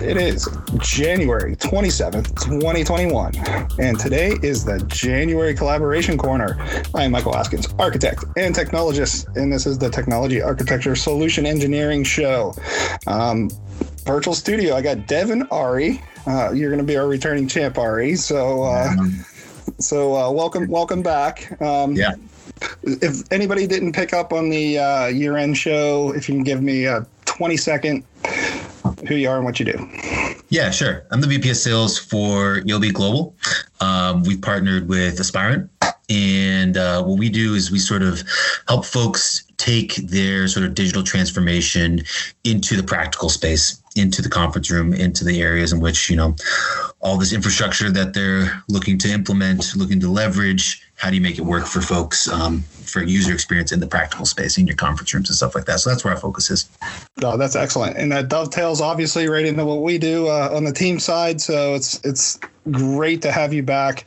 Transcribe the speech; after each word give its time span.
It 0.00 0.16
is 0.16 0.48
January 0.78 1.56
27th, 1.56 2.28
2021, 2.42 3.34
and 3.78 3.98
today 3.98 4.32
is 4.42 4.64
the 4.64 4.82
January 4.86 5.54
Collaboration 5.54 6.16
Corner. 6.16 6.56
I 6.94 7.04
am 7.04 7.12
Michael 7.12 7.32
Askins, 7.32 7.72
architect 7.78 8.24
and 8.36 8.54
technologist, 8.54 9.36
and 9.36 9.52
this 9.52 9.66
is 9.66 9.76
the 9.76 9.90
Technology 9.90 10.40
Architecture 10.40 10.96
Solution 10.96 11.44
Engineering 11.44 12.02
Show. 12.02 12.54
Um, 13.06 13.50
virtual 14.04 14.34
studio, 14.34 14.74
I 14.74 14.82
got 14.82 15.06
Devin 15.06 15.42
Ari. 15.50 16.02
Uh, 16.26 16.52
you're 16.52 16.70
going 16.70 16.78
to 16.78 16.84
be 16.84 16.96
our 16.96 17.06
returning 17.06 17.46
champ, 17.46 17.76
Ari. 17.76 18.16
So, 18.16 18.62
uh, 18.62 18.94
so 19.78 20.16
uh, 20.16 20.30
welcome, 20.30 20.66
welcome 20.68 21.02
back. 21.02 21.60
Um, 21.60 21.94
yeah. 21.94 22.14
If 22.82 23.30
anybody 23.32 23.66
didn't 23.66 23.92
pick 23.92 24.12
up 24.12 24.32
on 24.32 24.48
the 24.48 24.78
uh, 24.78 25.06
year-end 25.06 25.56
show, 25.56 26.12
if 26.14 26.28
you 26.28 26.34
can 26.34 26.44
give 26.44 26.62
me 26.62 26.86
a 26.86 27.06
20 27.26 27.56
second 27.56 28.04
who 29.06 29.14
you 29.14 29.28
are 29.28 29.36
and 29.36 29.44
what 29.44 29.58
you 29.58 29.66
do. 29.66 29.88
Yeah, 30.48 30.70
sure. 30.70 31.04
I'm 31.10 31.20
the 31.20 31.26
VP 31.26 31.50
of 31.50 31.56
Sales 31.56 31.96
for 31.96 32.62
ELB 32.68 32.92
Global. 32.92 33.36
Um, 33.80 34.24
we've 34.24 34.42
partnered 34.42 34.88
with 34.88 35.20
Aspirant, 35.20 35.70
and 36.08 36.76
uh, 36.76 37.04
what 37.04 37.18
we 37.18 37.28
do 37.28 37.54
is 37.54 37.70
we 37.70 37.78
sort 37.78 38.02
of 38.02 38.22
help 38.66 38.84
folks 38.84 39.44
take 39.58 39.94
their 39.96 40.48
sort 40.48 40.66
of 40.66 40.74
digital 40.74 41.04
transformation 41.04 42.02
into 42.44 42.76
the 42.76 42.82
practical 42.82 43.28
space, 43.28 43.79
into 43.96 44.22
the 44.22 44.28
conference 44.28 44.70
room, 44.70 44.92
into 44.92 45.24
the 45.24 45.42
areas 45.42 45.72
in 45.72 45.80
which 45.80 46.10
you 46.10 46.16
know 46.16 46.36
all 47.00 47.16
this 47.16 47.32
infrastructure 47.32 47.90
that 47.90 48.14
they're 48.14 48.62
looking 48.68 48.98
to 48.98 49.10
implement, 49.10 49.74
looking 49.76 50.00
to 50.00 50.10
leverage. 50.10 50.86
How 50.96 51.08
do 51.08 51.16
you 51.16 51.22
make 51.22 51.38
it 51.38 51.42
work 51.42 51.66
for 51.66 51.80
folks 51.80 52.28
um, 52.28 52.60
for 52.60 53.02
user 53.02 53.32
experience 53.32 53.72
in 53.72 53.80
the 53.80 53.86
practical 53.86 54.26
space 54.26 54.58
in 54.58 54.66
your 54.66 54.76
conference 54.76 55.14
rooms 55.14 55.30
and 55.30 55.36
stuff 55.36 55.54
like 55.54 55.64
that? 55.64 55.80
So 55.80 55.90
that's 55.90 56.04
where 56.04 56.12
our 56.12 56.20
focus 56.20 56.50
is. 56.50 56.68
No, 57.20 57.36
that's 57.36 57.56
excellent, 57.56 57.96
and 57.96 58.12
that 58.12 58.28
dovetails 58.28 58.80
obviously 58.80 59.28
right 59.28 59.44
into 59.44 59.64
what 59.64 59.82
we 59.82 59.98
do 59.98 60.28
uh, 60.28 60.50
on 60.52 60.64
the 60.64 60.72
team 60.72 60.98
side. 60.98 61.40
So 61.40 61.74
it's 61.74 62.00
it's 62.04 62.38
great 62.70 63.22
to 63.22 63.32
have 63.32 63.52
you 63.52 63.62
back. 63.62 64.04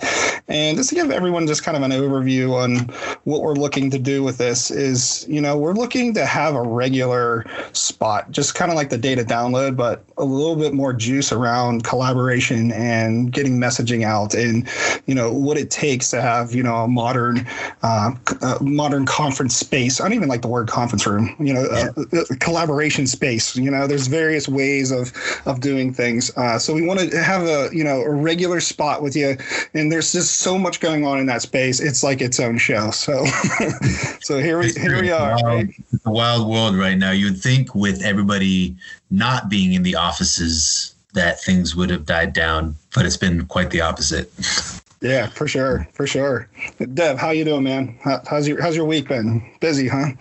And 0.50 0.75
just 0.75 0.89
to 0.89 0.95
give 0.95 1.09
everyone 1.09 1.47
just 1.47 1.64
kind 1.64 1.78
of 1.78 1.83
an 1.83 1.92
overview 1.92 2.52
on 2.53 2.80
what 3.23 3.42
we're 3.42 3.53
looking 3.53 3.89
to 3.92 3.97
do 3.97 4.23
with 4.23 4.38
this 4.38 4.69
is, 4.69 5.25
you 5.30 5.39
know, 5.39 5.58
we're 5.58 5.73
looking 5.73 6.14
to 6.16 6.25
have 6.25 6.53
a 6.53 6.61
regular 6.61 7.45
spot, 7.72 8.30
just 8.30 8.53
kind 8.53 8.69
of 8.69 8.75
like 8.75 8.89
the 8.89 8.97
data 8.97 9.23
download, 9.23 9.78
but 9.78 10.03
a 10.17 10.25
little 10.25 10.58
bit 10.58 10.73
more 10.73 10.91
juice 10.91 11.31
around 11.31 11.86
collaboration 11.86 12.73
and 12.73 13.31
getting 13.31 13.58
messaging 13.58 14.03
out 14.03 14.34
and, 14.34 14.67
you 15.06 15.16
know, 15.16 15.31
what 15.31 15.58
it 15.58 15.72
takes 15.72 16.09
to 16.09 16.22
have, 16.22 16.53
you 16.53 16.61
know, 16.61 16.75
a 16.75 16.88
modern, 16.89 17.47
uh, 17.81 18.11
uh, 18.41 18.58
modern 18.59 19.06
conference 19.06 19.56
space. 19.56 20.02
I 20.02 20.03
don't 20.03 20.14
even 20.14 20.30
like 20.30 20.41
the 20.41 20.50
word 20.50 20.67
conference 20.67 21.08
room, 21.08 21.36
you 21.39 21.53
know, 21.53 21.66
yeah. 21.72 22.19
uh, 22.19 22.23
collaboration 22.41 23.08
space. 23.08 23.56
You 23.56 23.72
know, 23.72 23.88
there's 23.88 24.08
various 24.08 24.50
ways 24.50 24.91
of, 24.91 25.14
of 25.45 25.61
doing 25.61 25.94
things. 25.94 26.36
Uh, 26.36 26.59
so 26.59 26.73
we 26.73 26.86
want 26.86 27.00
to 27.00 27.23
have 27.23 27.44
a, 27.44 27.69
you 27.72 27.84
know, 27.84 28.02
a 28.02 28.11
regular 28.11 28.53
spot 28.62 29.02
with 29.02 29.16
you. 29.16 29.38
And 29.73 29.92
there's 29.92 30.12
just 30.12 30.38
so 30.38 30.58
much 30.58 30.80
going 30.80 31.06
on 31.06 31.20
in 31.20 31.26
that 31.28 31.42
space. 31.42 31.80
It's 31.80 32.04
like 32.04 32.22
its 32.22 32.40
own 32.40 32.58
show. 32.58 32.92
So, 32.92 33.26
so 34.22 34.40
here 34.40 34.59
we, 34.59 34.72
here 34.73 35.02
we 35.02 35.12
are. 35.12 35.32
Wild, 35.32 35.44
right? 35.44 35.70
It's 35.92 36.06
a 36.06 36.12
wild 36.12 36.50
world 36.50 36.76
right 36.76 36.98
now. 36.98 37.12
You 37.12 37.26
would 37.28 37.42
think 37.42 37.74
with 37.76 38.04
everybody 38.04 38.76
not 39.12 39.50
being 39.50 39.74
in 39.74 39.84
the 39.84 39.96
offices 39.96 40.96
that 41.14 41.42
things 41.42 41.76
would 41.76 41.90
have 41.90 42.06
died 42.06 42.34
down, 42.34 42.76
but 42.96 43.06
it's 43.06 43.18
been 43.18 43.46
quite 43.46 43.70
the 43.70 43.81
opposite. 43.81 44.31
Yeah, 45.04 45.28
for 45.28 45.50
sure, 45.50 45.86
for 45.92 46.08
sure. 46.08 46.48
Dev, 46.94 47.20
how 47.20 47.31
you 47.31 47.44
doing, 47.44 47.64
man? 47.64 48.00
How, 48.02 48.22
how's 48.26 48.48
your 48.48 48.62
How's 48.62 48.78
your 48.78 48.86
week 48.86 49.09
been? 49.09 49.44
Busy, 49.59 49.90
huh? 49.90 50.12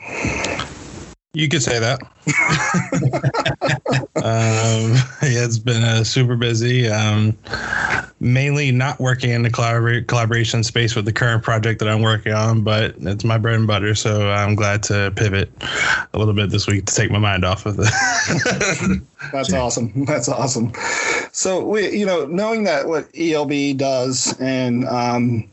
You 1.34 1.48
could 1.48 1.62
say 1.62 1.78
that. 1.78 2.02
um, 4.16 4.92
yeah, 5.22 5.44
it's 5.44 5.58
been 5.58 5.84
uh, 5.84 6.02
super 6.02 6.34
busy. 6.34 6.88
Um, 6.88 7.38
mainly 8.22 8.70
not 8.70 9.00
working 9.00 9.30
in 9.30 9.42
the 9.42 9.50
collabor- 9.50 10.06
collaboration 10.06 10.62
space 10.62 10.94
with 10.94 11.04
the 11.04 11.12
current 11.12 11.42
project 11.42 11.80
that 11.80 11.88
I'm 11.88 12.02
working 12.02 12.32
on, 12.32 12.62
but 12.62 12.94
it's 13.00 13.24
my 13.24 13.36
bread 13.36 13.56
and 13.56 13.66
butter. 13.66 13.96
So 13.96 14.30
I'm 14.30 14.54
glad 14.54 14.82
to 14.84 15.12
pivot 15.16 15.50
a 16.14 16.18
little 16.18 16.32
bit 16.32 16.50
this 16.50 16.68
week 16.68 16.86
to 16.86 16.94
take 16.94 17.10
my 17.10 17.18
mind 17.18 17.44
off 17.44 17.66
of 17.66 17.78
it. 17.80 19.02
That's 19.32 19.52
awesome. 19.52 20.04
That's 20.04 20.28
awesome. 20.28 20.72
So 21.32 21.64
we, 21.64 21.90
you 21.90 22.06
know, 22.06 22.24
knowing 22.26 22.62
that 22.64 22.86
what 22.86 23.08
ELB 23.18 23.76
does 23.76 24.38
and 24.40 24.86
um, 24.86 25.48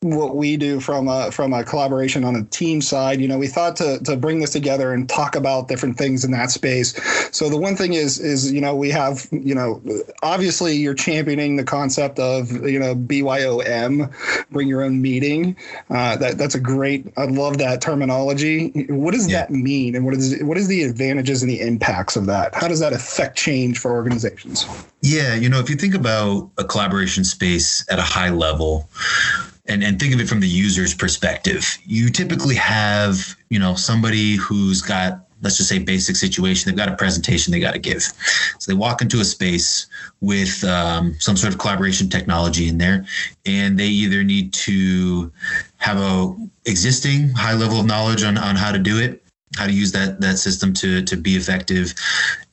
what 0.00 0.36
we 0.36 0.56
do 0.56 0.78
from 0.78 1.08
a 1.08 1.30
from 1.32 1.52
a 1.52 1.64
collaboration 1.64 2.22
on 2.24 2.36
a 2.36 2.44
team 2.44 2.80
side. 2.80 3.20
You 3.20 3.26
know, 3.26 3.38
we 3.38 3.48
thought 3.48 3.76
to 3.76 3.98
to 4.04 4.16
bring 4.16 4.40
this 4.40 4.50
together 4.50 4.92
and 4.92 5.08
talk 5.08 5.34
about 5.34 5.68
different 5.68 5.98
things 5.98 6.24
in 6.24 6.30
that 6.32 6.50
space. 6.50 6.94
So 7.34 7.48
the 7.48 7.56
one 7.56 7.74
thing 7.74 7.94
is 7.94 8.20
is 8.20 8.52
you 8.52 8.60
know 8.60 8.76
we 8.76 8.90
have 8.90 9.26
you 9.32 9.54
know 9.54 9.82
obviously 10.22 10.76
you're 10.76 10.94
championing 10.94 11.56
the 11.56 11.64
concept 11.64 12.18
of 12.18 12.52
you 12.66 12.78
know 12.78 12.94
BYOM, 12.94 14.12
bring 14.50 14.68
your 14.68 14.82
own 14.82 15.02
meeting. 15.02 15.56
Uh, 15.90 16.16
that 16.16 16.38
that's 16.38 16.54
a 16.54 16.60
great. 16.60 17.12
I 17.16 17.24
love 17.24 17.58
that 17.58 17.80
terminology. 17.80 18.86
What 18.88 19.14
does 19.14 19.28
yeah. 19.28 19.40
that 19.40 19.50
mean, 19.50 19.96
and 19.96 20.04
what 20.04 20.14
is 20.14 20.40
what 20.42 20.56
is 20.56 20.68
the 20.68 20.82
advantages 20.84 21.42
and 21.42 21.50
the 21.50 21.60
impacts 21.60 22.14
of 22.14 22.26
that? 22.26 22.54
How 22.54 22.68
does 22.68 22.80
that 22.80 22.92
affect 22.92 23.36
change 23.36 23.78
for 23.78 23.90
organizations? 23.92 24.66
Yeah, 25.02 25.34
you 25.34 25.48
know, 25.48 25.58
if 25.58 25.70
you 25.70 25.76
think 25.76 25.94
about 25.94 26.50
a 26.58 26.64
collaboration 26.64 27.24
space 27.24 27.84
at 27.90 27.98
a 27.98 28.02
high 28.02 28.30
level 28.30 28.88
and, 29.68 29.84
and 29.84 30.00
think 30.00 30.14
of 30.14 30.20
it 30.20 30.28
from 30.28 30.40
the 30.40 30.48
user's 30.48 30.94
perspective. 30.94 31.78
You 31.84 32.10
typically 32.10 32.56
have, 32.56 33.36
you 33.50 33.58
know, 33.58 33.74
somebody 33.74 34.36
who's 34.36 34.80
got, 34.82 35.26
let's 35.42 35.56
just 35.56 35.68
say 35.68 35.78
basic 35.78 36.16
situation. 36.16 36.68
They've 36.68 36.76
got 36.76 36.88
a 36.88 36.96
presentation 36.96 37.52
they 37.52 37.60
got 37.60 37.74
to 37.74 37.78
give. 37.78 38.02
So 38.58 38.72
they 38.72 38.74
walk 38.74 39.02
into 39.02 39.20
a 39.20 39.24
space 39.24 39.86
with 40.20 40.64
um, 40.64 41.14
some 41.20 41.36
sort 41.36 41.52
of 41.52 41.58
collaboration 41.58 42.08
technology 42.08 42.68
in 42.68 42.78
there, 42.78 43.06
and 43.46 43.78
they 43.78 43.86
either 43.86 44.24
need 44.24 44.52
to 44.54 45.30
have 45.76 45.98
a 45.98 46.34
existing 46.64 47.30
high 47.30 47.54
level 47.54 47.80
of 47.80 47.86
knowledge 47.86 48.24
on, 48.24 48.36
on 48.36 48.56
how 48.56 48.72
to 48.72 48.78
do 48.78 48.98
it, 48.98 49.22
how 49.56 49.66
to 49.66 49.72
use 49.72 49.92
that 49.92 50.20
that 50.20 50.38
system 50.38 50.72
to 50.74 51.02
to 51.02 51.16
be 51.16 51.36
effective. 51.36 51.94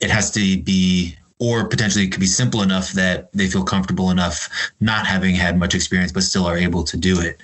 It 0.00 0.10
has 0.10 0.30
to 0.32 0.62
be 0.62 1.16
or 1.38 1.68
potentially 1.68 2.04
it 2.04 2.10
could 2.10 2.20
be 2.20 2.26
simple 2.26 2.62
enough 2.62 2.92
that 2.92 3.30
they 3.32 3.46
feel 3.46 3.62
comfortable 3.62 4.10
enough 4.10 4.48
not 4.80 5.06
having 5.06 5.34
had 5.34 5.58
much 5.58 5.74
experience 5.74 6.12
but 6.12 6.22
still 6.22 6.46
are 6.46 6.56
able 6.56 6.82
to 6.82 6.96
do 6.96 7.20
it. 7.20 7.40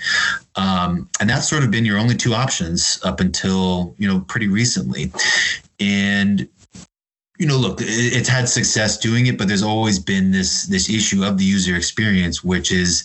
Um, 0.56 1.08
and 1.20 1.28
that's 1.28 1.48
sort 1.48 1.62
of 1.62 1.70
been 1.70 1.84
your 1.84 1.98
only 1.98 2.16
two 2.16 2.34
options 2.34 2.98
up 3.04 3.20
until 3.20 3.94
you 3.98 4.08
know 4.08 4.20
pretty 4.20 4.48
recently. 4.48 5.12
And 5.78 6.48
you 7.38 7.46
know 7.46 7.56
look 7.56 7.78
it's 7.80 8.28
had 8.28 8.48
success 8.48 8.98
doing 8.98 9.26
it 9.26 9.36
but 9.38 9.48
there's 9.48 9.62
always 9.62 9.98
been 9.98 10.30
this 10.30 10.64
this 10.66 10.88
issue 10.88 11.24
of 11.24 11.38
the 11.38 11.44
user 11.44 11.74
experience 11.74 12.44
which 12.44 12.70
is 12.70 13.04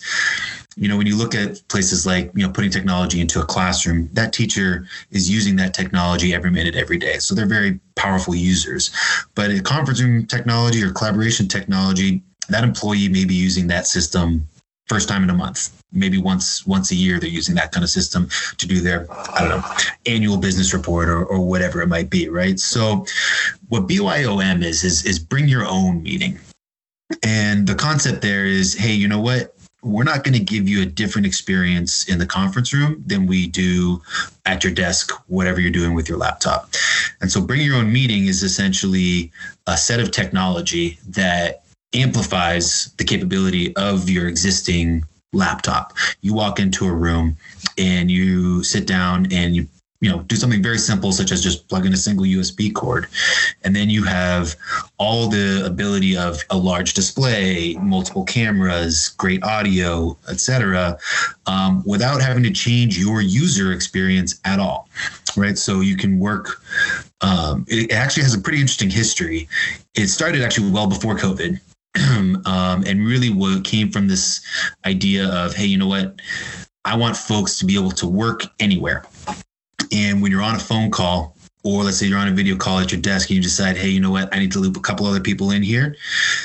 you 0.78 0.86
know, 0.86 0.96
when 0.96 1.08
you 1.08 1.16
look 1.16 1.34
at 1.34 1.60
places 1.68 2.06
like, 2.06 2.30
you 2.34 2.46
know, 2.46 2.52
putting 2.52 2.70
technology 2.70 3.20
into 3.20 3.40
a 3.40 3.44
classroom, 3.44 4.08
that 4.12 4.32
teacher 4.32 4.86
is 5.10 5.28
using 5.28 5.56
that 5.56 5.74
technology 5.74 6.32
every 6.32 6.52
minute, 6.52 6.76
every 6.76 6.98
day. 6.98 7.18
So 7.18 7.34
they're 7.34 7.46
very 7.46 7.80
powerful 7.96 8.34
users. 8.34 8.92
But 9.34 9.50
in 9.50 9.64
conference 9.64 10.00
room 10.00 10.24
technology 10.26 10.82
or 10.84 10.92
collaboration 10.92 11.48
technology, 11.48 12.22
that 12.48 12.62
employee 12.62 13.08
may 13.08 13.24
be 13.24 13.34
using 13.34 13.66
that 13.68 13.88
system 13.88 14.46
first 14.86 15.08
time 15.08 15.24
in 15.24 15.30
a 15.30 15.34
month. 15.34 15.82
Maybe 15.90 16.16
once 16.18 16.66
once 16.66 16.92
a 16.92 16.94
year 16.94 17.18
they're 17.18 17.28
using 17.28 17.54
that 17.56 17.72
kind 17.72 17.82
of 17.82 17.90
system 17.90 18.28
to 18.58 18.66
do 18.66 18.80
their, 18.80 19.06
I 19.10 19.40
don't 19.40 19.50
know, 19.50 19.64
annual 20.06 20.36
business 20.36 20.72
report 20.72 21.08
or, 21.08 21.24
or 21.24 21.40
whatever 21.40 21.82
it 21.82 21.88
might 21.88 22.08
be, 22.08 22.28
right? 22.28 22.58
So 22.60 23.04
what 23.68 23.88
BYOM 23.88 24.62
is 24.62 24.84
is 24.84 25.04
is 25.04 25.18
bring 25.18 25.48
your 25.48 25.66
own 25.66 26.02
meeting. 26.02 26.38
And 27.22 27.66
the 27.66 27.74
concept 27.74 28.22
there 28.22 28.44
is, 28.44 28.74
hey, 28.74 28.92
you 28.92 29.08
know 29.08 29.20
what? 29.20 29.57
We're 29.82 30.04
not 30.04 30.24
going 30.24 30.34
to 30.34 30.44
give 30.44 30.68
you 30.68 30.82
a 30.82 30.86
different 30.86 31.26
experience 31.26 32.08
in 32.08 32.18
the 32.18 32.26
conference 32.26 32.72
room 32.72 33.02
than 33.06 33.26
we 33.26 33.46
do 33.46 34.02
at 34.44 34.64
your 34.64 34.72
desk, 34.72 35.12
whatever 35.28 35.60
you're 35.60 35.70
doing 35.70 35.94
with 35.94 36.08
your 36.08 36.18
laptop. 36.18 36.70
And 37.20 37.30
so, 37.30 37.40
bring 37.40 37.60
your 37.60 37.76
own 37.76 37.92
meeting 37.92 38.26
is 38.26 38.42
essentially 38.42 39.30
a 39.66 39.76
set 39.76 40.00
of 40.00 40.10
technology 40.10 40.98
that 41.08 41.62
amplifies 41.94 42.92
the 42.98 43.04
capability 43.04 43.74
of 43.76 44.10
your 44.10 44.28
existing 44.28 45.04
laptop. 45.32 45.94
You 46.22 46.34
walk 46.34 46.58
into 46.58 46.86
a 46.86 46.92
room 46.92 47.36
and 47.76 48.10
you 48.10 48.64
sit 48.64 48.86
down 48.86 49.32
and 49.32 49.54
you 49.54 49.68
you 50.00 50.10
know 50.10 50.20
do 50.20 50.36
something 50.36 50.62
very 50.62 50.78
simple 50.78 51.10
such 51.12 51.32
as 51.32 51.42
just 51.42 51.68
plug 51.68 51.84
in 51.84 51.92
a 51.92 51.96
single 51.96 52.24
usb 52.24 52.74
cord. 52.74 53.08
And 53.64 53.74
then 53.74 53.90
you 53.90 54.04
have 54.04 54.54
all 54.98 55.28
the 55.28 55.64
ability 55.64 56.16
of 56.16 56.42
a 56.50 56.56
large 56.56 56.94
display 56.94 57.74
multiple 57.80 58.24
cameras 58.24 59.08
great 59.10 59.42
audio 59.42 60.16
etc 60.28 60.98
um, 61.46 61.82
without 61.84 62.20
having 62.20 62.42
to 62.44 62.50
change 62.50 62.98
your 62.98 63.20
user 63.20 63.72
experience 63.72 64.40
at 64.44 64.60
all 64.60 64.88
right? 65.36 65.58
So 65.58 65.80
you 65.80 65.96
can 65.96 66.18
work 66.18 66.62
um, 67.20 67.64
it 67.68 67.92
actually 67.92 68.22
has 68.22 68.34
a 68.34 68.40
pretty 68.40 68.60
interesting 68.60 68.90
history. 68.90 69.48
It 69.94 70.06
started 70.08 70.42
actually 70.42 70.70
well 70.70 70.86
before 70.86 71.16
covid 71.16 71.60
um, 72.46 72.84
and 72.86 73.06
really 73.06 73.30
what 73.30 73.64
came 73.64 73.90
from 73.90 74.06
this 74.06 74.40
idea 74.86 75.28
of 75.28 75.54
hey 75.54 75.66
you 75.66 75.78
know 75.78 75.88
what? 75.88 76.20
I 76.84 76.96
want 76.96 77.16
folks 77.16 77.58
to 77.58 77.66
be 77.66 77.74
able 77.74 77.90
to 77.92 78.06
work 78.06 78.42
anywhere 78.60 79.04
and 79.92 80.22
when 80.22 80.30
you're 80.30 80.42
on 80.42 80.54
a 80.54 80.58
phone 80.58 80.90
call, 80.90 81.34
or 81.64 81.82
let's 81.82 81.98
say 81.98 82.06
you're 82.06 82.18
on 82.18 82.28
a 82.28 82.32
video 82.32 82.56
call 82.56 82.78
at 82.78 82.92
your 82.92 83.00
desk 83.00 83.28
and 83.28 83.36
you 83.36 83.42
decide, 83.42 83.76
hey, 83.76 83.88
you 83.88 84.00
know 84.00 84.10
what, 84.10 84.32
I 84.34 84.38
need 84.38 84.52
to 84.52 84.58
loop 84.58 84.76
a 84.76 84.80
couple 84.80 85.06
other 85.06 85.20
people 85.20 85.50
in 85.50 85.62
here. 85.62 85.96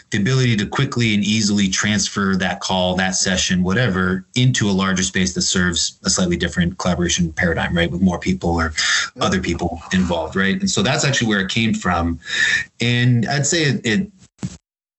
The 0.10 0.18
ability 0.18 0.58
to 0.58 0.66
quickly 0.66 1.14
and 1.14 1.24
easily 1.24 1.70
transfer 1.70 2.36
that 2.38 2.62
call, 2.62 2.96
that 2.96 3.12
session, 3.12 3.64
whatever, 3.64 4.26
into 4.36 4.70
a 4.70 4.72
larger 4.72 5.04
space 5.04 5.34
that 5.36 5.44
serves 5.44 6.00
a 6.04 6.10
slightly 6.10 6.36
different 6.36 6.78
collaboration 6.80 7.32
paradigm, 7.32 7.78
right? 7.78 7.92
With 7.92 8.02
more 8.02 8.20
people 8.20 8.50
or 8.60 8.74
other 9.22 9.40
people 9.40 9.80
involved, 9.94 10.36
right? 10.36 10.60
And 10.60 10.70
so 10.70 10.82
that's 10.82 11.06
actually 11.06 11.28
where 11.28 11.42
it 11.42 11.50
came 11.50 11.74
from. 11.74 12.20
And 12.82 13.28
I'd 13.28 13.46
say 13.46 13.64
it, 13.64 13.86
it 13.86 14.12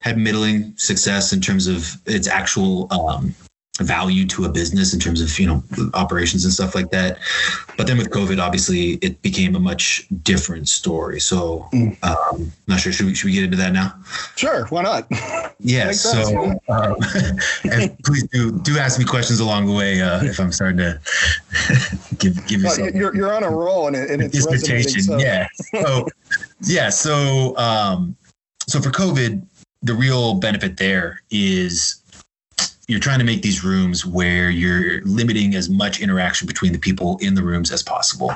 had 0.01 0.17
middling 0.17 0.75
success 0.77 1.33
in 1.33 1.41
terms 1.41 1.67
of 1.67 1.97
its 2.07 2.29
actual 2.29 2.87
um, 2.93 3.35
value 3.81 4.25
to 4.25 4.45
a 4.45 4.49
business 4.49 4.95
in 4.95 5.01
terms 5.01 5.21
of 5.21 5.37
you 5.39 5.47
know 5.47 5.63
operations 5.95 6.45
and 6.45 6.55
stuff 6.55 6.75
like 6.75 6.91
that. 6.91 7.19
But 7.77 7.89
then 7.89 7.99
with 7.99 8.11
covid 8.11 8.41
obviously 8.41 8.93
it 9.03 9.21
became 9.23 9.57
a 9.57 9.59
much 9.59 10.07
different 10.23 10.69
story. 10.69 11.19
So 11.19 11.69
mm. 11.73 11.97
um 12.05 12.53
not 12.69 12.79
sure 12.79 12.93
should 12.93 13.07
we, 13.07 13.15
should 13.15 13.27
we 13.27 13.33
get 13.33 13.43
into 13.45 13.57
that 13.57 13.73
now? 13.73 13.95
Sure 14.37 14.67
why 14.67 14.83
not? 14.83 15.11
Yeah 15.61 15.93
so 15.93 16.53
um, 16.69 16.97
and 17.65 17.97
please 18.05 18.25
do 18.29 18.53
do 18.61 18.77
ask 18.77 18.99
me 18.99 19.05
questions 19.05 19.41
along 19.41 19.67
the 19.67 19.73
way 19.73 20.03
uh, 20.03 20.23
if 20.23 20.39
i'm 20.39 20.53
starting 20.53 20.77
to 20.79 21.01
give 22.19 22.35
give 22.47 22.61
you 22.61 22.67
well, 22.67 22.91
you're, 22.91 23.15
you're 23.15 23.35
on 23.35 23.45
a 23.45 23.49
roll 23.49 23.87
and, 23.87 23.97
it, 23.97 24.11
and 24.11 24.21
it's 24.21 24.45
resonating, 24.47 25.01
so. 25.01 25.17
yeah. 25.17 25.47
So 25.73 26.07
yeah 26.61 26.91
so 26.91 27.57
um 27.57 28.15
so 28.67 28.81
for 28.81 28.91
covid 28.91 29.47
the 29.83 29.95
real 29.95 30.35
benefit 30.35 30.77
there 30.77 31.23
is 31.31 32.03
you're 32.87 33.01
trying 33.01 33.19
to 33.19 33.25
make 33.25 33.43
these 33.43 33.65
rooms 33.65 34.05
where 34.05 34.51
you're 34.51 35.01
limiting 35.03 35.55
as 35.55 35.71
much 35.71 36.01
interaction 36.01 36.47
between 36.47 36.73
the 36.73 36.79
people 36.79 37.19
in 37.23 37.35
the 37.35 37.43
rooms 37.43 37.73
as 37.73 37.83
possible. 37.83 38.33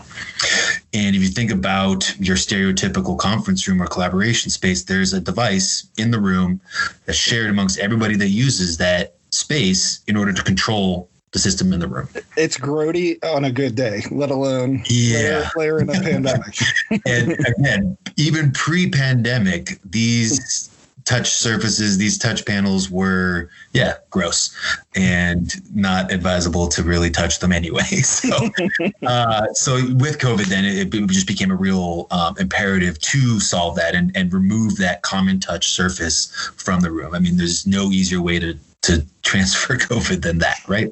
And 0.95 1.15
if 1.15 1.23
you 1.23 1.29
think 1.29 1.51
about 1.51 2.19
your 2.19 2.37
stereotypical 2.37 3.19
conference 3.19 3.69
room 3.69 3.83
or 3.83 3.87
collaboration 3.87 4.51
space, 4.51 4.85
there's 4.85 5.13
a 5.13 5.21
device 5.21 5.87
in 5.99 6.11
the 6.11 6.19
room 6.19 6.61
that's 7.05 7.19
shared 7.19 7.51
amongst 7.51 7.79
everybody 7.79 8.17
that 8.17 8.29
uses 8.29 8.79
that 8.79 9.17
space 9.31 10.01
in 10.07 10.17
order 10.17 10.33
to 10.33 10.43
control 10.43 11.11
the 11.33 11.39
system 11.39 11.75
in 11.75 11.81
the 11.81 11.89
room. 11.89 12.09
It's 12.39 12.57
grody 12.57 13.23
on 13.23 13.45
a 13.45 13.53
good 13.53 13.75
day, 13.75 14.03
let 14.11 14.31
alone 14.31 14.83
yeah. 14.89 15.51
later 15.57 15.81
in 15.81 15.91
a 15.91 15.93
pandemic. 16.01 16.57
and 17.05 17.33
again, 17.47 17.99
even 18.17 18.51
pre-pandemic, 18.53 19.79
these 19.85 20.71
touch 21.09 21.31
surfaces, 21.31 21.97
these 21.97 22.19
touch 22.19 22.45
panels 22.45 22.91
were, 22.91 23.49
yeah, 23.73 23.95
gross 24.11 24.55
and 24.95 25.55
not 25.75 26.13
advisable 26.13 26.69
to 26.69 26.83
really 26.83 27.11
touch 27.11 27.39
them 27.39 27.51
anyway. 27.51 27.83
So, 28.19 28.51
uh, 29.07 29.47
so 29.55 29.75
with 29.95 30.19
COVID, 30.19 30.47
then 30.47 30.65
it, 30.65 30.95
it, 30.95 31.09
just 31.09 31.27
became 31.27 31.51
a 31.51 31.57
real 31.57 32.07
um, 32.11 32.35
imperative 32.39 32.99
to 33.01 33.39
solve 33.41 33.77
that 33.77 33.95
and, 33.95 34.11
and 34.17 34.33
remove 34.33 34.77
that 34.79 35.03
common 35.03 35.41
touch 35.41 35.71
surface 35.71 36.51
from 36.57 36.81
the 36.81 36.91
room. 36.91 37.15
I 37.15 37.21
mean, 37.21 37.37
there's 37.37 37.67
no 37.67 37.91
easier 37.91 38.21
way 38.21 38.39
to 38.39 38.59
to 38.83 39.05
transfer 39.23 39.77
COVID 39.77 40.23
than 40.23 40.39
that, 40.39 40.61
right? 40.69 40.91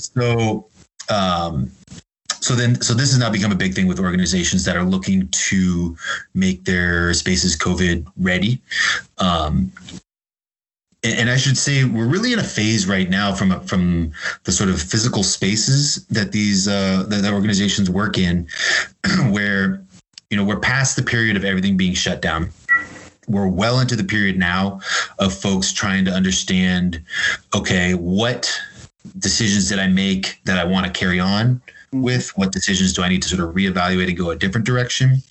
so, 0.00 0.66
um, 1.08 1.70
so 2.46 2.54
then 2.54 2.80
so 2.80 2.94
this 2.94 3.10
has 3.10 3.18
now 3.18 3.28
become 3.28 3.50
a 3.50 3.56
big 3.56 3.74
thing 3.74 3.88
with 3.88 3.98
organizations 3.98 4.64
that 4.66 4.76
are 4.76 4.84
looking 4.84 5.26
to 5.30 5.96
make 6.32 6.64
their 6.64 7.12
spaces 7.12 7.56
covid 7.56 8.06
ready. 8.16 8.62
Um, 9.18 9.72
and, 11.02 11.28
I 11.28 11.36
should 11.36 11.58
say 11.58 11.84
we're 11.84 12.06
really 12.06 12.32
in 12.32 12.38
a 12.38 12.44
phase 12.44 12.86
right 12.86 13.10
now 13.10 13.34
from 13.34 13.60
from 13.66 14.12
the 14.44 14.52
sort 14.52 14.70
of 14.70 14.80
physical 14.80 15.24
spaces 15.24 16.06
that 16.06 16.30
these 16.30 16.68
uh, 16.68 17.04
that, 17.08 17.22
that 17.22 17.32
organizations 17.32 17.90
work 17.90 18.16
in, 18.16 18.46
where 19.30 19.82
you 20.30 20.36
know 20.36 20.44
we're 20.44 20.60
past 20.60 20.94
the 20.94 21.02
period 21.02 21.36
of 21.36 21.44
everything 21.44 21.76
being 21.76 21.94
shut 21.94 22.22
down. 22.22 22.50
We're 23.26 23.48
well 23.48 23.80
into 23.80 23.96
the 23.96 24.04
period 24.04 24.38
now 24.38 24.80
of 25.18 25.34
folks 25.34 25.72
trying 25.72 26.04
to 26.04 26.12
understand 26.12 27.02
okay 27.56 27.94
what 27.94 28.56
decisions 29.18 29.68
did 29.68 29.78
i 29.78 29.86
make 29.86 30.40
that 30.44 30.58
i 30.58 30.64
want 30.64 30.84
to 30.84 30.92
carry 30.92 31.20
on 31.20 31.62
with? 32.02 32.36
What 32.36 32.52
decisions 32.52 32.92
do 32.92 33.02
I 33.02 33.08
need 33.08 33.22
to 33.22 33.28
sort 33.28 33.48
of 33.48 33.54
reevaluate 33.54 34.08
and 34.08 34.16
go 34.16 34.30
a 34.30 34.36
different 34.36 34.66
direction? 34.66 35.22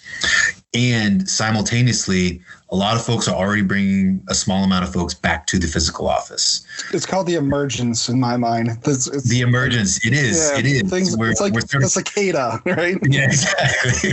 And 0.73 1.29
simultaneously, 1.29 2.41
a 2.69 2.75
lot 2.75 2.97
of 2.97 3.05
folks 3.05 3.27
are 3.29 3.35
already 3.35 3.61
bringing 3.61 4.21
a 4.27 4.35
small 4.35 4.63
amount 4.63 4.83
of 4.83 4.91
folks 4.91 5.13
back 5.13 5.47
to 5.47 5.57
the 5.57 5.67
physical 5.67 6.09
office. 6.09 6.65
It's 6.91 7.05
called 7.05 7.27
the 7.27 7.35
emergence 7.35 8.09
in 8.09 8.19
my 8.19 8.35
mind. 8.35 8.71
It's, 8.85 9.07
it's, 9.07 9.29
the 9.29 9.39
emergence. 9.41 10.05
It 10.05 10.11
is. 10.11 10.51
Yeah, 10.51 10.59
it 10.59 10.65
is. 10.65 10.89
Things, 10.89 11.15
we're, 11.15 11.31
it's 11.31 11.39
like 11.39 11.53
we're 11.53 11.61
sort 11.61 11.83
of, 11.83 11.87
a 11.87 11.89
cicada, 11.91 12.61
right? 12.65 12.97
Yeah, 13.05 13.25
exactly. 13.25 14.11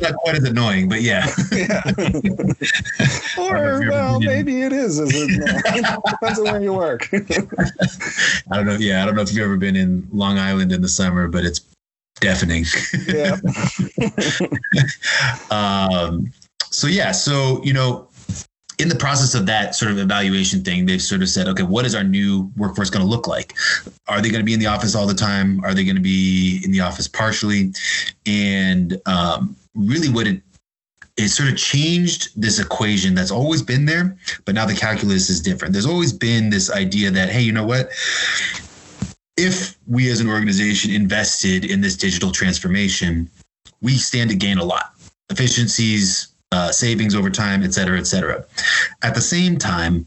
not 0.00 0.14
quite 0.14 0.36
as 0.36 0.44
annoying, 0.44 0.88
but 0.88 1.02
yeah. 1.02 1.28
yeah. 1.50 1.82
or 3.38 3.90
well, 3.90 4.20
maybe 4.20 4.62
it 4.62 4.72
is. 4.72 4.98
is 4.98 5.10
it? 5.12 6.02
Depends 6.10 6.38
on 6.38 6.44
where 6.44 6.62
you 6.62 6.72
work. 6.72 7.08
I 7.12 8.56
don't 8.56 8.66
know. 8.66 8.76
Yeah, 8.78 9.02
I 9.02 9.06
don't 9.06 9.16
know 9.16 9.22
if 9.22 9.32
you've 9.32 9.44
ever 9.44 9.58
been 9.58 9.76
in 9.76 10.08
Long 10.12 10.38
Island 10.38 10.72
in 10.72 10.80
the 10.80 10.88
summer, 10.88 11.28
but 11.28 11.44
it's 11.44 11.60
deafening. 12.20 12.64
Yeah. 13.06 13.36
um, 15.50 16.32
so 16.70 16.86
yeah, 16.86 17.12
so 17.12 17.62
you 17.62 17.72
know, 17.72 18.08
in 18.78 18.88
the 18.88 18.96
process 18.96 19.34
of 19.34 19.46
that 19.46 19.74
sort 19.74 19.90
of 19.90 19.98
evaluation 19.98 20.64
thing, 20.64 20.86
they've 20.86 21.02
sort 21.02 21.22
of 21.22 21.28
said, 21.28 21.46
okay, 21.48 21.62
what 21.62 21.84
is 21.84 21.94
our 21.94 22.04
new 22.04 22.50
workforce 22.56 22.90
going 22.90 23.04
to 23.04 23.08
look 23.08 23.26
like? 23.26 23.54
Are 24.08 24.20
they 24.20 24.30
going 24.30 24.40
to 24.40 24.44
be 24.44 24.54
in 24.54 24.60
the 24.60 24.66
office 24.66 24.94
all 24.94 25.06
the 25.06 25.14
time? 25.14 25.62
Are 25.64 25.74
they 25.74 25.84
going 25.84 25.96
to 25.96 26.02
be 26.02 26.60
in 26.64 26.72
the 26.72 26.80
office 26.80 27.06
partially? 27.06 27.72
And 28.26 29.00
um, 29.06 29.56
really, 29.74 30.08
what 30.08 30.26
it 30.26 30.42
it 31.18 31.28
sort 31.28 31.50
of 31.50 31.58
changed 31.58 32.30
this 32.40 32.58
equation 32.58 33.14
that's 33.14 33.30
always 33.30 33.62
been 33.62 33.84
there, 33.84 34.16
but 34.46 34.54
now 34.54 34.64
the 34.64 34.74
calculus 34.74 35.28
is 35.28 35.42
different. 35.42 35.72
There's 35.72 35.86
always 35.86 36.12
been 36.12 36.48
this 36.48 36.70
idea 36.70 37.10
that, 37.10 37.28
hey, 37.28 37.42
you 37.42 37.52
know 37.52 37.66
what? 37.66 37.90
If 39.42 39.76
we 39.86 40.10
as 40.10 40.20
an 40.20 40.28
organization 40.28 40.92
invested 40.92 41.64
in 41.64 41.80
this 41.80 41.96
digital 41.96 42.30
transformation, 42.30 43.28
we 43.80 43.94
stand 43.94 44.30
to 44.30 44.36
gain 44.36 44.58
a 44.58 44.64
lot. 44.64 44.94
Efficiencies, 45.30 46.28
uh, 46.52 46.70
savings 46.70 47.14
over 47.14 47.30
time, 47.30 47.64
et 47.64 47.74
cetera, 47.74 47.98
et 47.98 48.06
cetera. 48.06 48.44
At 49.02 49.14
the 49.14 49.20
same 49.20 49.58
time, 49.58 50.06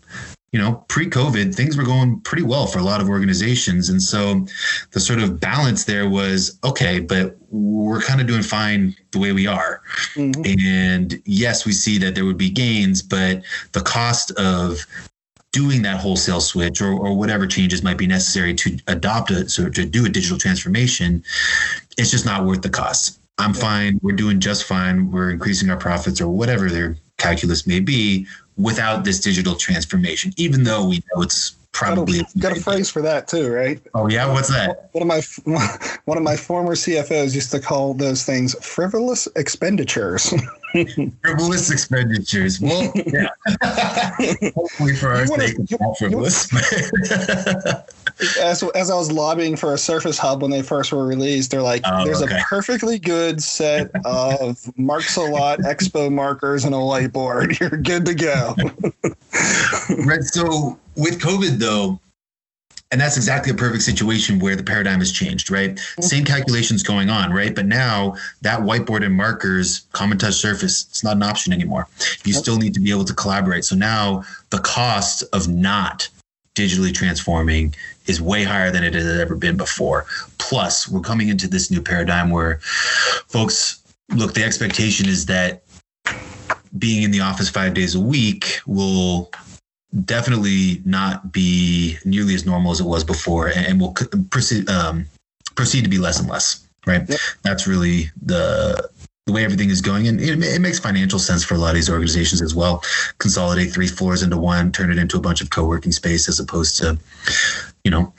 you 0.54 0.62
know, 0.62 0.86
pre-COVID, 0.88 1.54
things 1.54 1.76
were 1.76 1.84
going 1.84 2.22
pretty 2.22 2.44
well 2.44 2.66
for 2.66 2.80
a 2.80 2.84
lot 2.84 3.02
of 3.02 3.10
organizations, 3.10 3.90
and 3.90 4.02
so 4.02 4.46
the 4.92 5.02
sort 5.02 5.20
of 5.20 5.38
balance 5.38 5.84
there 5.84 6.08
was 6.08 6.58
okay, 6.64 7.02
but 7.02 7.36
we're 7.50 8.02
kind 8.02 8.22
of 8.22 8.28
doing 8.28 8.44
fine 8.44 8.96
the 9.12 9.20
way 9.20 9.34
we 9.34 9.48
are. 9.48 9.82
Mm-hmm. 10.14 10.70
And 10.70 11.22
yes, 11.26 11.66
we 11.66 11.74
see 11.74 11.98
that 11.98 12.16
there 12.16 12.24
would 12.24 12.38
be 12.38 12.50
gains, 12.50 13.02
but 13.02 13.44
the 13.74 13.82
cost 13.82 14.32
of 14.38 14.86
doing 15.56 15.82
that 15.82 16.02
wholesale 16.02 16.42
switch 16.42 16.82
or, 16.82 16.92
or 16.92 17.16
whatever 17.16 17.48
changes 17.48 17.82
might 17.82 17.98
be 17.98 18.06
necessary 18.06 18.54
to 18.54 18.78
adopt 18.88 19.32
a 19.32 19.48
so 19.48 19.70
to 19.70 19.86
do 19.86 20.06
a 20.06 20.10
digital 20.10 20.38
transformation, 20.38 21.24
it's 21.98 22.12
just 22.12 22.26
not 22.26 22.46
worth 22.46 22.62
the 22.62 22.70
cost. 22.70 23.22
I'm 23.38 23.54
fine. 23.54 23.98
We're 24.04 24.18
doing 24.18 24.42
just 24.42 24.66
fine. 24.66 25.10
We're 25.12 25.32
increasing 25.32 25.70
our 25.70 25.78
profits 25.78 26.20
or 26.20 26.28
whatever 26.28 26.70
their 26.70 26.98
calculus 27.18 27.66
may 27.66 27.80
be 27.80 28.28
without 28.58 29.06
this 29.06 29.22
digital 29.22 29.56
transformation, 29.56 30.34
even 30.36 30.66
though 30.66 30.90
we 30.90 30.98
know 30.98 31.22
it's 31.22 31.56
probably 31.76 32.20
got 32.20 32.36
a, 32.36 32.40
got 32.40 32.58
a 32.58 32.62
phrase 32.62 32.90
for 32.90 33.02
that 33.02 33.28
too, 33.28 33.52
right? 33.52 33.82
Oh 33.94 34.08
yeah, 34.08 34.32
what's 34.32 34.48
that? 34.50 34.90
One 34.94 35.02
of 35.02 35.08
my 35.08 35.22
one 36.06 36.18
of 36.18 36.24
my 36.24 36.38
former 36.38 36.74
CFOs 36.74 37.36
used 37.36 37.52
to 37.52 37.60
call 37.60 37.94
those 37.94 38.24
things 38.24 38.56
frivolous 38.66 39.28
expenditures. 39.36 40.34
frivolous 41.22 41.72
expenditures. 41.72 42.62
Well, 42.62 42.92
yeah. 42.96 43.28
Hopefully 44.56 44.96
for 44.96 45.10
our 45.10 45.28
sake, 45.28 45.58
frivolous. 45.98 46.54
as, 48.40 48.64
as 48.64 48.90
I 48.90 48.96
was 48.96 49.12
lobbying 49.12 49.58
for 49.58 49.74
a 49.74 49.78
Surface 49.78 50.18
Hub 50.18 50.42
when 50.42 50.52
they 50.52 50.62
first 50.62 50.94
were 50.94 51.06
released, 51.06 51.52
they're 51.52 51.62
like, 51.62 51.82
oh, 51.86 52.06
there's 52.06 52.22
okay. 52.22 52.40
a 52.40 52.44
perfectly 52.44 53.00
good 53.00 53.44
set 53.44 53.92
of 54.06 54.58
Marks 54.78 55.18
a 55.18 55.22
Lot 55.22 55.60
Expo 55.60 56.12
markers 56.12 56.64
and 56.64 56.74
a 56.74 56.78
whiteboard. 56.78 57.60
You're 57.60 57.70
good 57.72 58.06
to 58.06 58.14
go. 58.14 58.56
right. 60.06 60.24
So 60.24 60.80
with 60.96 61.20
COVID, 61.20 61.60
though, 61.60 62.00
and 62.92 63.02
that's 63.02 63.18
exactly 63.18 63.52
a 63.52 63.56
perfect 63.56 63.84
situation 63.84 64.40
where 64.40 64.56
the 64.56 64.64
paradigm 64.64 65.00
has 65.00 65.12
changed, 65.12 65.50
right? 65.50 65.76
Mm-hmm. 65.76 66.02
Same 66.02 66.24
calculations 66.24 66.84
going 66.84 67.10
on, 67.10 67.34
right? 67.34 67.54
But 67.54 67.66
now 67.66 68.16
that 68.42 68.60
whiteboard 68.60 69.04
and 69.04 69.14
markers, 69.14 69.88
common 69.92 70.18
touch 70.18 70.36
surface, 70.36 70.86
it's 70.90 71.04
not 71.04 71.16
an 71.16 71.24
option 71.24 71.52
anymore. 71.52 71.88
You 72.24 72.34
still 72.34 72.58
need 72.58 72.74
to 72.76 72.80
be 72.80 72.92
able 72.92 73.06
to 73.06 73.14
collaborate. 73.14 73.66
So 73.66 73.76
now 73.76 74.24
the 74.52 74.60
cost 74.60 75.24
of 75.34 75.48
not 75.48 76.08
digitally 76.54 76.94
transforming 76.94 77.76
is 78.06 78.22
way 78.22 78.44
higher 78.44 78.72
than 78.72 78.84
it 78.84 78.94
has 78.94 79.20
ever 79.20 79.36
been 79.36 79.58
before. 79.58 80.06
Plus, 80.38 80.88
we're 80.88 81.02
coming 81.02 81.30
into 81.30 81.48
this 81.48 81.70
new 81.70 81.82
paradigm 81.82 82.30
where 82.30 82.60
folks 83.28 83.82
look, 84.16 84.34
the 84.34 84.44
expectation 84.44 85.08
is 85.08 85.26
that 85.26 85.64
being 86.78 87.04
in 87.04 87.12
the 87.12 87.20
office 87.20 87.50
five 87.50 87.74
days 87.74 87.96
a 87.96 88.00
week 88.00 88.60
will 88.66 89.32
definitely 90.04 90.82
not 90.86 91.32
be 91.32 91.98
nearly 92.04 92.36
as 92.36 92.46
normal 92.46 92.72
as 92.72 92.80
it 92.80 92.86
was 92.86 93.04
before 93.04 93.50
and 93.50 93.80
will 93.80 93.96
proceed, 94.30 94.70
um, 94.70 95.06
proceed 95.56 95.84
to 95.84 95.90
be 95.90 95.98
less 95.98 96.20
and 96.20 96.30
less 96.30 96.68
right 96.86 97.08
yep. 97.10 97.20
that's 97.44 97.66
really 97.66 98.12
the 98.24 98.90
the 99.26 99.34
way 99.34 99.44
everything 99.44 99.72
is 99.72 99.82
going, 99.82 100.08
and 100.08 100.22
it, 100.22 100.42
it, 100.44 100.62
makes 100.62 100.78
financial 100.78 101.18
sense 101.18 101.44
for 101.44 101.56
a 101.56 101.58
lot 101.58 101.70
of 101.70 101.76
these 101.76 101.90
organizations 101.90 102.44
as 102.44 102.54
well. 102.54 102.84
Consolidate 103.18 103.74
three 103.74 103.88
floors 103.88 104.22
into 104.22 104.38
one, 104.38 104.72
turn 104.72 104.92
it 104.92 105.00
into 105.00 105.18
a 105.18 105.20
bunch 105.20 105.42
of 105.42 105.50
co-working 105.50 105.92
space 105.92 106.30
as 106.30 106.40
opposed 106.40 106.78
to, 106.78 106.98
you 107.84 107.90
know, 107.90 108.14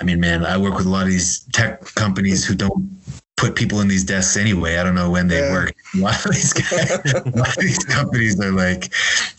I 0.00 0.04
mean, 0.04 0.20
man, 0.20 0.46
I 0.46 0.56
work 0.56 0.76
with 0.76 0.86
a 0.86 0.88
lot 0.88 1.02
of 1.02 1.08
these 1.08 1.40
tech 1.52 1.84
companies 1.94 2.44
who 2.44 2.54
don't 2.54 2.88
put 3.36 3.54
people 3.54 3.80
in 3.80 3.88
these 3.88 4.04
desks 4.04 4.38
anyway. 4.38 4.78
I 4.78 4.84
don't 4.84 4.94
know 4.94 5.10
when 5.10 5.28
they 5.28 5.40
yeah. 5.40 5.52
work. 5.52 5.74
A 5.94 5.98
lot 5.98 6.24
of 6.24 6.32
these 6.32 6.52
guys, 6.54 6.90
a 6.90 7.22
lot 7.36 7.48
of 7.48 7.62
these 7.62 7.84
companies 7.84 8.40
are 8.40 8.50
like, 8.50 8.94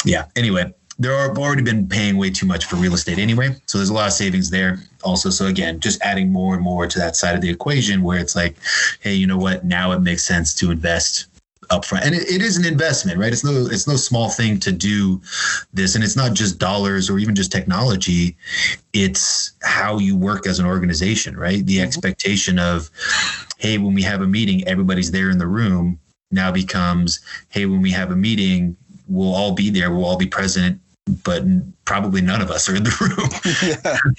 yeah. 0.05 0.25
Anyway, 0.35 0.71
they're 0.97 1.13
already 1.37 1.61
been 1.61 1.87
paying 1.87 2.17
way 2.17 2.29
too 2.29 2.45
much 2.45 2.65
for 2.65 2.77
real 2.77 2.93
estate 2.93 3.19
anyway, 3.19 3.55
so 3.65 3.77
there's 3.77 3.89
a 3.89 3.93
lot 3.93 4.07
of 4.07 4.13
savings 4.13 4.49
there. 4.49 4.79
Also, 5.03 5.29
so 5.29 5.47
again, 5.47 5.79
just 5.79 6.01
adding 6.01 6.31
more 6.31 6.53
and 6.53 6.63
more 6.63 6.87
to 6.87 6.99
that 6.99 7.15
side 7.15 7.35
of 7.35 7.41
the 7.41 7.49
equation, 7.49 8.01
where 8.01 8.19
it's 8.19 8.35
like, 8.35 8.55
hey, 9.01 9.13
you 9.13 9.27
know 9.27 9.37
what? 9.37 9.65
Now 9.65 9.91
it 9.91 9.99
makes 9.99 10.23
sense 10.23 10.53
to 10.55 10.71
invest 10.71 11.27
upfront. 11.71 12.05
And 12.05 12.15
it, 12.15 12.29
it 12.29 12.41
is 12.41 12.57
an 12.57 12.65
investment 12.65 13.17
right? 13.17 13.33
It's 13.33 13.43
no 13.43 13.65
it's 13.65 13.87
no 13.87 13.95
small 13.95 14.29
thing 14.29 14.59
to 14.59 14.71
do 14.71 15.21
this. 15.73 15.95
And 15.95 16.03
it's 16.03 16.15
not 16.15 16.33
just 16.33 16.59
dollars 16.59 17.09
or 17.09 17.17
even 17.17 17.35
just 17.35 17.51
technology. 17.51 18.37
It's 18.93 19.53
how 19.63 19.97
you 19.97 20.15
work 20.15 20.47
as 20.47 20.59
an 20.59 20.65
organization 20.65 21.35
right? 21.35 21.65
The 21.65 21.77
mm-hmm. 21.77 21.87
expectation 21.87 22.59
of 22.59 22.89
hey 23.57 23.79
when 23.79 23.95
we 23.95 24.03
have 24.03 24.21
a 24.21 24.27
meeting 24.27 24.67
everybody's 24.67 25.09
there 25.09 25.31
in 25.31 25.39
the 25.39 25.47
room 25.47 25.99
now 26.29 26.51
becomes 26.51 27.19
hey 27.49 27.65
when 27.65 27.81
we 27.81 27.89
have 27.89 28.11
a 28.11 28.15
meeting 28.15 28.77
we'll 29.07 29.33
all 29.33 29.53
be 29.53 29.69
there. 29.69 29.91
We'll 29.91 30.05
all 30.05 30.17
be 30.17 30.27
present 30.27 30.79
but 31.23 31.43
probably 31.85 32.21
none 32.21 32.41
of 32.41 32.49
us 32.49 32.67
are 32.67 32.75
in 32.75 32.83
the 32.83 32.89
room. 33.85 34.15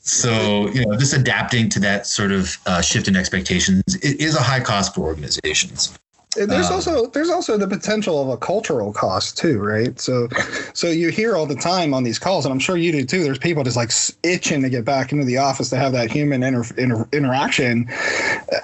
so, 0.00 0.68
you 0.70 0.84
know, 0.84 0.96
just 0.96 1.14
adapting 1.14 1.68
to 1.70 1.80
that 1.80 2.06
sort 2.06 2.32
of 2.32 2.56
uh, 2.66 2.80
shift 2.82 3.08
in 3.08 3.16
expectations 3.16 3.82
is 4.02 4.36
a 4.36 4.42
high 4.42 4.60
cost 4.60 4.94
for 4.94 5.02
organizations 5.02 5.98
there's 6.34 6.68
um, 6.68 6.74
also 6.74 7.06
there's 7.06 7.28
also 7.28 7.58
the 7.58 7.68
potential 7.68 8.22
of 8.22 8.28
a 8.28 8.36
cultural 8.36 8.92
cost 8.92 9.36
too, 9.36 9.58
right? 9.58 9.98
So, 10.00 10.28
so 10.72 10.88
you 10.88 11.10
hear 11.10 11.36
all 11.36 11.46
the 11.46 11.54
time 11.54 11.92
on 11.92 12.04
these 12.04 12.18
calls, 12.18 12.44
and 12.44 12.52
I'm 12.52 12.58
sure 12.58 12.76
you 12.76 12.92
do 12.92 13.04
too. 13.04 13.22
There's 13.22 13.38
people 13.38 13.64
just 13.64 13.76
like 13.76 13.90
itching 14.22 14.62
to 14.62 14.70
get 14.70 14.84
back 14.84 15.12
into 15.12 15.24
the 15.24 15.38
office 15.38 15.68
to 15.70 15.76
have 15.76 15.92
that 15.92 16.10
human 16.10 16.42
inter, 16.42 16.64
inter, 16.76 17.08
interaction. 17.12 17.88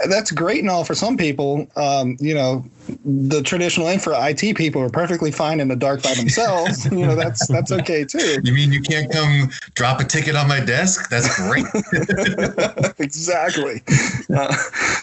That's 0.08 0.30
great 0.30 0.60
and 0.60 0.70
all 0.70 0.84
for 0.84 0.94
some 0.94 1.16
people. 1.16 1.68
Um, 1.76 2.16
you 2.20 2.34
know, 2.34 2.64
the 3.04 3.42
traditional 3.42 3.88
infra 3.88 4.16
IT 4.28 4.56
people 4.56 4.82
are 4.82 4.90
perfectly 4.90 5.30
fine 5.30 5.60
in 5.60 5.68
the 5.68 5.76
dark 5.76 6.02
by 6.02 6.14
themselves. 6.14 6.86
you 6.92 7.06
know, 7.06 7.14
that's 7.14 7.46
that's 7.48 7.72
okay 7.72 8.04
too. 8.04 8.40
You 8.42 8.52
mean 8.52 8.72
you 8.72 8.80
can't 8.80 9.10
come 9.10 9.50
drop 9.74 10.00
a 10.00 10.04
ticket 10.04 10.36
on 10.36 10.48
my 10.48 10.60
desk? 10.60 11.10
That's 11.10 11.34
great. 11.36 11.66
exactly. 12.98 13.82
Uh, 14.34 14.54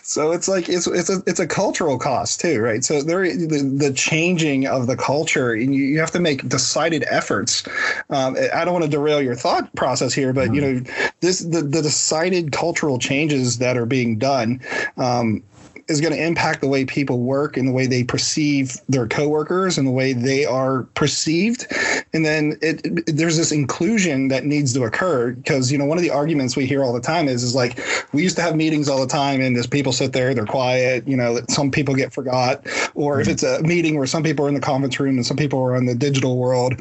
so 0.04 0.32
it's 0.32 0.48
like 0.48 0.70
it's 0.70 0.88
it's 0.88 1.10
a 1.10 1.22
it's 1.28 1.40
a 1.40 1.48
cultural 1.48 1.98
cost 1.98 2.42
too, 2.42 2.55
right? 2.58 2.84
So 2.84 3.02
there 3.02 3.24
the, 3.24 3.62
the 3.78 3.94
changing 3.94 4.68
of 4.68 4.88
the 4.88 4.96
culture, 4.96 5.54
and 5.54 5.74
you, 5.74 5.84
you 5.84 6.00
have 6.00 6.12
to 6.12 6.20
make 6.20 6.48
decided 6.48 7.06
efforts. 7.10 7.64
Um, 8.10 8.36
I 8.54 8.66
don't 8.66 8.74
want 8.74 8.86
to 8.86 8.92
derail 8.92 9.22
your 9.22 9.36
thought 9.36 9.74
process 9.76 10.14
here, 10.14 10.34
but 10.34 10.50
mm-hmm. 10.50 10.54
you 10.56 10.62
know, 10.62 10.82
this 11.22 11.40
the 11.40 11.62
the 11.62 11.82
decided 11.82 12.52
cultural 12.52 13.00
changes 13.00 13.60
that 13.60 13.78
are 13.78 13.86
being 13.86 14.18
done. 14.18 14.62
Um, 14.98 15.44
is 15.88 16.02
going 16.02 16.14
to 16.14 16.24
impact 16.24 16.62
the 16.62 16.68
way 16.68 16.86
people 16.86 17.20
work 17.20 17.58
and 17.58 17.68
the 17.68 17.72
way 17.72 17.86
they 17.86 18.04
perceive 18.04 18.78
their 18.90 19.08
coworkers 19.08 19.78
and 19.78 19.88
the 19.88 19.92
way 19.92 20.14
they 20.14 20.46
are 20.46 20.84
perceived. 20.96 21.68
And 22.16 22.26
then 22.26 22.58
it, 22.62 22.86
it, 22.86 23.16
there's 23.16 23.38
this 23.38 23.52
inclusion 23.52 24.30
that 24.30 24.46
needs 24.46 24.74
to 24.74 24.84
occur 24.84 25.34
because 25.34 25.72
you 25.72 25.78
know 25.78 25.86
one 25.86 25.98
of 25.98 26.02
the 26.02 26.10
arguments 26.10 26.56
we 26.56 26.66
hear 26.66 26.84
all 26.84 26.94
the 26.94 27.02
time 27.02 27.28
is 27.28 27.44
is 27.44 27.54
like 27.54 27.80
we 28.14 28.24
used 28.24 28.36
to 28.38 28.42
have 28.42 28.56
meetings 28.56 28.90
all 28.90 29.00
the 29.00 29.08
time 29.08 29.42
and 29.42 29.56
as 29.58 29.68
people 29.68 29.92
sit 29.92 30.14
there 30.14 30.34
they're 30.34 30.46
quiet. 30.46 31.08
You 31.08 31.18
know 31.18 31.40
some 31.50 31.70
people 31.70 31.94
get 31.94 32.14
forgot, 32.14 32.66
or 32.96 33.14
mm-hmm. 33.14 33.22
if 33.22 33.28
it's 33.28 33.44
a 33.44 33.62
meeting 33.62 33.98
where 33.98 34.08
some 34.08 34.24
people 34.24 34.46
are 34.46 34.50
in 34.50 34.56
the 34.56 34.62
conference 34.62 35.00
room 35.00 35.18
and 35.18 35.26
some 35.26 35.38
people 35.38 35.60
are 35.60 35.76
in 35.76 35.86
the 35.86 35.96
digital 35.96 36.38
world, 36.38 36.74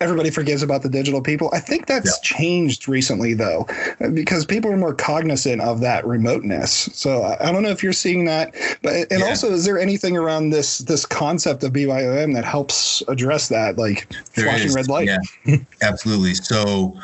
everybody 0.00 0.30
forgets 0.30 0.62
about 0.62 0.82
the 0.82 0.88
digital 0.88 1.22
people. 1.22 1.50
I 1.52 1.60
think 1.60 1.86
that's 1.86 2.18
yeah. 2.18 2.36
changed 2.36 2.88
recently 2.88 3.34
though 3.34 3.66
because 4.14 4.44
people 4.44 4.72
are 4.72 4.76
more 4.76 4.94
cognizant 4.94 5.60
of 5.60 5.80
that 5.80 6.06
remoteness. 6.06 6.88
So 6.92 7.22
I, 7.22 7.48
I 7.48 7.52
don't 7.52 7.62
know 7.62 7.70
if 7.70 7.82
you're 7.82 7.92
seeing 7.92 8.24
that 8.24 8.54
but 8.82 9.10
and 9.10 9.20
yeah. 9.20 9.26
also, 9.26 9.52
is 9.52 9.64
there 9.64 9.78
anything 9.78 10.16
around 10.16 10.50
this 10.50 10.78
this 10.78 11.04
concept 11.04 11.62
of 11.64 11.72
BYOM 11.72 12.34
that 12.34 12.44
helps 12.44 13.02
address 13.08 13.48
that, 13.48 13.76
like 13.76 14.08
there 14.34 14.46
flashing 14.46 14.68
is. 14.68 14.76
Red 14.78 14.88
light? 14.88 15.08
Yeah, 15.44 15.56
absolutely. 15.82 16.34
So, 16.34 16.98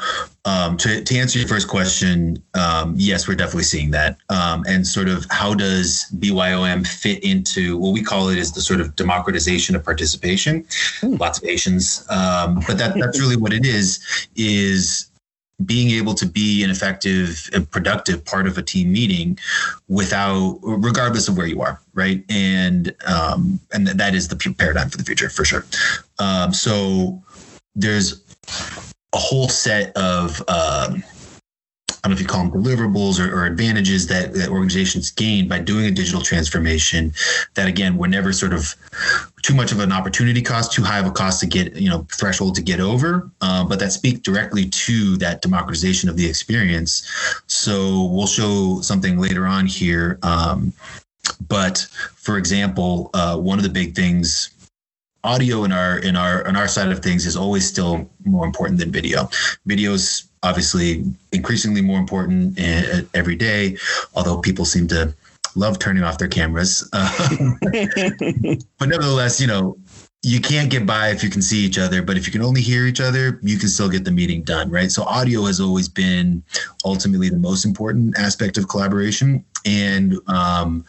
um, 0.45 0.77
to 0.79 1.03
to 1.03 1.17
answer 1.17 1.39
your 1.39 1.49
first 1.49 1.69
question, 1.69 2.43
um, 2.55 2.95
yes, 2.97 3.27
we're 3.27 3.35
definitely 3.35 3.65
seeing 3.65 3.91
that. 3.93 4.17
Um, 4.29 4.65
and 4.67 4.87
sort 4.87 5.09
of 5.09 5.27
how 5.31 5.55
does 5.55 6.07
BYOM 6.19 6.87
fit 6.87 7.23
into 7.25 7.77
what 7.77 7.93
we 7.93 8.03
call 8.03 8.29
it 8.29 8.39
is 8.39 8.53
the 8.53 8.61
sort 8.61 8.81
of 8.81 8.97
democratization 8.97 9.75
of 9.77 9.85
participation? 9.85 10.67
Hmm. 11.01 11.15
Lots 11.17 11.39
of 11.39 11.45
Asians, 11.45 12.07
um, 12.11 12.61
but 12.67 12.79
that 12.79 12.95
that's 12.99 13.21
really 13.21 13.37
what 13.37 13.53
it 13.53 13.65
is. 13.65 14.29
Is 14.37 15.11
being 15.65 15.91
able 15.91 16.15
to 16.15 16.27
be 16.27 16.65
an 16.65 16.71
effective 16.71 17.49
and 17.53 17.71
productive 17.71 18.25
part 18.25 18.47
of 18.47 18.59
a 18.59 18.63
team 18.63 18.93
meeting 18.93 19.39
without 19.89 20.59
regardless 20.63 21.29
of 21.29 21.37
where 21.37 21.47
you 21.47 21.63
are 21.63 21.81
right 21.95 22.25
and 22.29 22.95
um, 23.07 23.61
and 23.73 23.87
that 23.87 24.15
is 24.15 24.29
the 24.29 24.55
paradigm 24.59 24.91
for 24.91 24.99
the 24.99 25.05
future 25.05 25.29
for 25.29 25.45
sure 25.45 25.65
um, 26.19 26.53
so 26.53 27.23
there's 27.75 28.23
a 29.13 29.19
whole 29.19 29.49
set 29.49 29.97
of 29.97 30.41
um, 30.49 31.03
I 32.05 32.09
don't 32.09 32.17
know 32.17 32.17
if 32.17 32.21
you 32.21 32.27
call 32.27 32.51
them 32.51 32.63
deliverables 32.63 33.19
or, 33.19 33.35
or, 33.35 33.47
advantages 33.47 34.07
that, 34.09 34.35
that 34.35 34.51
organizations 34.51 35.11
gain 35.11 35.49
by 35.49 35.59
doing 35.59 35.87
a 35.87 35.91
digital 35.91 36.21
transformation 36.21 37.15
that 37.55 37.67
again 37.67 37.97
were 37.97 38.09
never 38.09 38.31
sort 38.31 38.53
of 38.53 38.75
too 39.41 39.55
much 39.55 39.73
of 39.73 39.81
an 39.81 39.91
opportunity 39.91 40.43
cost, 40.43 40.73
too 40.73 40.83
high 40.83 40.99
of 40.99 41.07
a 41.07 41.11
cost 41.11 41.41
to 41.41 41.47
get, 41.47 41.75
you 41.77 41.89
know, 41.89 42.07
threshold 42.13 42.57
to 42.57 42.63
get 42.63 42.79
over, 42.79 43.31
uh, 43.41 43.65
but 43.65 43.79
that 43.79 43.91
speak 43.91 44.23
directly 44.23 44.67
to 44.67 45.17
that 45.17 45.41
democratization 45.41 46.11
of 46.11 46.17
the 46.19 46.27
experience. 46.27 47.11
So 47.47 48.05
we'll 48.05 48.27
show 48.27 48.83
something 48.83 49.19
later 49.19 49.47
on 49.47 49.65
here. 49.65 50.19
Um, 50.23 50.75
but 51.49 51.79
for 52.17 52.37
example, 52.37 53.09
uh, 53.15 53.39
one 53.39 53.59
of 53.59 53.63
the 53.63 53.71
big 53.71 53.95
things 53.95 54.51
audio 55.25 55.65
in 55.65 55.73
our 55.73 55.99
in 55.99 56.17
our 56.17 56.47
in 56.47 56.55
our 56.55 56.69
side 56.69 56.91
of 56.93 57.01
things 57.01 57.27
is 57.27 57.37
always 57.37 57.67
still 57.67 58.09
more 58.25 58.47
important 58.47 58.79
than 58.79 58.93
video. 58.93 59.25
Videos 59.67 60.27
obviously 60.43 61.05
increasingly 61.33 61.81
more 61.81 61.99
important 61.99 62.59
eh, 62.59 63.03
every 63.15 63.35
day, 63.35 63.77
although 64.15 64.39
people 64.39 64.65
seem 64.65 64.87
to 64.87 65.15
love 65.57 65.79
turning 65.79 66.03
off 66.03 66.19
their 66.19 66.29
cameras. 66.29 66.89
Uh, 66.93 67.55
but 68.79 68.89
nevertheless, 68.89 69.41
you 69.41 69.47
know, 69.47 69.77
you 70.23 70.41
can't 70.41 70.71
get 70.71 70.87
by 70.87 71.11
if 71.11 71.23
you 71.23 71.31
can 71.31 71.43
see 71.43 71.59
each 71.59 71.79
other, 71.79 72.03
but 72.03 72.17
if 72.17 72.27
you 72.27 72.33
can 72.33 72.43
only 72.43 72.61
hear 72.61 72.87
each 72.87 73.01
other, 73.01 73.39
you 73.43 73.59
can 73.59 73.69
still 73.69 73.89
get 73.89 74.05
the 74.05 74.11
meeting 74.11 74.43
done, 74.43 74.71
right? 74.71 74.91
So 74.91 75.03
audio 75.05 75.45
has 75.45 75.61
always 75.61 75.89
been 75.89 76.43
ultimately 76.85 77.29
the 77.29 77.39
most 77.39 77.65
important 77.65 78.19
aspect 78.19 78.57
of 78.57 78.69
collaboration. 78.69 79.45
And 79.67 80.19
um, 80.29 80.85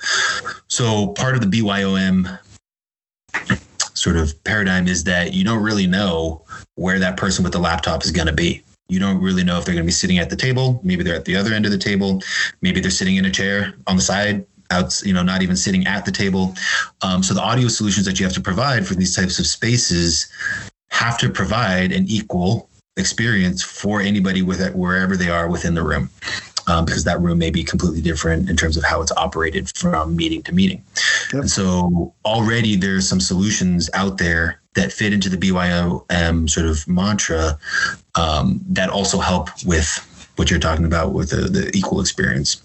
so 0.67 1.07
part 1.07 1.35
of 1.35 1.41
the 1.41 1.47
BYOM 1.47 2.39
sort 4.05 4.17
of 4.17 4.43
paradigm 4.43 4.87
is 4.87 5.03
that 5.03 5.33
you 5.33 5.43
don't 5.43 5.63
really 5.63 5.87
know 5.87 6.39
where 6.75 6.99
that 6.99 7.17
person 7.17 7.43
with 7.43 7.51
the 7.53 7.59
laptop 7.59 8.05
is 8.05 8.11
going 8.11 8.27
to 8.27 8.33
be. 8.33 8.61
You 8.87 8.99
don't 8.99 9.19
really 9.19 9.43
know 9.43 9.57
if 9.57 9.65
they're 9.65 9.73
going 9.73 9.83
to 9.83 9.87
be 9.87 9.91
sitting 9.91 10.19
at 10.19 10.29
the 10.29 10.35
table. 10.35 10.79
Maybe 10.83 11.01
they're 11.03 11.15
at 11.15 11.25
the 11.25 11.35
other 11.35 11.51
end 11.53 11.65
of 11.65 11.71
the 11.71 11.79
table. 11.79 12.21
Maybe 12.61 12.79
they're 12.79 12.91
sitting 12.91 13.15
in 13.15 13.25
a 13.25 13.31
chair 13.31 13.73
on 13.87 13.95
the 13.95 14.03
side, 14.03 14.45
out, 14.69 15.01
you 15.03 15.11
know, 15.11 15.23
not 15.23 15.41
even 15.41 15.55
sitting 15.55 15.87
at 15.87 16.05
the 16.05 16.11
table. 16.11 16.53
Um, 17.01 17.23
so 17.23 17.33
the 17.33 17.41
audio 17.41 17.67
solutions 17.67 18.05
that 18.05 18.19
you 18.19 18.27
have 18.27 18.35
to 18.35 18.41
provide 18.41 18.85
for 18.85 18.93
these 18.93 19.15
types 19.15 19.39
of 19.39 19.47
spaces 19.47 20.27
have 20.91 21.17
to 21.17 21.31
provide 21.31 21.91
an 21.91 22.05
equal 22.07 22.69
experience 22.97 23.63
for 23.63 24.01
anybody 24.01 24.43
with 24.43 24.61
it 24.61 24.75
wherever 24.75 25.17
they 25.17 25.29
are 25.29 25.49
within 25.49 25.73
the 25.73 25.81
room. 25.81 26.11
Um, 26.67 26.83
because 26.83 27.03
that 27.03 27.21
room 27.21 27.37
may 27.37 27.51
be 27.51 27.63
completely 27.63 28.01
different 28.01 28.49
in 28.49 28.55
terms 28.57 28.75
of 28.75 28.83
how 28.83 28.99
it's 28.99 29.11
operated 29.11 29.69
from 29.77 30.15
meeting 30.15 30.41
to 30.43 30.51
meeting. 30.51 30.83
Yep. 31.31 31.41
And 31.41 31.51
so 31.51 32.11
already 32.25 32.75
there's 32.75 33.07
some 33.07 33.19
solutions 33.19 33.87
out 33.93 34.17
there 34.17 34.59
that 34.73 34.91
fit 34.91 35.13
into 35.13 35.29
the 35.29 35.37
BYOM 35.37 36.49
sort 36.49 36.65
of 36.65 36.87
mantra 36.87 37.57
um, 38.15 38.59
that 38.69 38.89
also 38.89 39.19
help 39.19 39.49
with 39.63 39.87
what 40.37 40.49
you're 40.49 40.59
talking 40.59 40.85
about 40.85 41.13
with 41.13 41.29
the, 41.29 41.47
the 41.47 41.71
equal 41.77 42.01
experience. 42.01 42.61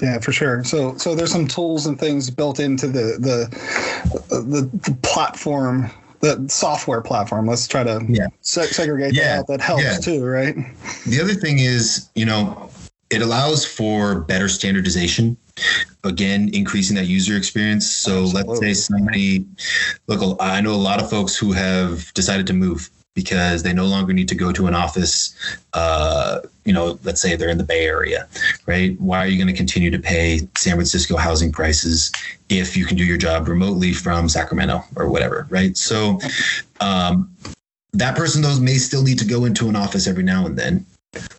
Yeah, 0.00 0.18
for 0.18 0.32
sure. 0.32 0.62
So, 0.64 0.96
so 0.96 1.14
there's 1.14 1.32
some 1.32 1.46
tools 1.46 1.86
and 1.86 1.98
things 1.98 2.28
built 2.30 2.60
into 2.60 2.86
the 2.86 3.16
the 3.18 3.48
the, 4.28 4.70
the 4.90 4.94
platform, 5.02 5.90
the 6.20 6.46
software 6.48 7.00
platform. 7.00 7.46
Let's 7.46 7.66
try 7.66 7.82
to 7.82 8.04
yeah. 8.06 8.26
Se- 8.42 8.66
segregate 8.66 9.14
yeah. 9.14 9.36
that. 9.36 9.46
That 9.46 9.60
helps 9.62 9.84
yeah. 9.84 9.96
too, 9.98 10.24
right? 10.24 10.54
The 11.06 11.20
other 11.20 11.34
thing 11.34 11.60
is, 11.60 12.10
you 12.14 12.26
know, 12.26 12.65
it 13.10 13.22
allows 13.22 13.64
for 13.64 14.20
better 14.20 14.48
standardization 14.48 15.36
again 16.04 16.50
increasing 16.52 16.96
that 16.96 17.06
user 17.06 17.36
experience 17.36 17.90
so 17.90 18.22
Absolutely. 18.22 18.42
let's 18.42 18.60
say 18.60 18.74
somebody 18.74 19.46
look 20.06 20.36
i 20.40 20.60
know 20.60 20.72
a 20.72 20.74
lot 20.74 21.00
of 21.00 21.08
folks 21.08 21.36
who 21.36 21.52
have 21.52 22.12
decided 22.14 22.46
to 22.46 22.52
move 22.52 22.90
because 23.16 23.62
they 23.62 23.72
no 23.72 23.86
longer 23.86 24.12
need 24.12 24.28
to 24.28 24.34
go 24.36 24.52
to 24.52 24.66
an 24.68 24.74
office. 24.74 25.34
Uh, 25.72 26.40
you 26.64 26.72
know, 26.72 26.98
let's 27.02 27.20
say 27.20 27.34
they're 27.34 27.48
in 27.48 27.58
the 27.58 27.64
Bay 27.64 27.86
Area, 27.86 28.28
right? 28.66 29.00
Why 29.00 29.24
are 29.24 29.26
you 29.26 29.38
going 29.38 29.52
to 29.52 29.56
continue 29.56 29.90
to 29.90 29.98
pay 29.98 30.40
San 30.56 30.74
Francisco 30.74 31.16
housing 31.16 31.50
prices 31.50 32.12
if 32.50 32.76
you 32.76 32.84
can 32.84 32.96
do 32.96 33.04
your 33.04 33.16
job 33.16 33.48
remotely 33.48 33.92
from 33.94 34.28
Sacramento 34.28 34.84
or 34.96 35.08
whatever, 35.08 35.46
right? 35.48 35.76
So 35.76 36.20
um, 36.80 37.34
that 37.94 38.16
person, 38.16 38.42
those 38.42 38.60
may 38.60 38.74
still 38.74 39.02
need 39.02 39.18
to 39.18 39.24
go 39.24 39.46
into 39.46 39.68
an 39.70 39.76
office 39.76 40.06
every 40.06 40.22
now 40.22 40.44
and 40.44 40.56
then. 40.56 40.84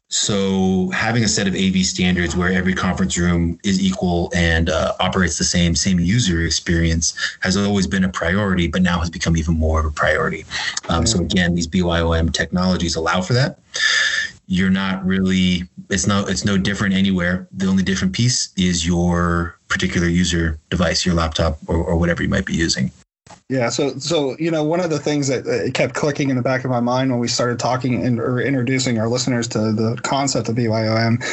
So 0.09 0.89
having 0.91 1.23
a 1.23 1.27
set 1.27 1.47
of 1.47 1.55
AV 1.55 1.77
standards 1.85 2.35
where 2.35 2.51
every 2.51 2.73
conference 2.73 3.17
room 3.17 3.59
is 3.63 3.81
equal 3.81 4.31
and 4.33 4.69
uh, 4.69 4.93
operates 4.99 5.37
the 5.37 5.43
same 5.43 5.75
same 5.75 5.99
user 5.99 6.41
experience 6.41 7.13
has 7.41 7.57
always 7.57 7.87
been 7.87 8.03
a 8.03 8.09
priority, 8.09 8.67
but 8.67 8.81
now 8.81 8.99
has 8.99 9.09
become 9.09 9.35
even 9.35 9.55
more 9.55 9.79
of 9.79 9.85
a 9.85 9.91
priority. 9.91 10.45
Um, 10.89 11.05
so 11.05 11.19
again, 11.19 11.55
these 11.55 11.67
BYOM 11.67 12.31
technologies 12.31 12.95
allow 12.95 13.21
for 13.21 13.33
that. 13.33 13.59
You're 14.47 14.69
not 14.69 15.05
really 15.05 15.67
it's 15.89 16.07
no 16.07 16.25
it's 16.25 16.45
no 16.45 16.57
different 16.57 16.95
anywhere. 16.95 17.47
The 17.51 17.67
only 17.67 17.83
different 17.83 18.13
piece 18.13 18.53
is 18.57 18.87
your 18.87 19.57
particular 19.67 20.07
user 20.07 20.59
device, 20.69 21.05
your 21.05 21.15
laptop 21.15 21.59
or, 21.67 21.75
or 21.75 21.97
whatever 21.97 22.23
you 22.23 22.29
might 22.29 22.45
be 22.45 22.55
using. 22.55 22.91
Yeah, 23.49 23.69
so 23.69 23.97
so 23.97 24.35
you 24.39 24.51
know 24.51 24.61
one 24.61 24.81
of 24.81 24.89
the 24.89 24.99
things 24.99 25.29
that 25.29 25.47
uh, 25.47 25.71
kept 25.71 25.93
clicking 25.93 26.29
in 26.29 26.35
the 26.35 26.41
back 26.41 26.65
of 26.65 26.69
my 26.69 26.81
mind 26.81 27.11
when 27.11 27.19
we 27.21 27.29
started 27.29 27.59
talking 27.59 28.05
and 28.05 28.19
or 28.19 28.41
introducing 28.41 28.99
our 28.99 29.07
listeners 29.07 29.47
to 29.49 29.71
the 29.71 29.97
concept 30.03 30.49
of 30.49 30.55
BYOM, 30.55 31.23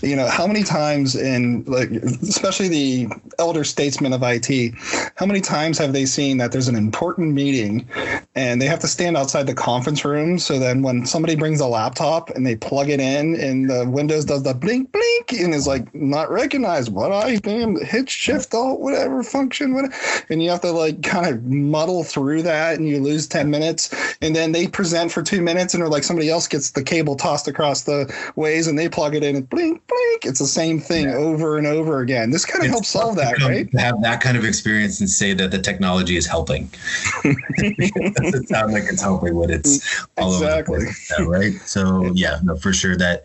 you 0.00 0.14
know 0.14 0.28
how 0.28 0.46
many 0.46 0.62
times 0.62 1.16
in 1.16 1.64
like 1.64 1.90
especially 1.90 2.68
the 2.68 3.08
elder 3.40 3.64
statesmen 3.64 4.12
of 4.12 4.22
IT, 4.22 4.72
how 5.16 5.26
many 5.26 5.40
times 5.40 5.76
have 5.78 5.92
they 5.92 6.06
seen 6.06 6.36
that 6.36 6.52
there's 6.52 6.68
an 6.68 6.76
important 6.76 7.34
meeting 7.34 7.88
and 8.36 8.62
they 8.62 8.66
have 8.66 8.78
to 8.78 8.86
stand 8.86 9.16
outside 9.16 9.48
the 9.48 9.54
conference 9.54 10.04
room 10.04 10.38
so 10.38 10.60
then 10.60 10.80
when 10.80 11.04
somebody 11.04 11.34
brings 11.34 11.58
a 11.58 11.66
laptop 11.66 12.30
and 12.30 12.46
they 12.46 12.54
plug 12.54 12.88
it 12.88 13.00
in 13.00 13.34
and 13.40 13.68
the 13.68 13.84
Windows 13.88 14.24
does 14.24 14.44
the 14.44 14.54
blink 14.54 14.92
blink 14.92 15.32
and 15.32 15.52
is 15.52 15.66
like 15.66 15.92
not 15.92 16.30
recognized 16.30 16.92
what 16.92 17.10
I 17.10 17.34
damn 17.34 17.84
hit 17.84 18.08
shift 18.08 18.54
alt 18.54 18.78
whatever 18.78 19.24
function 19.24 19.74
whatever, 19.74 19.92
and 20.30 20.40
you 20.40 20.50
have 20.50 20.60
to 20.60 20.70
like 20.70 21.02
kind 21.02 21.26
of 21.26 21.63
muddle 21.70 22.04
through 22.04 22.42
that 22.42 22.78
and 22.78 22.88
you 22.88 23.00
lose 23.00 23.26
10 23.26 23.50
minutes 23.50 23.94
and 24.20 24.34
then 24.34 24.52
they 24.52 24.66
present 24.66 25.10
for 25.10 25.22
two 25.22 25.40
minutes 25.40 25.74
and 25.74 25.82
are 25.82 25.88
like 25.88 26.04
somebody 26.04 26.28
else 26.28 26.46
gets 26.46 26.70
the 26.70 26.82
cable 26.82 27.16
tossed 27.16 27.48
across 27.48 27.82
the 27.82 28.12
ways 28.36 28.66
and 28.66 28.78
they 28.78 28.88
plug 28.88 29.14
it 29.14 29.22
in 29.22 29.36
and 29.36 29.48
blink 29.48 29.82
blink 29.86 30.24
it's 30.24 30.38
the 30.38 30.46
same 30.46 30.80
thing 30.80 31.04
yeah. 31.04 31.14
over 31.14 31.58
and 31.58 31.66
over 31.66 32.00
again 32.00 32.30
this 32.30 32.44
kind 32.44 32.64
of 32.64 32.70
helps 32.70 32.88
solve 32.88 33.16
that 33.16 33.38
right 33.42 33.68
have 33.78 34.00
that 34.02 34.20
kind 34.20 34.36
of 34.36 34.44
experience 34.44 35.00
and 35.00 35.08
say 35.08 35.34
that 35.34 35.50
the 35.50 35.58
technology 35.58 36.16
is 36.16 36.26
helping 36.26 36.70
it 37.24 38.14
doesn't 38.14 38.48
sound 38.48 38.72
like 38.72 38.84
it's 38.84 39.02
helping 39.02 39.34
when 39.34 39.50
it's 39.50 40.06
all 40.18 40.34
exactly. 40.34 40.76
over 40.76 40.84
the 40.84 40.90
place, 40.90 41.26
right 41.26 41.60
so 41.62 42.04
yeah 42.14 42.38
no 42.42 42.56
for 42.56 42.72
sure 42.72 42.96
that 42.96 43.24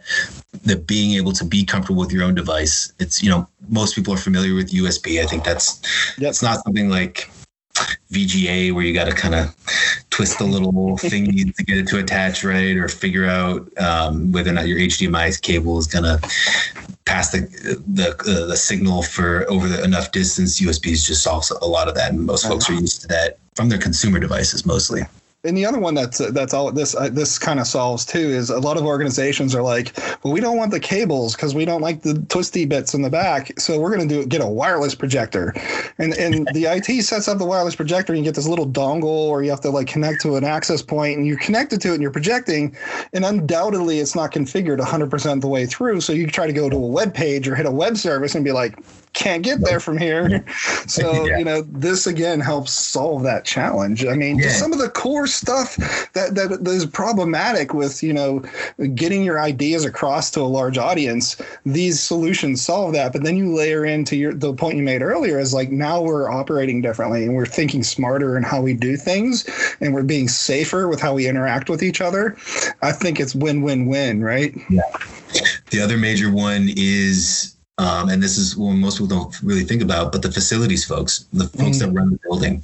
that 0.64 0.88
being 0.88 1.12
able 1.14 1.32
to 1.32 1.46
be 1.46 1.64
comfortable 1.64 2.00
with 2.00 2.12
your 2.12 2.24
own 2.24 2.36
device 2.36 2.92
it's 3.00 3.22
you 3.22 3.30
know 3.30 3.48
most 3.70 3.96
people 3.96 4.14
are 4.14 4.18
familiar 4.18 4.56
with 4.56 4.72
usb 4.72 5.22
i 5.22 5.26
think 5.26 5.44
that's 5.44 5.82
yep. 6.18 6.30
it's 6.30 6.42
not 6.42 6.64
something 6.64 6.90
like 6.90 7.30
VGA 8.12 8.74
where 8.74 8.84
you 8.84 8.94
got 8.94 9.06
to 9.06 9.12
kind 9.12 9.36
of 9.36 9.56
twist 10.10 10.40
the 10.40 10.46
little 10.46 10.98
thing 11.12 11.26
to 11.26 11.64
get 11.64 11.78
it 11.78 11.88
to 11.90 12.00
attach 12.00 12.44
right, 12.44 12.76
or 12.76 12.88
figure 12.88 13.26
out 13.26 13.70
um, 13.78 14.32
whether 14.32 14.50
or 14.50 14.54
not 14.54 14.68
your 14.68 14.80
HDMI 14.80 15.40
cable 15.42 15.78
is 15.78 15.88
gonna 15.88 16.20
pass 17.06 17.32
the 17.32 17.40
the 17.88 18.10
uh, 18.12 18.48
the 18.48 18.58
signal 18.58 19.04
for 19.04 19.50
over 19.50 19.68
the, 19.68 19.84
enough 19.84 20.12
distance. 20.12 20.60
USBs 20.60 21.06
just 21.06 21.24
solves 21.24 21.52
a 21.52 21.66
lot 21.66 21.88
of 21.88 21.96
that, 21.96 22.12
and 22.12 22.26
most 22.26 22.48
folks 22.48 22.70
are 22.70 22.74
used 22.74 23.02
to 23.02 23.08
that 23.08 23.38
from 23.56 23.70
their 23.70 23.80
consumer 23.80 24.20
devices 24.20 24.66
mostly 24.66 25.02
and 25.46 25.56
the 25.56 25.66
other 25.66 25.80
one 25.80 25.94
that's 25.94 26.18
that's 26.32 26.54
all 26.54 26.70
this 26.72 26.96
uh, 26.96 27.08
this 27.10 27.40
kind 27.40 27.62
of 27.62 27.68
solves 27.68 28.06
too 28.06 28.20
is 28.20 28.50
a 28.50 28.60
lot 28.60 28.76
of 28.76 28.84
organizations 28.84 29.56
are 29.56 29.62
like, 29.62 29.94
well, 30.22 30.34
we 30.34 30.42
don't 30.42 30.58
want 30.58 30.72
the 30.72 30.80
cables 30.80 31.34
because 31.34 31.56
we 31.56 31.64
don't 31.64 31.82
like 31.82 32.02
the 32.02 32.16
twisty 32.28 32.66
bits 32.66 32.94
in 32.94 33.02
the 33.02 33.10
back, 33.10 33.58
so 33.58 33.80
we're 33.80 33.96
going 33.96 34.08
to 34.08 34.24
do 34.24 34.28
get 34.28 34.42
a 34.42 34.48
wireless 34.48 34.96
projector, 34.96 35.54
and 35.98 36.14
and 36.14 36.48
the 36.54 36.66
IT 36.66 37.04
sets 37.04 37.30
up 37.30 37.38
the 37.38 37.46
wireless 37.46 37.76
projector, 37.76 38.12
and 38.12 38.20
you 38.20 38.26
get 38.26 38.36
this 38.36 38.48
little 38.48 38.68
dongle, 38.68 39.06
or 39.06 39.42
you 39.42 39.50
have 39.50 39.62
to 39.62 39.70
like 39.70 39.88
connect 39.88 40.22
to 40.22 40.36
an 40.36 40.44
access 40.44 40.82
point, 40.82 41.18
and 41.18 41.26
you're 41.26 41.40
connected 41.40 41.80
to 41.82 41.92
it, 41.92 41.94
and 41.94 42.02
you're 42.02 42.12
projecting, 42.12 42.76
and 43.14 43.24
undoubtedly 43.24 44.00
it's 44.00 44.16
not 44.16 44.34
configured 44.34 44.80
100% 44.80 45.42
the 45.42 45.48
way 45.48 45.66
through, 45.66 46.02
so 46.02 46.12
you 46.12 46.28
try 46.28 46.48
to 46.48 46.54
go 46.54 46.70
to 46.70 46.76
a 46.76 46.80
web 46.80 47.14
page 47.14 47.48
or 47.48 47.56
hit 47.56 47.66
a 47.66 47.72
web 47.72 47.96
service 47.96 48.36
and 48.36 48.44
be 48.44 48.52
like, 48.52 48.78
can't 49.20 49.44
get 49.44 49.60
there 49.60 49.80
from 49.80 49.98
here. 49.98 50.46
So, 50.88 51.26
yeah. 51.26 51.38
you 51.38 51.46
know, 51.46 51.62
this 51.62 52.08
again 52.08 52.40
helps 52.40 52.72
solve 52.72 53.22
that 53.24 53.46
challenge. 53.46 54.06
I 54.06 54.16
mean, 54.16 54.40
yeah. 54.40 54.50
some 54.50 54.74
of 54.74 54.80
the 54.80 54.90
core 54.90 55.28
stuff 55.28 55.76
that, 56.14 56.34
that 56.34 56.68
is 56.68 56.86
problematic 56.86 57.74
with, 57.74 58.02
you 58.02 58.12
know, 58.12 58.44
getting 58.96 59.24
your 59.24 59.40
ideas 59.40 59.86
across 59.86 60.32
to 60.32 60.42
a 60.42 60.50
large 60.50 60.78
audience, 60.78 61.40
these 61.66 62.00
solutions 62.00 62.62
solve 62.62 62.94
that. 62.94 63.14
But 63.14 63.24
then 63.24 63.38
you 63.38 63.54
layer 63.54 63.86
into 63.86 64.16
your 64.16 64.34
the 64.34 64.54
point 64.54 64.78
you 64.78 64.84
made 64.84 65.02
earlier 65.02 65.38
is 65.38 65.54
like 65.54 65.70
now 65.70 66.02
we're 66.02 66.30
operating 66.30 66.82
differently 66.82 67.24
and 67.24 67.36
we're 67.36 67.46
thinking 67.46 67.84
smarter 67.84 68.36
in 68.36 68.44
how 68.44 68.62
we 68.62 68.74
do 68.74 68.98
things 68.98 69.48
and 69.80 69.94
we're 69.94 70.04
being 70.04 70.28
safer 70.28 70.88
with 70.88 71.00
how 71.00 71.14
we 71.14 71.28
interact 71.28 71.70
with 71.70 71.84
each 71.84 72.02
other. 72.02 72.36
I 72.82 72.92
think 72.92 73.20
it's 73.20 73.36
win-win-win, 73.36 74.24
right? 74.24 74.56
Yeah. 74.70 74.82
The 75.70 75.82
other 75.82 75.98
major 75.98 76.32
one 76.32 76.70
is 76.76 77.56
um, 77.80 78.10
and 78.10 78.22
this 78.22 78.38
is 78.38 78.58
what 78.58 78.74
most 78.74 78.96
people 78.96 79.08
don't 79.08 79.42
really 79.42 79.64
think 79.64 79.82
about, 79.82 80.12
but 80.12 80.22
the 80.22 80.32
facilities 80.32 80.84
folks, 80.84 81.26
the 81.32 81.48
folks 81.48 81.78
mm. 81.78 81.80
that 81.80 81.92
run 81.92 82.10
the 82.12 82.20
building, 82.24 82.62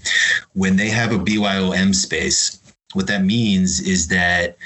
when 0.53 0.75
they 0.75 0.89
have 0.89 1.13
a 1.13 1.17
BYOM 1.17 1.95
space, 1.95 2.59
what 2.91 3.07
that 3.07 3.23
means 3.23 3.79
is 3.79 4.09
that 4.09 4.57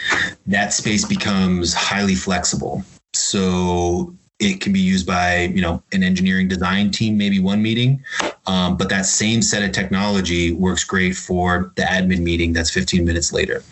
that 0.47 0.73
space 0.73 1.05
becomes 1.05 1.73
highly 1.73 2.15
flexible. 2.15 2.83
So 3.13 4.15
it 4.39 4.61
can 4.61 4.71
be 4.71 4.79
used 4.79 5.05
by 5.05 5.51
you 5.53 5.61
know 5.61 5.83
an 5.91 6.01
engineering 6.01 6.47
design 6.47 6.91
team 6.91 7.17
maybe 7.17 7.39
one 7.39 7.61
meeting. 7.61 8.03
Um, 8.47 8.77
but 8.77 8.89
that 8.89 9.05
same 9.05 9.41
set 9.41 9.63
of 9.63 9.73
technology 9.73 10.51
works 10.53 10.83
great 10.83 11.15
for 11.15 11.71
the 11.75 11.83
admin 11.83 12.21
meeting 12.21 12.51
that's 12.51 12.71
15 12.71 13.05
minutes 13.05 13.31
later. 13.31 13.63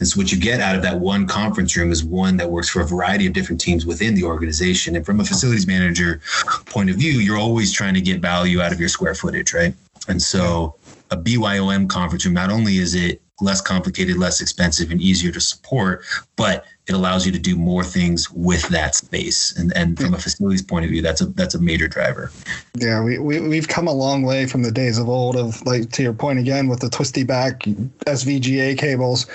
And 0.00 0.08
so 0.08 0.18
what 0.18 0.32
you 0.32 0.40
get 0.40 0.60
out 0.60 0.74
of 0.74 0.82
that 0.82 0.98
one 0.98 1.26
conference 1.26 1.76
room 1.76 1.92
is 1.92 2.02
one 2.02 2.36
that 2.38 2.50
works 2.50 2.68
for 2.68 2.80
a 2.80 2.86
variety 2.86 3.26
of 3.26 3.32
different 3.32 3.60
teams 3.60 3.86
within 3.86 4.14
the 4.14 4.24
organization. 4.24 4.96
And 4.96 5.06
from 5.06 5.20
a 5.20 5.24
facilities 5.24 5.66
manager 5.66 6.20
point 6.66 6.90
of 6.90 6.96
view 6.96 7.12
you're 7.12 7.38
always 7.38 7.72
trying 7.72 7.94
to 7.94 8.00
get 8.00 8.20
value 8.20 8.60
out 8.60 8.72
of 8.72 8.80
your 8.80 8.88
square 8.88 9.14
footage 9.14 9.52
right? 9.52 9.74
And 10.08 10.20
so 10.20 10.74
a 11.10 11.16
BYOM 11.16 11.88
conference 11.88 12.24
room 12.24 12.34
not 12.34 12.50
only 12.50 12.78
is 12.78 12.94
it 12.94 13.20
less 13.40 13.60
complicated, 13.60 14.16
less 14.16 14.40
expensive, 14.40 14.90
and 14.90 15.00
easier 15.00 15.32
to 15.32 15.40
support, 15.40 16.04
but 16.36 16.64
it 16.86 16.94
allows 16.94 17.24
you 17.24 17.32
to 17.32 17.38
do 17.38 17.56
more 17.56 17.82
things 17.82 18.30
with 18.30 18.68
that 18.68 18.94
space. 18.94 19.56
And 19.56 19.72
and 19.74 19.96
from 19.96 20.12
a 20.12 20.16
hmm. 20.16 20.22
facilities 20.22 20.62
point 20.62 20.84
of 20.84 20.90
view, 20.90 21.00
that's 21.00 21.20
a 21.22 21.26
that's 21.26 21.54
a 21.54 21.60
major 21.60 21.88
driver. 21.88 22.30
Yeah, 22.74 23.02
we, 23.02 23.18
we 23.18 23.40
we've 23.40 23.68
come 23.68 23.88
a 23.88 23.92
long 23.92 24.22
way 24.22 24.46
from 24.46 24.62
the 24.62 24.70
days 24.70 24.98
of 24.98 25.08
old 25.08 25.36
of 25.36 25.64
like 25.64 25.90
to 25.92 26.02
your 26.02 26.12
point 26.12 26.38
again 26.38 26.68
with 26.68 26.80
the 26.80 26.90
twisty 26.90 27.24
back 27.24 27.60
SVGA 28.06 28.76
cables 28.76 29.26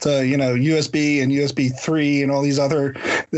to 0.00 0.26
you 0.26 0.36
know 0.36 0.54
USB 0.54 1.22
and 1.22 1.30
USB 1.30 1.78
three 1.78 2.22
and 2.22 2.32
all 2.32 2.42
these 2.42 2.58
other 2.58 2.96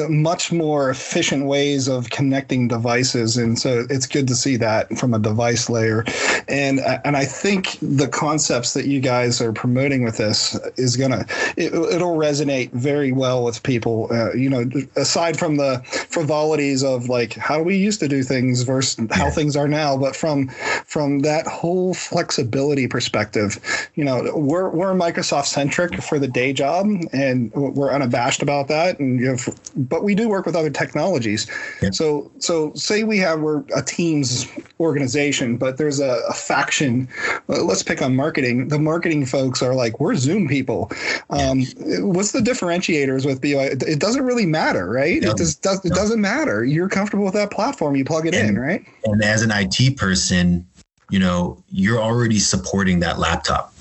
much 0.09 0.51
more 0.51 0.89
efficient 0.89 1.45
ways 1.45 1.89
of 1.89 2.09
connecting 2.11 2.69
devices. 2.69 3.37
And 3.37 3.59
so 3.59 3.87
it's 3.91 4.07
good 4.07 4.29
to 4.29 4.35
see 4.35 4.57
that 4.57 4.97
from 4.97 5.13
a 5.13 5.19
device 5.19 5.69
layer. 5.69 6.05
And 6.49 6.81
and 7.05 7.19
I 7.19 7.27
think 7.27 7.77
the 7.83 8.09
concepts 8.09 8.73
that 8.73 8.87
you 8.87 9.01
guys 9.01 9.43
are 9.43 9.53
promoting 9.53 10.05
with 10.05 10.17
this 10.17 10.59
is 10.77 10.97
gonna 10.97 11.27
it, 11.59 11.75
it'll 11.75 12.17
resonate 12.17 12.71
very 12.73 13.13
well 13.13 13.45
with 13.45 13.58
people. 13.63 14.09
Uh, 14.11 14.33
you 14.33 14.49
know, 14.49 14.69
aside 14.97 15.39
from 15.39 15.57
the 15.57 15.81
frivolities 16.11 16.83
of 16.83 17.09
like 17.09 17.35
how 17.35 17.63
we 17.63 17.77
used 17.77 18.01
to 18.01 18.09
do 18.09 18.23
things 18.23 18.63
versus 18.63 19.07
how 19.13 19.27
yeah. 19.27 19.31
things 19.31 19.57
are 19.57 19.69
now, 19.69 19.97
but 19.97 20.15
from 20.15 20.49
from 20.87 21.21
that 21.21 21.47
whole 21.47 21.95
flexibility 21.95 22.87
perspective, 22.87 23.59
you 23.95 24.05
know, 24.05 24.33
we're 24.35 24.69
we're 24.71 24.95
Microsoft 24.95 25.47
centric 25.47 26.03
for 26.03 26.19
the 26.19 26.29
day 26.29 26.53
job, 26.53 26.87
and 27.13 27.53
we're 27.53 27.93
unabashed 27.93 28.43
about 28.43 28.69
that. 28.69 28.99
And 28.99 29.21
you 29.21 29.31
have, 29.31 29.49
but 29.77 30.03
we 30.03 30.15
do 30.15 30.29
work 30.29 30.47
with 30.47 30.57
other 30.57 30.71
technologies. 30.71 31.47
Yeah. 31.83 31.91
So 31.91 32.31
so 32.39 32.73
say 32.75 33.05
we 33.05 33.19
have 33.19 33.41
we're 33.41 33.65
a 33.75 33.83
Teams 33.83 34.47
organization, 34.81 35.57
but 35.57 35.77
there's 35.77 36.01
a, 36.01 36.21
a 36.29 36.33
faction. 36.33 37.09
let's 37.49 37.83
pick 37.83 38.03
on 38.03 38.15
marketing. 38.15 38.69
The 38.69 38.79
marketing 38.79 39.27
folks 39.27 39.63
are 39.63 39.75
like, 39.75 39.99
we're 40.01 40.15
Zoom 40.15 40.49
people. 40.49 40.91
Um, 41.31 41.65
what's 42.01 42.33
the 42.33 42.41
differentiators 42.41 43.27
with 43.27 43.41
it 43.57 44.01
doesn't 44.01 44.25
really 44.25 44.47
matter, 44.47 44.89
right? 44.91 45.21
No, 45.23 45.31
it 45.31 45.39
just 45.39 45.63
does, 45.63 45.85
no. 45.85 45.91
it 45.91 45.95
doesn't 45.95 46.21
matter. 46.21 46.65
You're 46.65 46.89
comfortable 46.89 47.25
with 47.25 47.35
that 47.35 47.51
platform, 47.51 47.97
you 47.97 48.05
plug 48.05 48.27
it 48.27 48.35
and, 48.35 48.51
in, 48.51 48.59
right? 48.59 48.85
And 49.05 49.23
as 49.23 49.43
an 49.43 49.51
IT 49.53 49.97
person, 49.97 50.67
you 51.11 51.19
know, 51.19 51.63
you're 51.69 52.01
already 52.01 52.39
supporting 52.39 53.01
that 53.01 53.19
laptop 53.19 53.73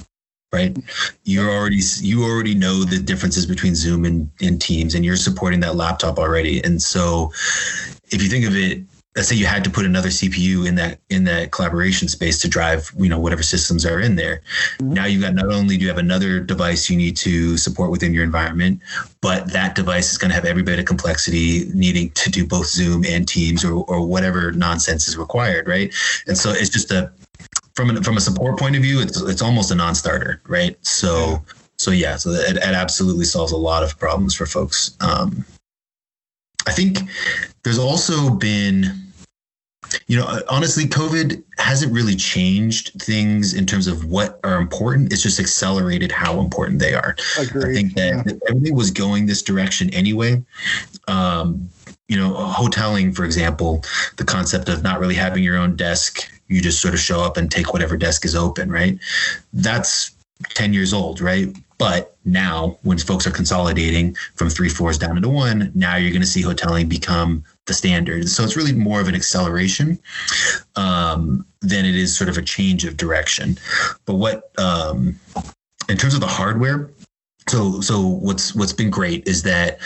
right 0.54 0.78
you're 1.26 1.50
already 1.50 1.82
you 2.00 2.24
already 2.24 2.56
know 2.56 2.86
the 2.86 2.98
differences 2.98 3.46
between 3.46 3.76
zoom 3.76 4.06
and, 4.06 4.30
and 4.42 4.62
teams 4.62 4.96
and 4.96 5.04
you're 5.04 5.18
supporting 5.18 5.60
that 5.60 5.76
laptop 5.76 6.18
already 6.18 6.64
and 6.64 6.82
so 6.82 7.30
if 8.12 8.22
you 8.22 8.30
think 8.30 8.46
of 8.46 8.56
it 8.56 8.82
let's 9.18 9.30
say 9.30 9.36
you 9.36 9.48
had 9.48 9.64
to 9.64 9.70
put 9.70 9.84
another 9.84 10.10
CPU 10.10 10.68
in 10.68 10.76
that 10.76 11.00
in 11.10 11.24
that 11.24 11.52
collaboration 11.52 12.08
space 12.08 12.40
to 12.40 12.48
drive 12.48 12.92
you 12.98 13.10
know 13.10 13.20
whatever 13.20 13.42
systems 13.42 13.84
are 13.86 14.00
in 14.00 14.16
there. 14.16 14.42
Mm-hmm. 14.78 14.94
Now 14.94 15.06
you've 15.06 15.24
got 15.24 15.34
not 15.34 15.52
only 15.52 15.76
do 15.76 15.82
you 15.82 15.90
have 15.90 15.98
another 15.98 16.40
device 16.40 16.88
you 16.90 16.96
need 16.96 17.18
to 17.18 17.58
support 17.58 17.90
within 17.90 18.14
your 18.14 18.24
environment, 18.24 18.80
but 19.22 19.52
that 19.52 19.74
device 19.74 20.12
is 20.12 20.20
going 20.20 20.30
to 20.30 20.36
have 20.36 20.46
every 20.46 20.62
bit 20.62 20.78
of 20.78 20.86
complexity 20.86 21.66
needing 21.74 22.12
to 22.12 22.30
do 22.30 22.46
both 22.46 22.68
Zoom 22.68 23.04
and 23.06 23.28
Teams 23.28 23.66
or 23.66 23.84
or 23.86 24.06
whatever 24.06 24.52
nonsense 24.52 25.08
is 25.08 25.18
required, 25.18 25.68
right? 25.68 25.92
And 26.28 26.38
so 26.38 26.52
it's 26.52 26.70
just 26.70 26.92
a 26.92 27.12
from 27.76 27.98
a, 27.98 28.04
from 28.04 28.18
a 28.18 28.22
support 28.22 28.60
point 28.60 28.76
of 28.76 28.84
view, 28.84 29.02
it's 29.02 29.20
it's 29.22 29.42
almost 29.42 29.72
a 29.72 29.76
non-starter, 29.76 30.42
right? 30.48 30.78
So. 30.86 31.32
Yeah. 31.32 31.40
So 31.80 31.92
yeah, 31.92 32.16
so 32.16 32.32
it, 32.32 32.58
it 32.58 32.64
absolutely 32.64 33.26
solves 33.26 33.52
a 33.52 33.56
lot 33.56 33.84
of 33.84 34.00
problems 34.00 34.34
for 34.34 34.48
folks. 34.48 34.98
Um, 35.00 35.46
I 36.66 36.72
think 36.72 36.98
there's 37.64 37.78
also 37.78 38.32
been 38.32 39.07
you 40.08 40.18
know, 40.18 40.42
honestly, 40.50 40.86
COVID 40.86 41.44
hasn't 41.58 41.92
really 41.92 42.16
changed 42.16 43.02
things 43.02 43.54
in 43.54 43.66
terms 43.66 43.88
of 43.88 44.06
what 44.06 44.40
are 44.44 44.58
important. 44.58 45.12
It's 45.12 45.22
just 45.22 45.40
accelerated 45.40 46.12
how 46.12 46.40
important 46.40 46.80
they 46.80 46.94
are. 46.94 47.16
Agreed. 47.40 47.66
I 47.66 47.74
think 47.74 47.94
that 47.96 48.26
yeah. 48.26 48.34
everything 48.50 48.76
was 48.76 48.92
going 48.92 49.26
this 49.26 49.42
direction 49.42 49.94
anyway. 49.94 50.44
Um, 51.08 51.70
you 52.08 52.18
know, 52.18 52.34
hoteling, 52.34 53.16
for 53.16 53.26
example, 53.26 53.84
the 54.18 54.24
concept 54.24 54.70
of 54.70 54.82
not 54.82 55.00
really 55.00 55.16
having 55.16 55.44
your 55.44 55.58
own 55.58 55.76
desk, 55.76 56.30
you 56.48 56.62
just 56.62 56.82
sort 56.82 56.94
of 56.94 57.00
show 57.00 57.22
up 57.22 57.38
and 57.38 57.52
take 57.52 57.74
whatever 57.74 57.98
desk 57.98 58.24
is 58.24 58.36
open, 58.36 58.72
right? 58.72 58.98
That's 59.52 60.12
10 60.54 60.74
years 60.74 60.94
old, 60.94 61.20
right? 61.20 61.56
But 61.78 62.16
now, 62.26 62.80
when 62.84 62.98
folks 62.98 63.28
are 63.28 63.32
consolidating 63.32 64.16
from 64.36 64.50
three 64.50 64.70
floors 64.70 64.98
down 64.98 65.18
into 65.18 65.30
one, 65.30 65.72
now 65.76 65.96
you're 65.96 66.12
going 66.12 66.22
to 66.22 66.28
see 66.28 66.44
hoteling 66.44 66.90
become 66.90 67.44
the 67.68 67.74
standard. 67.74 68.28
So 68.30 68.44
it's 68.44 68.56
really 68.56 68.74
more 68.74 69.00
of 69.00 69.08
an 69.08 69.16
acceleration 69.16 70.00
um, 70.76 71.46
than 71.62 71.86
it 71.86 71.96
is 71.96 72.18
sort 72.18 72.30
of 72.30 72.38
a 72.38 72.42
change 72.42 72.86
of 72.86 72.98
direction. 72.98 73.58
But 74.06 74.16
what, 74.16 74.52
um, 74.58 75.20
in 75.88 75.98
terms 75.98 76.14
of 76.14 76.22
the 76.22 76.28
hardware, 76.28 76.90
so 77.48 77.80
so 77.80 78.06
what's 78.06 78.54
what's 78.56 78.74
been 78.74 78.90
great 78.90 79.26
is 79.26 79.44
that 79.44 79.80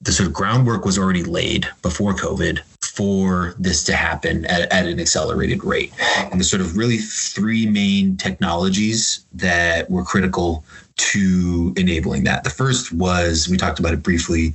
the 0.00 0.12
sort 0.12 0.26
of 0.26 0.32
groundwork 0.32 0.84
was 0.84 0.98
already 0.98 1.24
laid 1.24 1.66
before 1.82 2.14
COVID 2.14 2.60
for 2.84 3.54
this 3.58 3.82
to 3.84 3.96
happen 3.96 4.44
at, 4.46 4.72
at 4.72 4.86
an 4.86 5.00
accelerated 5.00 5.64
rate. 5.64 5.92
And 6.30 6.40
the 6.40 6.44
sort 6.44 6.60
of 6.60 6.76
really 6.76 6.98
three 6.98 7.66
main 7.66 8.16
technologies 8.16 9.24
that 9.32 9.90
were 9.90 10.04
critical 10.04 10.64
to 10.98 11.72
enabling 11.76 12.24
that. 12.24 12.44
The 12.44 12.50
first 12.50 12.92
was, 12.92 13.48
we 13.48 13.56
talked 13.56 13.78
about 13.78 13.94
it 13.94 14.02
briefly, 14.02 14.54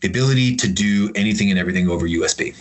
the 0.00 0.08
ability 0.08 0.56
to 0.56 0.68
do 0.68 1.12
anything 1.14 1.50
and 1.50 1.58
everything 1.58 1.88
over 1.88 2.06
USB. 2.06 2.56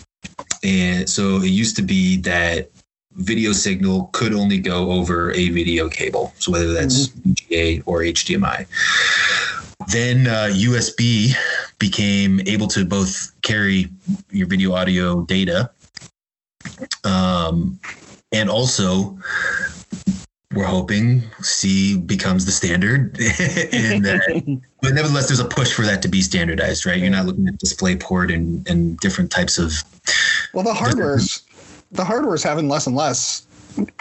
And 0.63 1.09
so 1.09 1.37
it 1.37 1.49
used 1.49 1.75
to 1.77 1.81
be 1.81 2.17
that 2.21 2.69
video 3.13 3.53
signal 3.53 4.09
could 4.11 4.33
only 4.33 4.59
go 4.59 4.91
over 4.91 5.31
a 5.31 5.49
video 5.49 5.89
cable. 5.89 6.33
So 6.37 6.51
whether 6.51 6.73
that's 6.73 7.07
mm-hmm. 7.07 7.31
VGA 7.31 7.83
or 7.85 7.99
HDMI. 8.01 8.67
Then 9.91 10.27
uh, 10.27 10.49
USB 10.51 11.33
became 11.79 12.41
able 12.47 12.67
to 12.67 12.85
both 12.85 13.31
carry 13.41 13.89
your 14.31 14.47
video 14.47 14.73
audio 14.73 15.21
data 15.21 15.69
um, 17.03 17.79
and 18.31 18.49
also 18.49 19.17
we're 20.55 20.63
hoping 20.63 21.21
C 21.41 21.97
becomes 21.97 22.45
the 22.45 22.51
standard, 22.51 23.17
and 23.19 24.03
that, 24.05 24.21
uh, 24.33 24.55
but 24.81 24.93
nevertheless, 24.93 25.27
there's 25.27 25.39
a 25.39 25.45
push 25.45 25.73
for 25.73 25.83
that 25.83 26.01
to 26.01 26.07
be 26.07 26.21
standardized, 26.21 26.85
right? 26.85 26.97
You're 26.97 27.09
not 27.09 27.25
looking 27.25 27.47
at 27.47 27.55
DisplayPort 27.55 28.33
and 28.33 28.67
and 28.67 28.97
different 28.99 29.31
types 29.31 29.57
of. 29.57 29.73
Well, 30.53 30.63
the 30.63 30.73
hardware's 30.73 31.43
the 31.91 32.05
hardware's 32.05 32.43
having 32.43 32.69
less 32.69 32.87
and 32.87 32.95
less 32.95 33.45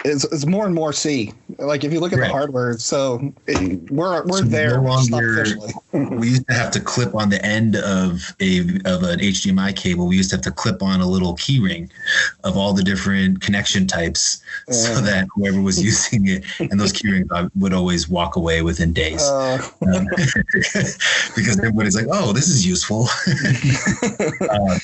is, 0.03 0.25
is 0.25 0.45
more 0.45 0.65
and 0.65 0.73
more 0.73 0.93
C. 0.93 1.33
Like 1.57 1.83
if 1.83 1.91
you 1.91 1.99
look 1.99 2.13
at 2.13 2.19
right. 2.19 2.27
the 2.27 2.33
hardware, 2.33 2.77
so 2.77 3.33
it, 3.47 3.91
we're 3.91 4.23
we're 4.25 4.39
so 4.39 4.43
there. 4.43 4.81
No 4.81 4.93
longer, 4.93 5.45
we 5.93 6.29
used 6.29 6.47
to 6.47 6.53
have 6.53 6.71
to 6.71 6.79
clip 6.79 7.15
on 7.15 7.29
the 7.29 7.43
end 7.43 7.75
of 7.77 8.35
a 8.39 8.59
of 8.85 9.03
an 9.03 9.19
HDMI 9.19 9.75
cable. 9.75 10.07
We 10.07 10.17
used 10.17 10.29
to 10.31 10.37
have 10.37 10.43
to 10.43 10.51
clip 10.51 10.83
on 10.83 11.01
a 11.01 11.07
little 11.07 11.35
keyring 11.35 11.89
of 12.43 12.57
all 12.57 12.73
the 12.73 12.83
different 12.83 13.41
connection 13.41 13.87
types, 13.87 14.41
uh, 14.67 14.73
so 14.73 15.01
that 15.01 15.27
whoever 15.33 15.61
was 15.61 15.81
using 15.83 16.27
it 16.27 16.43
and 16.59 16.79
those 16.79 16.93
keyrings 16.93 17.51
would 17.55 17.73
always 17.73 18.07
walk 18.07 18.35
away 18.35 18.61
within 18.61 18.93
days, 18.93 19.21
uh, 19.23 19.57
um, 19.81 20.05
because 21.35 21.57
everybody's 21.57 21.95
like, 21.95 22.07
"Oh, 22.11 22.33
this 22.33 22.47
is 22.47 22.65
useful." 22.65 23.07
uh, 24.49 24.79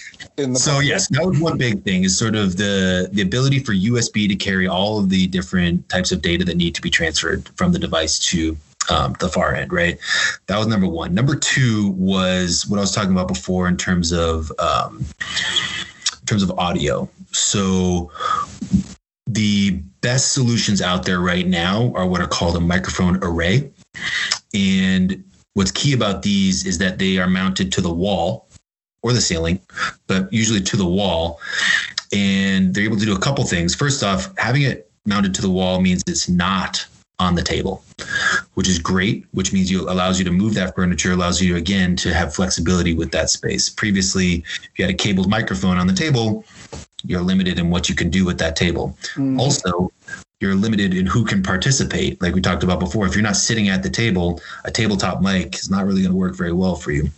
so 0.55 0.79
yes, 0.79 1.07
that 1.09 1.25
was 1.25 1.39
one 1.39 1.57
big 1.57 1.83
thing 1.83 2.03
is 2.03 2.17
sort 2.17 2.35
of 2.35 2.57
the 2.57 3.09
the 3.11 3.21
ability 3.21 3.59
for 3.59 3.73
USB 3.73 4.27
to 4.27 4.35
carry 4.35 4.67
all 4.67 4.80
of 4.99 5.09
the 5.09 5.27
different 5.27 5.87
types 5.89 6.11
of 6.11 6.21
data 6.21 6.45
that 6.45 6.57
need 6.57 6.75
to 6.75 6.81
be 6.81 6.89
transferred 6.89 7.49
from 7.55 7.71
the 7.71 7.79
device 7.79 8.19
to 8.19 8.57
um, 8.89 9.15
the 9.19 9.29
far 9.29 9.53
end, 9.53 9.71
right? 9.71 9.97
That 10.47 10.57
was 10.57 10.67
number 10.67 10.87
one. 10.87 11.13
Number 11.13 11.35
two 11.35 11.89
was 11.91 12.67
what 12.67 12.77
I 12.77 12.81
was 12.81 12.91
talking 12.91 13.11
about 13.11 13.27
before 13.27 13.67
in 13.67 13.77
terms 13.77 14.11
of 14.11 14.51
um, 14.59 15.05
in 16.19 16.25
terms 16.25 16.43
of 16.43 16.51
audio. 16.51 17.09
So 17.31 18.11
the 19.27 19.71
best 20.01 20.33
solutions 20.33 20.81
out 20.81 21.05
there 21.05 21.19
right 21.19 21.47
now 21.47 21.93
are 21.95 22.07
what 22.07 22.21
are 22.21 22.27
called 22.27 22.57
a 22.57 22.59
microphone 22.59 23.19
array, 23.23 23.71
and 24.53 25.23
what's 25.53 25.71
key 25.71 25.93
about 25.93 26.23
these 26.23 26.65
is 26.65 26.77
that 26.79 26.97
they 26.97 27.17
are 27.17 27.27
mounted 27.27 27.71
to 27.73 27.81
the 27.81 27.93
wall 27.93 28.47
or 29.03 29.13
the 29.13 29.21
ceiling, 29.21 29.59
but 30.07 30.31
usually 30.31 30.61
to 30.61 30.77
the 30.77 30.85
wall. 30.85 31.39
And 32.13 32.73
they're 32.73 32.83
able 32.83 32.97
to 32.97 33.05
do 33.05 33.15
a 33.15 33.19
couple 33.19 33.43
things. 33.45 33.73
First 33.73 34.03
off, 34.03 34.33
having 34.37 34.63
it 34.63 34.91
mounted 35.05 35.33
to 35.35 35.41
the 35.41 35.49
wall 35.49 35.81
means 35.81 36.03
it's 36.07 36.29
not 36.29 36.85
on 37.21 37.35
the 37.35 37.41
table, 37.43 37.83
which 38.55 38.67
is 38.67 38.79
great, 38.79 39.25
which 39.31 39.53
means 39.53 39.69
you 39.69 39.87
allows 39.87 40.17
you 40.17 40.25
to 40.25 40.31
move 40.31 40.55
that 40.55 40.75
furniture, 40.75 41.11
allows 41.11 41.39
you 41.39 41.55
again 41.55 41.95
to 41.95 42.11
have 42.13 42.33
flexibility 42.33 42.95
with 42.95 43.11
that 43.11 43.29
space. 43.29 43.69
Previously, 43.69 44.43
if 44.63 44.71
you 44.77 44.85
had 44.85 44.93
a 44.93 44.97
cabled 44.97 45.29
microphone 45.29 45.77
on 45.77 45.85
the 45.85 45.93
table, 45.93 46.43
you're 47.03 47.21
limited 47.21 47.59
in 47.59 47.69
what 47.69 47.87
you 47.87 47.95
can 47.95 48.09
do 48.09 48.25
with 48.25 48.39
that 48.39 48.55
table. 48.55 48.97
Mm-hmm. 49.13 49.39
Also, 49.39 49.91
you're 50.39 50.55
limited 50.55 50.95
in 50.95 51.05
who 51.05 51.23
can 51.23 51.43
participate. 51.43 52.19
Like 52.21 52.33
we 52.33 52.41
talked 52.41 52.63
about 52.63 52.79
before, 52.79 53.05
if 53.05 53.13
you're 53.13 53.21
not 53.21 53.35
sitting 53.35 53.69
at 53.69 53.83
the 53.83 53.89
table, 53.89 54.41
a 54.65 54.71
tabletop 54.71 55.21
mic 55.21 55.53
is 55.55 55.69
not 55.69 55.85
really 55.85 56.01
going 56.01 56.13
to 56.13 56.17
work 56.17 56.35
very 56.35 56.53
well 56.53 56.75
for 56.75 56.91
you 56.91 57.11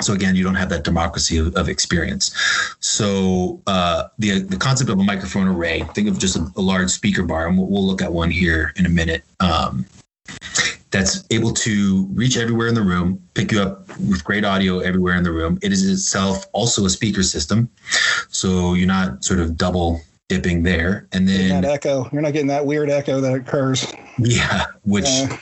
so 0.00 0.12
again 0.12 0.36
you 0.36 0.44
don't 0.44 0.54
have 0.54 0.68
that 0.68 0.84
democracy 0.84 1.38
of, 1.38 1.54
of 1.56 1.68
experience. 1.68 2.34
So 2.80 3.60
uh, 3.66 4.04
the 4.18 4.40
the 4.40 4.56
concept 4.56 4.90
of 4.90 4.98
a 4.98 5.02
microphone 5.02 5.48
array 5.48 5.82
think 5.94 6.08
of 6.08 6.18
just 6.18 6.36
a, 6.36 6.46
a 6.56 6.60
large 6.60 6.90
speaker 6.90 7.22
bar 7.22 7.48
and 7.48 7.56
we'll, 7.56 7.66
we'll, 7.66 7.86
look 7.86 8.02
at 8.02 8.12
one 8.12 8.30
here 8.30 8.72
in 8.76 8.84
a 8.84 8.88
minute 8.88 9.24
um, 9.40 9.86
that's 10.90 11.24
able 11.30 11.52
to 11.52 12.06
reach 12.12 12.36
everywhere 12.36 12.68
in 12.68 12.74
the 12.74 12.82
room 12.82 13.22
pick 13.34 13.52
you 13.52 13.60
up 13.60 13.88
with 14.00 14.22
great 14.24 14.44
audio 14.44 14.80
everywhere 14.80 15.16
in 15.16 15.24
the 15.24 15.32
room. 15.32 15.58
It 15.62 15.72
is 15.72 15.88
itself 15.88 16.44
also 16.52 16.84
a 16.84 16.90
speaker 16.90 17.22
system. 17.22 17.68
So 18.28 18.74
you're 18.74 18.86
not 18.86 19.24
sort 19.24 19.40
of 19.40 19.56
double 19.56 20.02
dipping 20.28 20.62
there 20.62 21.08
and 21.12 21.26
then 21.26 21.62
that 21.62 21.64
echo. 21.64 22.06
You're 22.12 22.20
not 22.20 22.34
getting 22.34 22.48
that 22.48 22.66
weird 22.66 22.90
echo 22.90 23.20
that 23.20 23.34
occurs. 23.34 23.86
Yeah 24.18 24.66
which 24.88 25.06
uh, 25.06 25.36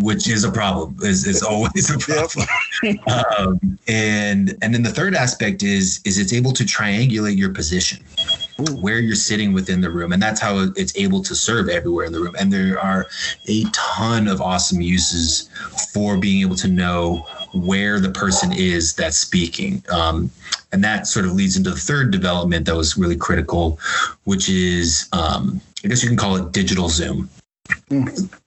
which 0.00 0.28
is 0.28 0.44
a 0.44 0.50
problem. 0.50 0.96
is 1.02 1.26
is 1.26 1.42
always 1.42 1.90
a 1.90 1.98
problem. 1.98 2.46
um, 3.06 3.78
and 3.86 4.56
and 4.62 4.74
then 4.74 4.82
the 4.82 4.90
third 4.90 5.14
aspect 5.14 5.62
is 5.62 6.00
is 6.04 6.18
it's 6.18 6.32
able 6.32 6.52
to 6.52 6.64
triangulate 6.64 7.36
your 7.36 7.50
position, 7.50 8.02
Ooh. 8.60 8.76
where 8.76 8.98
you're 8.98 9.14
sitting 9.14 9.52
within 9.52 9.80
the 9.80 9.90
room, 9.90 10.12
and 10.12 10.22
that's 10.22 10.40
how 10.40 10.68
it's 10.76 10.96
able 10.96 11.22
to 11.22 11.34
serve 11.34 11.68
everywhere 11.68 12.06
in 12.06 12.12
the 12.12 12.20
room. 12.20 12.34
And 12.38 12.52
there 12.52 12.78
are 12.78 13.06
a 13.46 13.64
ton 13.72 14.28
of 14.28 14.40
awesome 14.40 14.80
uses 14.80 15.48
for 15.92 16.16
being 16.16 16.42
able 16.42 16.56
to 16.56 16.68
know 16.68 17.26
where 17.52 18.00
the 18.00 18.10
person 18.10 18.52
is 18.52 18.94
that's 18.94 19.16
speaking. 19.16 19.82
Um, 19.90 20.30
and 20.72 20.82
that 20.82 21.06
sort 21.06 21.24
of 21.24 21.32
leads 21.32 21.56
into 21.56 21.70
the 21.70 21.76
third 21.76 22.10
development 22.10 22.66
that 22.66 22.74
was 22.74 22.96
really 22.96 23.16
critical, 23.16 23.78
which 24.24 24.48
is 24.48 25.08
um, 25.12 25.60
I 25.84 25.88
guess 25.88 26.02
you 26.02 26.08
can 26.08 26.18
call 26.18 26.36
it 26.36 26.52
digital 26.52 26.88
Zoom 26.88 27.30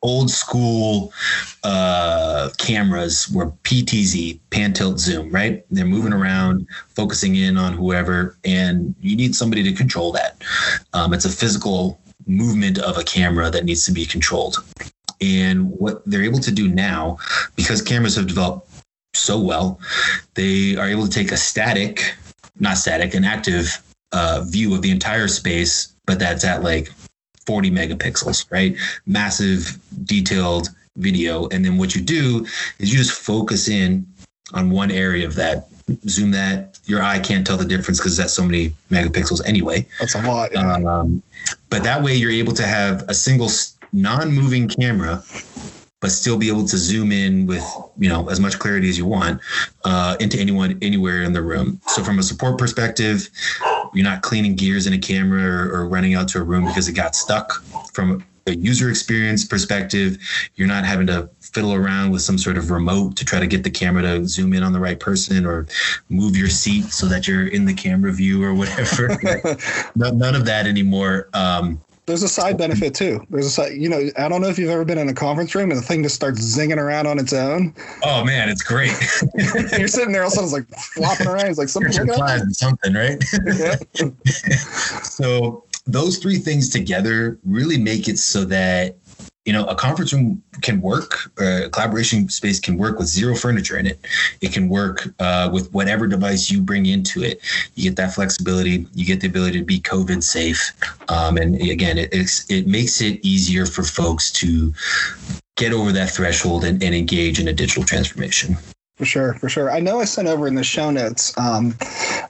old 0.01 0.29
school 0.29 1.11
uh, 1.63 2.49
cameras 2.57 3.29
were 3.29 3.51
PTZ, 3.63 4.39
pan 4.49 4.73
tilt 4.73 4.99
zoom, 4.99 5.31
right? 5.31 5.65
They're 5.71 5.85
moving 5.85 6.13
around, 6.13 6.67
focusing 6.89 7.35
in 7.35 7.57
on 7.57 7.73
whoever, 7.73 8.37
and 8.43 8.95
you 8.99 9.15
need 9.15 9.35
somebody 9.35 9.63
to 9.63 9.73
control 9.73 10.11
that. 10.13 10.41
Um, 10.93 11.13
it's 11.13 11.25
a 11.25 11.29
physical 11.29 11.99
movement 12.25 12.77
of 12.79 12.97
a 12.97 13.03
camera 13.03 13.49
that 13.49 13.65
needs 13.65 13.85
to 13.85 13.91
be 13.91 14.05
controlled. 14.05 14.57
And 15.19 15.71
what 15.71 16.03
they're 16.05 16.23
able 16.23 16.39
to 16.39 16.51
do 16.51 16.67
now, 16.67 17.17
because 17.55 17.81
cameras 17.81 18.15
have 18.15 18.27
developed 18.27 18.69
so 19.15 19.39
well, 19.39 19.79
they 20.35 20.75
are 20.75 20.87
able 20.87 21.05
to 21.05 21.09
take 21.09 21.31
a 21.31 21.37
static, 21.37 22.13
not 22.59 22.77
static, 22.77 23.15
an 23.15 23.23
active 23.23 23.81
uh, 24.11 24.43
view 24.45 24.75
of 24.75 24.81
the 24.81 24.91
entire 24.91 25.27
space, 25.27 25.93
but 26.05 26.19
that's 26.19 26.43
at 26.43 26.63
like 26.63 26.91
40 27.47 27.71
megapixels, 27.71 28.45
right? 28.51 28.75
Massive, 29.05 29.79
detailed 30.03 30.69
video. 30.97 31.47
And 31.49 31.63
then 31.63 31.77
what 31.77 31.95
you 31.95 32.01
do 32.01 32.45
is 32.77 32.91
you 32.91 32.97
just 32.97 33.11
focus 33.11 33.69
in 33.69 34.05
on 34.53 34.69
one 34.69 34.91
area 34.91 35.25
of 35.25 35.35
that. 35.35 35.69
Zoom 36.09 36.31
that 36.31 36.77
your 36.83 37.01
eye 37.01 37.19
can't 37.19 37.47
tell 37.47 37.55
the 37.55 37.63
difference 37.63 37.99
because 37.99 38.17
that's 38.17 38.33
so 38.33 38.43
many 38.43 38.73
megapixels 38.91 39.41
anyway. 39.45 39.85
That's 40.01 40.15
a 40.15 40.21
lot. 40.21 40.51
Yeah. 40.51 40.73
Um, 40.73 41.23
but 41.69 41.83
that 41.83 42.03
way 42.03 42.13
you're 42.13 42.29
able 42.29 42.53
to 42.53 42.67
have 42.67 43.05
a 43.07 43.13
single 43.13 43.49
non-moving 43.93 44.67
camera 44.67 45.23
but 45.99 46.11
still 46.11 46.37
be 46.37 46.47
able 46.47 46.65
to 46.67 46.77
zoom 46.77 47.11
in 47.11 47.47
with 47.47 47.63
you 47.97 48.09
know 48.09 48.29
as 48.29 48.39
much 48.39 48.59
clarity 48.59 48.89
as 48.89 48.97
you 48.97 49.05
want 49.05 49.41
uh, 49.85 50.15
into 50.19 50.37
anyone 50.37 50.77
anywhere 50.81 51.23
in 51.23 51.33
the 51.33 51.41
room 51.41 51.79
so 51.87 52.03
from 52.03 52.19
a 52.19 52.23
support 52.23 52.57
perspective 52.57 53.29
you're 53.93 54.03
not 54.03 54.21
cleaning 54.21 54.55
gears 54.55 54.87
in 54.87 54.93
a 54.93 54.97
camera 54.97 55.43
or, 55.43 55.71
or 55.73 55.87
running 55.87 56.15
out 56.15 56.27
to 56.29 56.39
a 56.39 56.43
room 56.43 56.65
because 56.65 56.87
it 56.87 56.93
got 56.93 57.15
stuck. 57.15 57.63
From 57.93 58.23
a 58.47 58.55
user 58.55 58.89
experience 58.89 59.43
perspective 59.43 60.17
you're 60.55 60.67
not 60.67 60.85
having 60.85 61.05
to 61.05 61.29
fiddle 61.41 61.73
around 61.73 62.11
with 62.11 62.21
some 62.21 62.37
sort 62.37 62.57
of 62.57 62.71
remote 62.71 63.15
to 63.17 63.25
try 63.25 63.39
to 63.39 63.47
get 63.47 63.63
the 63.63 63.69
camera 63.69 64.01
to 64.01 64.27
zoom 64.27 64.53
in 64.53 64.63
on 64.63 64.73
the 64.73 64.79
right 64.79 64.99
person 64.99 65.45
or 65.45 65.67
move 66.09 66.35
your 66.35 66.47
seat 66.47 66.85
so 66.85 67.07
that 67.07 67.27
you're 67.27 67.47
in 67.47 67.65
the 67.65 67.73
camera 67.73 68.11
view 68.11 68.43
or 68.43 68.53
whatever. 68.53 69.07
None 69.95 70.35
of 70.35 70.45
that 70.45 70.65
anymore. 70.65 71.29
Um, 71.33 71.81
there's 72.07 72.23
a 72.23 72.29
side 72.29 72.57
benefit 72.57 72.95
too. 72.95 73.23
There's 73.29 73.45
a 73.45 73.49
side, 73.49 73.73
you 73.73 73.89
know, 73.89 74.09
I 74.17 74.29
don't 74.29 74.41
know 74.41 74.47
if 74.47 74.57
you've 74.57 74.69
ever 74.69 74.85
been 74.85 74.97
in 74.97 75.09
a 75.09 75.13
conference 75.13 75.53
room 75.53 75.71
and 75.71 75.79
the 75.79 75.83
thing 75.83 76.03
just 76.03 76.15
starts 76.15 76.39
zinging 76.39 76.77
around 76.77 77.05
on 77.05 77.19
its 77.19 77.33
own. 77.33 77.75
Oh 78.01 78.23
man, 78.23 78.47
it's 78.47 78.63
great. 78.63 78.93
you're 79.77 79.89
sitting 79.89 80.13
there, 80.13 80.23
all 80.23 80.27
of 80.27 80.33
a 80.33 80.35
sudden 80.35 80.45
it's 80.45 80.53
like 80.53 80.67
flopping 80.79 81.27
around. 81.27 81.47
It's 81.47 81.59
like 81.59 81.67
something, 81.67 81.91
something, 82.53 82.93
right? 82.93 83.21
so 85.03 85.65
those 85.85 86.17
three 86.17 86.37
things 86.37 86.69
together 86.69 87.37
really 87.45 87.77
make 87.77 88.07
it 88.07 88.17
so 88.17 88.45
that 88.45 88.95
you 89.47 89.53
know, 89.53 89.63
a 89.63 89.75
conference 89.75 90.11
room 90.11 90.43
can 90.61 90.81
work, 90.81 91.31
a 91.39 91.69
collaboration 91.69 92.27
space 92.27 92.59
can 92.59 92.77
work 92.77 92.99
with 92.99 93.07
zero 93.07 93.33
furniture 93.33 93.77
in 93.77 93.87
it. 93.87 93.97
It 94.41 94.51
can 94.51 94.67
work 94.67 95.07
uh, 95.19 95.49
with 95.53 95.73
whatever 95.73 96.05
device 96.05 96.51
you 96.51 96.61
bring 96.61 96.85
into 96.85 97.23
it. 97.23 97.39
You 97.75 97.85
get 97.85 97.95
that 97.95 98.13
flexibility. 98.13 98.85
You 98.93 99.05
get 99.05 99.21
the 99.21 99.27
ability 99.27 99.59
to 99.59 99.65
be 99.65 99.79
COVID 99.79 100.21
safe. 100.21 100.73
Um, 101.07 101.37
and 101.37 101.55
again, 101.55 101.97
it, 101.97 102.09
it 102.49 102.67
makes 102.67 102.99
it 102.99 103.25
easier 103.25 103.65
for 103.65 103.83
folks 103.83 104.31
to 104.33 104.73
get 105.55 105.71
over 105.71 105.93
that 105.93 106.09
threshold 106.09 106.65
and, 106.65 106.83
and 106.83 106.93
engage 106.93 107.39
in 107.39 107.47
a 107.47 107.53
digital 107.53 107.85
transformation. 107.85 108.57
For 108.97 109.05
sure, 109.05 109.35
for 109.35 109.47
sure. 109.47 109.69
I 109.69 109.79
know 109.79 109.99
I 109.99 110.05
sent 110.05 110.27
over 110.27 110.47
in 110.47 110.55
the 110.55 110.63
show 110.63 110.89
notes 110.89 111.37
um, 111.37 111.75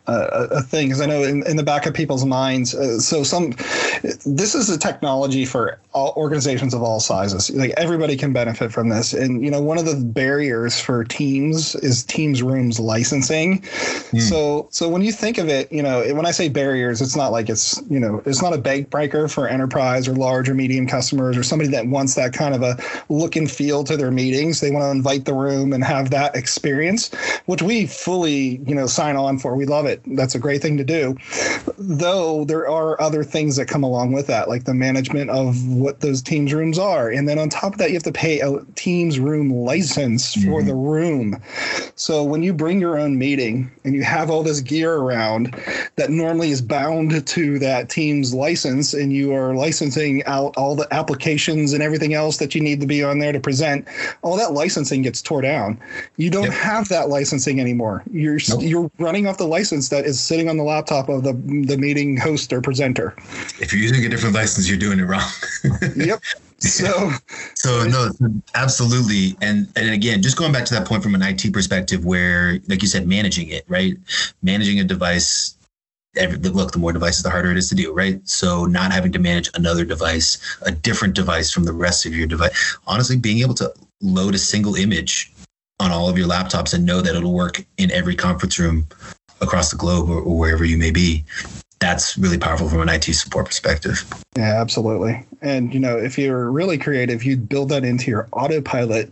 uh, 0.05 0.47
a 0.51 0.61
thing 0.61 0.87
because 0.87 0.99
I 0.99 1.05
know 1.05 1.23
in, 1.23 1.47
in, 1.47 1.55
the 1.55 1.63
back 1.63 1.85
of 1.85 1.93
people's 1.93 2.25
minds. 2.25 2.75
Uh, 2.75 2.99
so 2.99 3.23
some, 3.23 3.51
this 4.25 4.53
is 4.53 4.69
a 4.69 4.77
technology 4.77 5.45
for 5.45 5.79
all 5.97 6.13
organizations 6.15 6.73
of 6.73 6.81
all 6.83 6.99
sizes. 6.99 7.49
Like 7.49 7.73
everybody 7.77 8.15
can 8.15 8.33
benefit 8.33 8.71
from 8.71 8.89
this. 8.89 9.13
And 9.13 9.43
you 9.43 9.51
know, 9.51 9.61
one 9.61 9.77
of 9.77 9.85
the 9.85 9.95
barriers 9.95 10.79
for 10.79 11.03
Teams 11.03 11.75
is 11.75 12.03
Teams 12.03 12.43
Rooms 12.43 12.79
licensing. 12.79 13.61
Mm. 13.61 14.21
So 14.21 14.67
so 14.71 14.87
when 14.89 15.01
you 15.01 15.11
think 15.11 15.37
of 15.37 15.49
it, 15.49 15.71
you 15.71 15.81
know, 15.81 16.03
when 16.13 16.25
I 16.25 16.31
say 16.31 16.49
barriers, 16.49 17.01
it's 17.01 17.15
not 17.15 17.31
like 17.31 17.49
it's 17.49 17.81
you 17.89 17.99
know, 17.99 18.21
it's 18.25 18.41
not 18.41 18.53
a 18.53 18.57
bank 18.57 18.89
breaker 18.89 19.27
for 19.27 19.47
enterprise 19.47 20.07
or 20.07 20.15
large 20.15 20.49
or 20.49 20.53
medium 20.53 20.87
customers 20.87 21.37
or 21.37 21.43
somebody 21.43 21.69
that 21.71 21.87
wants 21.87 22.15
that 22.15 22.33
kind 22.33 22.53
of 22.53 22.61
a 22.61 22.77
look 23.09 23.35
and 23.35 23.49
feel 23.49 23.83
to 23.83 23.97
their 23.97 24.11
meetings. 24.11 24.61
They 24.61 24.71
want 24.71 24.83
to 24.83 24.91
invite 24.91 25.25
the 25.25 25.33
room 25.33 25.73
and 25.73 25.83
have 25.83 26.11
that. 26.11 26.35
Experience 26.35 26.57
experience, 26.67 27.13
which 27.45 27.61
we 27.61 27.85
fully, 27.87 28.57
you 28.67 28.75
know, 28.75 28.87
sign 28.87 29.15
on 29.15 29.37
for. 29.37 29.55
We 29.55 29.65
love 29.65 29.85
it. 29.85 30.01
That's 30.15 30.35
a 30.35 30.39
great 30.39 30.61
thing 30.61 30.77
to 30.77 30.83
do. 30.83 31.15
Though 31.77 32.45
there 32.45 32.67
are 32.67 32.99
other 33.01 33.23
things 33.23 33.55
that 33.55 33.67
come 33.67 33.83
along 33.83 34.11
with 34.11 34.27
that, 34.27 34.49
like 34.49 34.65
the 34.65 34.73
management 34.73 35.29
of 35.29 35.55
what 35.87 36.01
those 36.01 36.21
Teams 36.21 36.53
rooms 36.53 36.77
are. 36.77 37.09
And 37.09 37.29
then 37.29 37.39
on 37.39 37.47
top 37.47 37.71
of 37.71 37.79
that, 37.79 37.91
you 37.91 37.93
have 37.93 38.03
to 38.03 38.11
pay 38.11 38.41
a 38.41 38.59
Teams 38.75 39.21
room 39.21 39.49
license 39.49 40.33
for 40.33 40.59
mm-hmm. 40.59 40.67
the 40.67 40.75
room. 40.75 41.41
So 41.95 42.25
when 42.25 42.43
you 42.43 42.53
bring 42.53 42.81
your 42.81 42.99
own 42.99 43.17
meeting 43.17 43.71
and 43.85 43.95
you 43.95 44.03
have 44.03 44.29
all 44.29 44.43
this 44.43 44.59
gear 44.59 44.95
around 44.95 45.55
that 45.95 46.09
normally 46.09 46.51
is 46.51 46.61
bound 46.61 47.25
to 47.25 47.59
that 47.59 47.89
Teams 47.89 48.33
license, 48.33 48.93
and 48.93 49.13
you 49.13 49.33
are 49.33 49.55
licensing 49.55 50.25
out 50.25 50.57
all 50.57 50.75
the 50.75 50.87
applications 50.93 51.71
and 51.71 51.81
everything 51.81 52.13
else 52.13 52.35
that 52.37 52.53
you 52.53 52.59
need 52.59 52.81
to 52.81 52.85
be 52.85 53.01
on 53.01 53.19
there 53.19 53.31
to 53.31 53.39
present, 53.39 53.87
all 54.23 54.35
that 54.35 54.51
licensing 54.51 55.03
gets 55.03 55.21
tore 55.21 55.41
down. 55.41 55.79
You 56.17 56.29
don't 56.29 56.51
yep. 56.51 56.53
have 56.53 56.89
that 56.89 57.07
licensing 57.07 57.61
anymore. 57.61 58.03
You're 58.11 58.39
nope. 58.49 58.61
you're 58.61 58.91
running 58.99 59.25
off 59.25 59.37
the 59.37 59.47
license 59.47 59.87
that 59.89 60.05
is 60.05 60.19
sitting 60.19 60.49
on 60.49 60.57
the 60.57 60.63
laptop 60.63 61.07
of 61.07 61.23
the 61.23 61.33
the 61.65 61.77
meeting 61.77 62.17
host 62.17 62.51
or 62.51 62.59
presenter. 62.59 63.15
If 63.61 63.71
you're 63.71 63.81
using 63.81 64.05
a 64.05 64.09
different 64.09 64.35
license, 64.35 64.67
you're 64.67 64.77
doing 64.77 64.99
it 64.99 65.03
wrong. 65.03 65.29
yep. 65.95 66.21
So, 66.59 67.11
so 67.53 67.87
no, 67.87 68.09
absolutely, 68.55 69.37
and 69.41 69.67
and 69.75 69.91
again, 69.91 70.23
just 70.23 70.37
going 70.37 70.51
back 70.51 70.65
to 70.65 70.73
that 70.73 70.87
point 70.87 71.03
from 71.03 71.13
an 71.13 71.21
IT 71.21 71.53
perspective, 71.53 72.03
where 72.03 72.59
like 72.67 72.81
you 72.81 72.87
said, 72.87 73.07
managing 73.07 73.49
it, 73.49 73.63
right? 73.67 73.95
Managing 74.41 74.79
a 74.79 74.83
device 74.83 75.57
every, 76.17 76.37
look, 76.37 76.71
the 76.71 76.79
more 76.79 76.91
devices, 76.91 77.23
the 77.23 77.29
harder 77.29 77.51
it 77.51 77.57
is 77.57 77.69
to 77.69 77.75
do, 77.75 77.93
right? 77.93 78.19
So 78.27 78.65
not 78.65 78.91
having 78.91 79.11
to 79.13 79.19
manage 79.19 79.49
another 79.53 79.85
device, 79.85 80.37
a 80.63 80.71
different 80.71 81.13
device 81.13 81.51
from 81.51 81.63
the 81.63 81.73
rest 81.73 82.05
of 82.05 82.15
your 82.15 82.27
device. 82.27 82.77
Honestly, 82.87 83.17
being 83.17 83.39
able 83.39 83.53
to 83.55 83.71
load 84.01 84.35
a 84.35 84.39
single 84.39 84.75
image 84.75 85.31
on 85.79 85.91
all 85.91 86.09
of 86.09 86.17
your 86.17 86.27
laptops 86.27 86.73
and 86.73 86.85
know 86.85 87.01
that 87.01 87.15
it'll 87.15 87.33
work 87.33 87.63
in 87.77 87.91
every 87.91 88.15
conference 88.15 88.57
room 88.57 88.87
across 89.41 89.69
the 89.69 89.77
globe 89.77 90.09
or, 90.09 90.19
or 90.19 90.37
wherever 90.37 90.65
you 90.65 90.77
may 90.77 90.91
be 90.91 91.23
that's 91.79 92.17
really 92.17 92.37
powerful 92.37 92.69
from 92.69 92.81
an 92.81 92.89
IT 92.89 93.03
support 93.03 93.45
perspective. 93.45 94.03
Yeah, 94.35 94.59
absolutely. 94.59 95.25
And 95.41 95.73
you 95.73 95.79
know, 95.79 95.97
if 95.97 96.17
you're 96.17 96.51
really 96.51 96.77
creative, 96.77 97.23
you 97.23 97.37
build 97.37 97.69
that 97.69 97.83
into 97.83 98.09
your 98.09 98.27
autopilot 98.31 99.11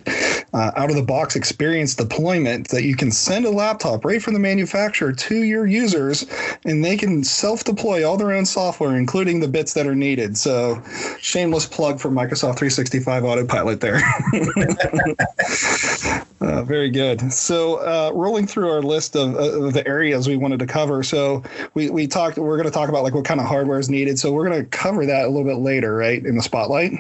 uh, 0.54 0.72
out 0.76 0.90
of 0.90 0.96
the 0.96 1.04
box 1.04 1.36
experience 1.36 1.96
deployment 1.96 2.70
that 2.70 2.84
you 2.84 2.96
can 2.96 3.12
send 3.12 3.46
a 3.46 3.50
laptop 3.50 4.06
right 4.06 4.22
from 4.22 4.34
the 4.34 4.40
manufacturer 4.40 5.12
to 5.12 5.44
your 5.44 5.68
users, 5.68 6.26
and 6.64 6.84
they 6.84 6.98
can 6.98 7.24
self 7.24 7.64
deploy 7.64 8.08
all 8.08 8.18
their 8.18 8.32
own 8.32 8.46
software, 8.46 8.96
including 8.96 9.40
the 9.42 9.48
bits 9.48 9.74
that 9.74 9.86
are 9.86 9.96
needed. 9.96 10.38
So, 10.38 10.82
shameless 11.20 11.66
plug 11.68 12.00
for 12.00 12.10
Microsoft 12.10 12.58
365 12.58 13.24
Autopilot 13.26 13.82
there. 13.82 14.02
uh, 16.42 16.64
very 16.64 16.90
good. 16.90 17.32
So, 17.32 17.76
uh, 17.76 18.12
rolling 18.14 18.48
through 18.48 18.70
our 18.70 18.82
list 18.82 19.16
of, 19.16 19.36
of, 19.36 19.74
the 19.74 19.88
areas 19.88 20.28
we 20.28 20.38
wanted 20.38 20.60
to 20.60 20.68
cover. 20.68 21.04
So, 21.04 21.44
we, 21.74 21.90
we 21.90 22.08
talked, 22.08 22.38
we're 22.38 22.58
going 22.58 22.70
to 22.70 22.74
talk 22.74 22.90
about 22.90 23.04
like 23.04 23.14
what 23.14 23.26
kind 23.26 23.40
of 23.40 23.46
hardware 23.46 23.80
is 23.80 23.90
needed. 23.90 24.20
So, 24.20 24.32
we're 24.32 24.48
going 24.48 24.62
to 24.62 24.70
cover 24.70 25.06
that 25.06 25.26
a 25.26 25.28
little 25.30 25.46
bit 25.46 25.60
later, 25.60 25.96
right, 25.96 26.24
in 26.26 26.36
the 26.36 26.44
spotlight. 26.44 26.92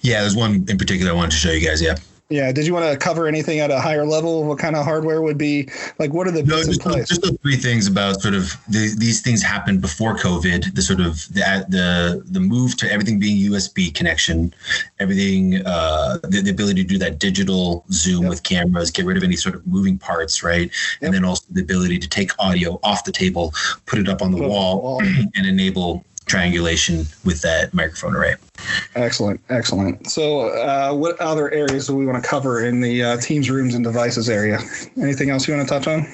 Yeah, 0.00 0.20
there's 0.20 0.36
one 0.36 0.66
in 0.68 0.76
particular 0.76 1.12
I 1.12 1.14
wanted 1.14 1.30
to 1.30 1.36
show 1.36 1.50
you 1.50 1.66
guys. 1.66 1.80
Yeah. 1.80 1.96
Yeah. 2.30 2.52
Did 2.52 2.66
you 2.66 2.72
want 2.72 2.90
to 2.90 2.98
cover 2.98 3.26
anything 3.26 3.58
at 3.58 3.70
a 3.70 3.78
higher 3.78 4.06
level? 4.06 4.44
What 4.44 4.58
kind 4.58 4.76
of 4.76 4.84
hardware 4.84 5.20
would 5.20 5.36
be 5.36 5.68
like? 5.98 6.12
What 6.12 6.26
are 6.26 6.30
the 6.30 6.42
no, 6.42 6.62
just, 6.62 6.80
just 6.80 7.20
the 7.20 7.38
three 7.42 7.56
things 7.56 7.86
about 7.86 8.22
sort 8.22 8.34
of 8.34 8.56
the, 8.68 8.94
these 8.96 9.20
things 9.20 9.42
happened 9.42 9.82
before 9.82 10.16
COVID. 10.16 10.74
The 10.74 10.82
sort 10.82 11.00
of 11.00 11.16
the 11.34 11.66
the 11.68 12.22
the 12.24 12.40
move 12.40 12.76
to 12.78 12.90
everything 12.90 13.18
being 13.18 13.52
USB 13.52 13.94
connection, 13.94 14.54
everything 15.00 15.66
uh, 15.66 16.18
the, 16.22 16.40
the 16.40 16.50
ability 16.50 16.82
to 16.82 16.88
do 16.88 16.98
that 16.98 17.18
digital 17.18 17.84
Zoom 17.92 18.22
yep. 18.22 18.30
with 18.30 18.42
cameras, 18.42 18.90
get 18.90 19.04
rid 19.04 19.18
of 19.18 19.22
any 19.22 19.36
sort 19.36 19.54
of 19.54 19.66
moving 19.66 19.98
parts, 19.98 20.42
right? 20.42 20.70
Yep. 20.70 21.02
And 21.02 21.14
then 21.14 21.24
also 21.26 21.44
the 21.50 21.60
ability 21.60 21.98
to 21.98 22.08
take 22.08 22.30
audio 22.38 22.80
off 22.82 23.04
the 23.04 23.12
table, 23.12 23.52
put 23.84 23.98
it 23.98 24.08
up 24.08 24.22
on 24.22 24.30
the 24.30 24.38
wall, 24.38 24.80
wall, 24.80 25.02
and 25.34 25.46
enable 25.46 26.04
triangulation 26.26 27.06
with 27.24 27.42
that 27.42 27.74
microphone 27.74 28.14
array. 28.14 28.34
Excellent, 28.94 29.40
excellent. 29.50 30.08
So, 30.08 30.48
uh, 30.50 30.94
what 30.94 31.20
other 31.20 31.50
areas 31.50 31.86
do 31.86 31.96
we 31.96 32.06
want 32.06 32.22
to 32.22 32.28
cover 32.28 32.64
in 32.64 32.80
the 32.80 33.02
uh, 33.02 33.16
Teams 33.18 33.50
rooms 33.50 33.74
and 33.74 33.84
devices 33.84 34.28
area? 34.28 34.58
Anything 35.00 35.30
else 35.30 35.46
you 35.46 35.54
want 35.54 35.68
to 35.68 35.74
touch 35.74 35.86
on? 35.86 36.06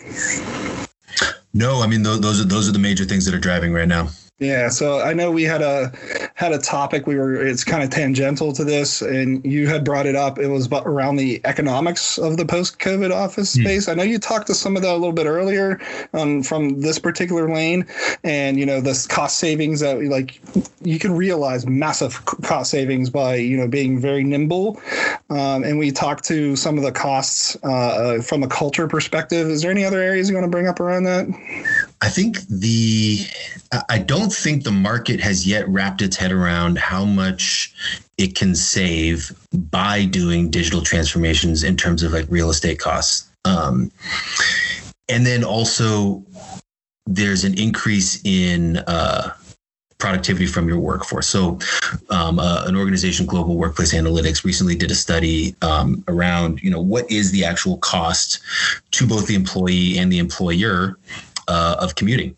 No, 1.52 1.80
I 1.82 1.86
mean 1.86 2.02
those 2.02 2.40
are 2.40 2.44
those 2.44 2.68
are 2.68 2.72
the 2.72 2.78
major 2.78 3.04
things 3.04 3.24
that 3.24 3.34
are 3.34 3.38
driving 3.38 3.72
right 3.72 3.88
now. 3.88 4.08
Yeah, 4.40 4.70
so 4.70 5.00
I 5.00 5.12
know 5.12 5.30
we 5.30 5.42
had 5.42 5.60
a 5.60 5.92
had 6.34 6.52
a 6.52 6.58
topic. 6.58 7.06
We 7.06 7.16
were 7.16 7.46
it's 7.46 7.62
kind 7.62 7.82
of 7.82 7.90
tangential 7.90 8.54
to 8.54 8.64
this, 8.64 9.02
and 9.02 9.44
you 9.44 9.68
had 9.68 9.84
brought 9.84 10.06
it 10.06 10.16
up. 10.16 10.38
It 10.38 10.48
was 10.48 10.66
around 10.72 11.16
the 11.16 11.42
economics 11.44 12.16
of 12.16 12.38
the 12.38 12.46
post-COVID 12.46 13.14
office 13.14 13.54
mm. 13.54 13.60
space. 13.60 13.86
I 13.86 13.92
know 13.92 14.02
you 14.02 14.18
talked 14.18 14.46
to 14.46 14.54
some 14.54 14.76
of 14.76 14.82
that 14.82 14.92
a 14.92 14.96
little 14.96 15.12
bit 15.12 15.26
earlier 15.26 15.78
um, 16.14 16.42
from 16.42 16.80
this 16.80 16.98
particular 16.98 17.52
lane, 17.52 17.86
and 18.24 18.58
you 18.58 18.64
know 18.64 18.80
the 18.80 19.06
cost 19.10 19.36
savings 19.36 19.80
that 19.80 20.02
like 20.04 20.40
you 20.80 20.98
can 20.98 21.14
realize 21.14 21.66
massive 21.66 22.24
cost 22.24 22.70
savings 22.70 23.10
by 23.10 23.34
you 23.34 23.58
know 23.58 23.68
being 23.68 24.00
very 24.00 24.24
nimble. 24.24 24.80
Um, 25.28 25.64
and 25.64 25.78
we 25.78 25.92
talked 25.92 26.24
to 26.24 26.56
some 26.56 26.78
of 26.78 26.82
the 26.82 26.92
costs 26.92 27.58
uh, 27.62 28.22
from 28.22 28.42
a 28.42 28.48
culture 28.48 28.88
perspective. 28.88 29.48
Is 29.48 29.60
there 29.60 29.70
any 29.70 29.84
other 29.84 30.00
areas 30.00 30.30
you 30.30 30.34
want 30.34 30.46
to 30.46 30.50
bring 30.50 30.66
up 30.66 30.80
around 30.80 31.02
that? 31.04 31.28
I 32.00 32.08
think 32.08 32.38
the 32.48 33.26
I 33.88 33.98
don't 33.98 34.29
think 34.32 34.64
the 34.64 34.70
market 34.70 35.20
has 35.20 35.46
yet 35.46 35.68
wrapped 35.68 36.02
its 36.02 36.16
head 36.16 36.32
around 36.32 36.78
how 36.78 37.04
much 37.04 37.74
it 38.18 38.34
can 38.34 38.54
save 38.54 39.32
by 39.52 40.04
doing 40.04 40.50
digital 40.50 40.82
transformations 40.82 41.64
in 41.64 41.76
terms 41.76 42.02
of 42.02 42.12
like 42.12 42.26
real 42.28 42.50
estate 42.50 42.78
costs. 42.78 43.28
Um, 43.44 43.90
and 45.08 45.26
then 45.26 45.42
also 45.44 46.24
there's 47.06 47.44
an 47.44 47.58
increase 47.58 48.20
in 48.24 48.78
uh, 48.78 49.32
productivity 50.00 50.46
from 50.46 50.66
your 50.66 50.78
workforce. 50.78 51.28
So, 51.28 51.58
um, 52.08 52.38
uh, 52.38 52.64
an 52.66 52.74
organization, 52.74 53.26
Global 53.26 53.56
Workplace 53.56 53.94
Analytics, 53.94 54.44
recently 54.44 54.74
did 54.74 54.90
a 54.90 54.94
study 54.94 55.54
um, 55.62 56.02
around, 56.08 56.60
you 56.62 56.70
know, 56.70 56.80
what 56.80 57.08
is 57.10 57.30
the 57.30 57.44
actual 57.44 57.76
cost 57.78 58.40
to 58.92 59.06
both 59.06 59.26
the 59.26 59.34
employee 59.34 59.98
and 59.98 60.10
the 60.10 60.18
employer 60.18 60.96
uh, 61.50 61.76
of 61.80 61.96
commuting, 61.96 62.34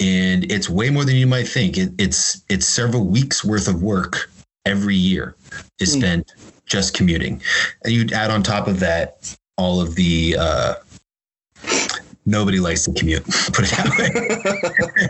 and 0.00 0.50
it's 0.50 0.68
way 0.68 0.90
more 0.90 1.04
than 1.04 1.16
you 1.16 1.26
might 1.26 1.48
think. 1.48 1.78
It, 1.78 1.92
it's 1.98 2.42
it's 2.48 2.66
several 2.66 3.06
weeks 3.06 3.44
worth 3.44 3.68
of 3.68 3.82
work 3.82 4.30
every 4.66 4.96
year 4.96 5.34
is 5.80 5.94
hmm. 5.94 6.00
spent 6.00 6.26
mm. 6.26 6.52
just 6.66 6.92
commuting, 6.94 7.40
and 7.84 7.92
you 7.92 8.06
add 8.12 8.30
on 8.30 8.42
top 8.42 8.66
of 8.68 8.80
that 8.80 9.34
all 9.56 9.80
of 9.80 9.94
the 9.94 10.36
uh, 10.38 10.74
nobody 12.28 12.60
likes 12.60 12.84
to 12.84 12.92
commute. 12.92 13.24
Put 13.52 13.64
it 13.64 13.76
that 13.76 13.88
way. 13.98 15.06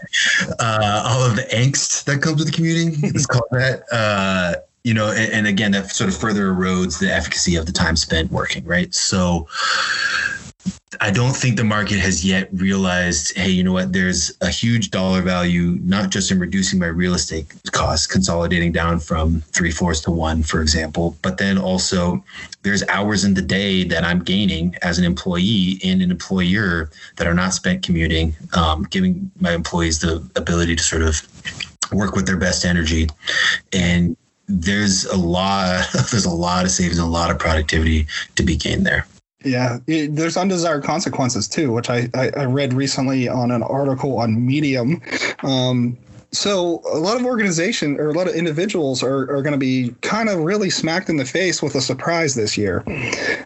uh, 0.59 1.03
all 1.07 1.25
of 1.25 1.37
the 1.37 1.43
angst 1.55 2.05
that 2.05 2.23
comes 2.23 2.43
with 2.43 2.53
commuting, 2.53 3.01
let's 3.13 3.27
call 3.27 3.47
that. 3.53 3.83
Uh, 3.93 4.55
you 4.85 4.95
know, 4.95 5.11
and, 5.11 5.33
and, 5.33 5.47
again, 5.47 5.73
that 5.73 5.91
sort 5.91 6.09
of 6.09 6.17
further 6.17 6.53
erodes 6.53 6.99
the 6.99 7.13
efficacy 7.13 7.57
of 7.57 7.67
the 7.67 7.73
time 7.73 7.97
spent 7.97 8.31
working, 8.31 8.65
right? 8.65 8.95
So, 8.95 9.47
I 11.01 11.11
don't 11.11 11.37
think 11.37 11.57
the 11.57 11.65
market 11.65 11.99
has 11.99 12.25
yet 12.25 12.49
realized, 12.53 13.37
hey, 13.37 13.51
you 13.51 13.63
know 13.63 13.73
what? 13.73 13.93
There's 13.93 14.33
a 14.41 14.49
huge 14.49 14.91
dollar 14.91 15.23
value, 15.23 15.79
not 15.83 16.11
just 16.11 16.31
in 16.31 16.39
reducing 16.39 16.79
my 16.79 16.87
real 16.87 17.15
estate 17.15 17.47
costs, 17.73 18.07
consolidating 18.07 18.73
down 18.73 18.99
from 18.99 19.43
three 19.53 19.71
fourths 19.71 20.01
to 20.03 20.11
one, 20.11 20.43
for 20.43 20.61
example, 20.61 21.17
but 21.23 21.39
then 21.39 21.59
also 21.59 22.25
there's 22.63 22.83
hours 22.89 23.25
in 23.25 23.35
the 23.35 23.43
day 23.43 23.85
that 23.85 24.05
I'm 24.05 24.21
gaining 24.21 24.75
as 24.83 24.99
an 24.99 25.05
employee 25.05 25.79
and 25.85 26.03
an 26.03 26.11
employer 26.11 26.91
that 27.17 27.27
are 27.27 27.35
not 27.35 27.53
spent 27.53 27.83
commuting, 27.83 28.35
um, 28.55 28.85
giving 28.91 29.31
my 29.41 29.53
employees 29.53 30.01
the 30.01 30.29
ability 30.37 30.75
to 30.77 30.83
sort 30.83 31.03
of 31.03 31.23
work 31.93 32.15
with 32.15 32.27
their 32.27 32.37
best 32.37 32.65
energy 32.65 33.09
and 33.73 34.17
there's 34.47 35.05
a 35.07 35.17
lot 35.17 35.87
there's 36.11 36.25
a 36.25 36.31
lot 36.31 36.65
of 36.65 36.71
savings 36.71 36.99
and 36.99 37.07
a 37.07 37.11
lot 37.11 37.31
of 37.31 37.39
productivity 37.39 38.07
to 38.35 38.43
be 38.43 38.57
gained 38.57 38.87
there 38.87 39.07
yeah, 39.45 39.79
it, 39.87 40.17
there's 40.17 40.37
undesired 40.37 40.83
consequences 40.85 41.47
too, 41.47 41.73
which 41.73 41.89
I, 41.89 42.09
I, 42.15 42.31
I, 42.37 42.45
read 42.45 42.73
recently 42.73 43.29
on 43.29 43.53
an 43.53 43.63
article 43.63 44.19
on 44.19 44.45
Medium. 44.45 45.01
Um, 45.45 45.97
so 46.33 46.83
a 46.93 46.99
lot 46.99 47.19
of 47.19 47.25
organization 47.25 47.99
or 47.99 48.09
a 48.09 48.13
lot 48.13 48.29
of 48.29 48.35
individuals 48.35 49.03
are, 49.03 49.31
are 49.35 49.41
going 49.41 49.53
to 49.53 49.59
be 49.59 49.95
kind 50.03 50.29
of 50.29 50.41
really 50.41 50.69
smacked 50.69 51.09
in 51.09 51.17
the 51.17 51.25
face 51.25 51.63
with 51.63 51.75
a 51.75 51.81
surprise 51.81 52.35
this 52.35 52.59
year. 52.59 52.85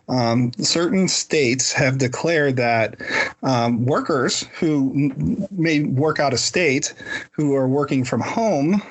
Um, 0.08 0.50
certain 0.58 1.08
states 1.08 1.72
have 1.72 1.98
declared 1.98 2.56
that 2.56 2.96
um, 3.42 3.84
workers 3.86 4.42
who 4.58 5.12
may 5.52 5.84
work 5.84 6.18
out 6.18 6.32
of 6.32 6.40
state, 6.40 6.92
who 7.30 7.54
are 7.54 7.68
working 7.68 8.02
from 8.02 8.20
home, 8.20 8.82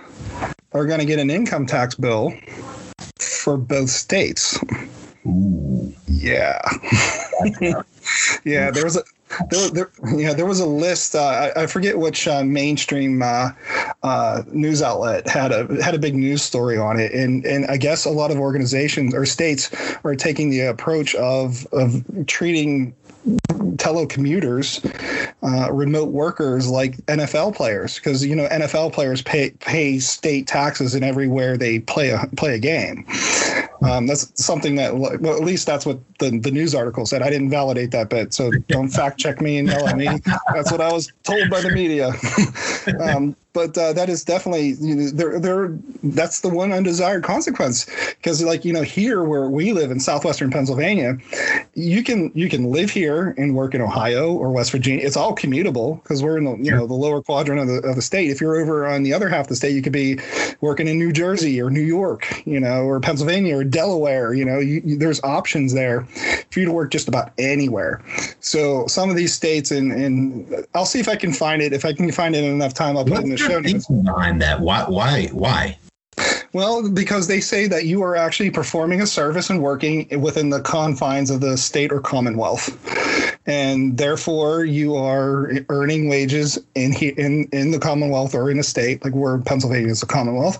are 0.73 0.85
going 0.85 0.99
to 0.99 1.05
get 1.05 1.19
an 1.19 1.29
income 1.29 1.65
tax 1.65 1.95
bill 1.95 2.33
for 3.19 3.57
both 3.57 3.89
states. 3.89 4.57
Ooh. 5.25 5.93
Yeah. 6.07 6.61
yeah, 8.43 8.71
there 8.71 8.83
was 8.83 8.97
a 8.97 9.03
there, 9.49 9.69
there, 9.69 9.91
yeah, 10.15 10.33
there 10.33 10.45
was 10.45 10.59
a 10.59 10.65
list. 10.65 11.15
Uh, 11.15 11.51
I, 11.55 11.63
I, 11.63 11.67
forget 11.67 11.97
which 11.97 12.27
uh, 12.27 12.43
mainstream 12.43 13.21
uh, 13.21 13.51
uh, 14.03 14.43
news 14.51 14.81
outlet 14.81 15.27
had 15.27 15.51
a 15.51 15.81
had 15.81 15.95
a 15.95 15.99
big 15.99 16.15
news 16.15 16.41
story 16.41 16.77
on 16.77 16.99
it, 16.99 17.13
and 17.13 17.45
and 17.45 17.65
I 17.67 17.77
guess 17.77 18.05
a 18.05 18.09
lot 18.09 18.31
of 18.31 18.39
organizations 18.39 19.13
or 19.13 19.25
states 19.25 19.71
are 20.03 20.15
taking 20.15 20.49
the 20.49 20.61
approach 20.61 21.15
of 21.15 21.65
of 21.71 22.03
treating 22.27 22.93
telecommuters, 23.75 24.83
uh, 25.43 25.71
remote 25.71 26.09
workers 26.09 26.67
like 26.67 26.97
NFL 27.05 27.55
players, 27.55 27.95
because 27.95 28.25
you 28.25 28.35
know 28.35 28.47
NFL 28.47 28.93
players 28.93 29.21
pay 29.21 29.51
pay 29.59 29.99
state 29.99 30.47
taxes 30.47 30.95
in 30.95 31.03
everywhere 31.03 31.57
they 31.57 31.79
play 31.79 32.09
a 32.09 32.27
play 32.35 32.55
a 32.55 32.59
game. 32.59 33.05
Um, 33.81 34.05
that's 34.05 34.31
something 34.43 34.75
that, 34.75 34.95
well, 34.95 35.11
at 35.11 35.43
least 35.43 35.65
that's 35.65 35.85
what 35.85 35.99
the, 36.19 36.37
the 36.39 36.51
news 36.51 36.75
article 36.75 37.05
said. 37.05 37.21
I 37.21 37.29
didn't 37.29 37.49
validate 37.49 37.91
that 37.91 38.09
bit, 38.09 38.33
so 38.33 38.51
don't 38.67 38.89
fact 38.89 39.19
check 39.19 39.41
me 39.41 39.57
and 39.57 39.67
yell 39.67 39.87
at 39.87 39.97
me. 39.97 40.07
That's 40.53 40.71
what 40.71 40.81
I 40.81 40.91
was 40.91 41.11
told 41.23 41.49
by 41.49 41.61
the 41.61 41.71
media. 41.71 42.13
um, 43.01 43.35
but 43.53 43.77
uh, 43.77 43.93
that 43.93 44.09
is 44.09 44.23
definitely 44.23 44.71
you 44.79 44.95
know 44.95 45.09
there 45.09 45.39
there 45.39 45.77
that's 46.03 46.41
the 46.41 46.49
one 46.49 46.71
undesired 46.71 47.23
consequence. 47.23 47.85
Because 48.17 48.43
like 48.43 48.65
you 48.65 48.73
know 48.73 48.81
here 48.81 49.23
where 49.23 49.49
we 49.49 49.73
live 49.73 49.91
in 49.91 49.99
southwestern 49.99 50.49
Pennsylvania 50.51 51.17
you 51.73 52.03
can 52.03 52.31
you 52.35 52.49
can 52.49 52.71
live 52.71 52.89
here 52.89 53.33
and 53.37 53.55
work 53.55 53.73
in 53.73 53.81
Ohio 53.81 54.33
or 54.33 54.51
West 54.51 54.71
Virginia. 54.71 55.05
It's 55.05 55.17
all 55.17 55.35
commutable 55.35 56.01
because 56.03 56.21
we're 56.21 56.37
in 56.37 56.45
the 56.45 56.57
you 56.57 56.71
know 56.71 56.85
the 56.85 56.93
lower 56.93 57.21
quadrant 57.21 57.61
of 57.61 57.67
the 57.67 57.87
of 57.87 57.95
the 57.95 58.01
state. 58.01 58.29
If 58.29 58.41
you're 58.41 58.59
over 58.59 58.87
on 58.87 59.03
the 59.03 59.13
other 59.13 59.29
half 59.29 59.45
of 59.45 59.49
the 59.49 59.55
state 59.55 59.73
you 59.73 59.81
could 59.81 59.93
be 59.93 60.19
working 60.61 60.87
in 60.87 60.97
New 60.97 61.11
Jersey 61.11 61.61
or 61.61 61.69
New 61.69 61.81
York 61.81 62.27
you 62.45 62.59
know 62.59 62.83
or 62.83 62.99
Pennsylvania 62.99 63.57
or 63.57 63.63
Delaware 63.63 64.33
you 64.33 64.45
know 64.45 64.59
you, 64.59 64.81
you, 64.85 64.97
there's 64.97 65.23
options 65.23 65.73
there 65.73 66.01
for 66.51 66.59
you 66.59 66.65
to 66.65 66.71
work 66.71 66.91
just 66.91 67.07
about 67.07 67.31
anywhere. 67.37 68.01
So 68.39 68.85
some 68.87 69.09
of 69.09 69.15
these 69.15 69.33
states 69.33 69.71
and 69.71 69.91
and 69.91 70.65
I'll 70.73 70.85
see 70.85 70.99
if 70.99 71.07
I 71.07 71.15
can 71.15 71.33
find 71.33 71.61
it. 71.61 71.73
If 71.73 71.85
I 71.85 71.93
can 71.93 72.11
find 72.11 72.35
it 72.35 72.43
in 72.43 72.51
enough 72.51 72.73
time 72.73 72.97
I'll 72.97 73.05
put 73.05 73.19
it 73.19 73.23
in 73.23 73.29
the 73.29 73.37
show 73.47 73.59
notes. 73.59 73.87
behind 73.87 74.41
that? 74.41 74.61
Why? 74.61 74.83
Why? 74.83 75.27
Why? 75.31 75.77
Well, 76.53 76.89
because 76.89 77.27
they 77.27 77.39
say 77.39 77.67
that 77.67 77.85
you 77.85 78.03
are 78.03 78.15
actually 78.15 78.51
performing 78.51 79.01
a 79.01 79.07
service 79.07 79.49
and 79.49 79.61
working 79.61 80.07
within 80.21 80.49
the 80.49 80.59
confines 80.59 81.29
of 81.29 81.39
the 81.39 81.57
state 81.57 81.93
or 81.93 82.01
commonwealth, 82.01 82.69
and 83.45 83.97
therefore 83.97 84.65
you 84.65 84.95
are 84.95 85.51
earning 85.69 86.09
wages 86.09 86.59
in 86.75 86.93
in 86.93 87.47
in 87.53 87.71
the 87.71 87.79
commonwealth 87.79 88.35
or 88.35 88.51
in 88.51 88.59
a 88.59 88.63
state 88.63 89.03
like 89.05 89.13
where 89.13 89.37
Pennsylvania 89.37 89.91
is 89.91 90.03
a 90.03 90.05
commonwealth, 90.05 90.59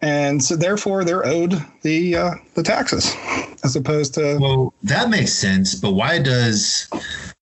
and 0.00 0.42
so 0.42 0.56
therefore 0.56 1.04
they're 1.04 1.26
owed 1.26 1.62
the 1.82 2.16
uh, 2.16 2.30
the 2.54 2.62
taxes 2.62 3.14
as 3.62 3.76
opposed 3.76 4.14
to. 4.14 4.38
Well, 4.40 4.72
that 4.84 5.10
makes 5.10 5.32
sense, 5.32 5.74
but 5.74 5.92
why 5.92 6.20
does 6.20 6.88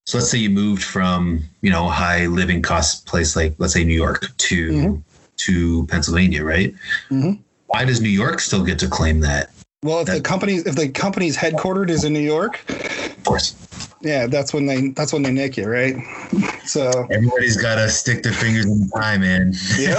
so 0.06 0.18
let's 0.18 0.30
say 0.30 0.38
you 0.38 0.50
moved 0.50 0.84
from 0.84 1.42
you 1.60 1.70
know 1.70 1.86
a 1.86 1.90
high 1.90 2.26
living 2.26 2.62
cost 2.62 3.06
place 3.06 3.36
like 3.36 3.54
let's 3.58 3.74
say 3.74 3.84
New 3.84 3.94
York 3.94 4.26
to 4.36 4.70
mm-hmm. 4.70 5.00
to 5.38 5.86
Pennsylvania, 5.88 6.44
right? 6.44 6.72
Mm-hmm. 7.10 7.42
Why 7.66 7.84
does 7.84 8.00
New 8.00 8.08
York 8.08 8.40
still 8.40 8.64
get 8.64 8.78
to 8.78 8.88
claim 8.88 9.20
that? 9.20 9.50
Well, 9.82 10.00
if 10.00 10.06
that, 10.06 10.14
the 10.14 10.20
company 10.20 10.54
if 10.54 10.76
the 10.76 10.88
company's 10.88 11.36
headquartered 11.36 11.90
is 11.90 12.04
in 12.04 12.12
New 12.12 12.20
York, 12.20 12.64
of 12.70 13.24
course. 13.24 13.56
Yeah, 14.00 14.26
that's 14.28 14.54
when 14.54 14.66
they 14.66 14.90
that's 14.90 15.12
when 15.12 15.22
they 15.22 15.32
nick 15.32 15.56
you, 15.56 15.68
right? 15.68 15.96
So 16.66 16.90
everybody's 17.12 17.56
got 17.56 17.76
to 17.76 17.88
stick 17.88 18.24
their 18.24 18.32
fingers 18.32 18.66
in 18.66 18.80
the 18.80 18.88
pie, 18.88 19.18
man. 19.18 19.52
Yep. 19.78 19.98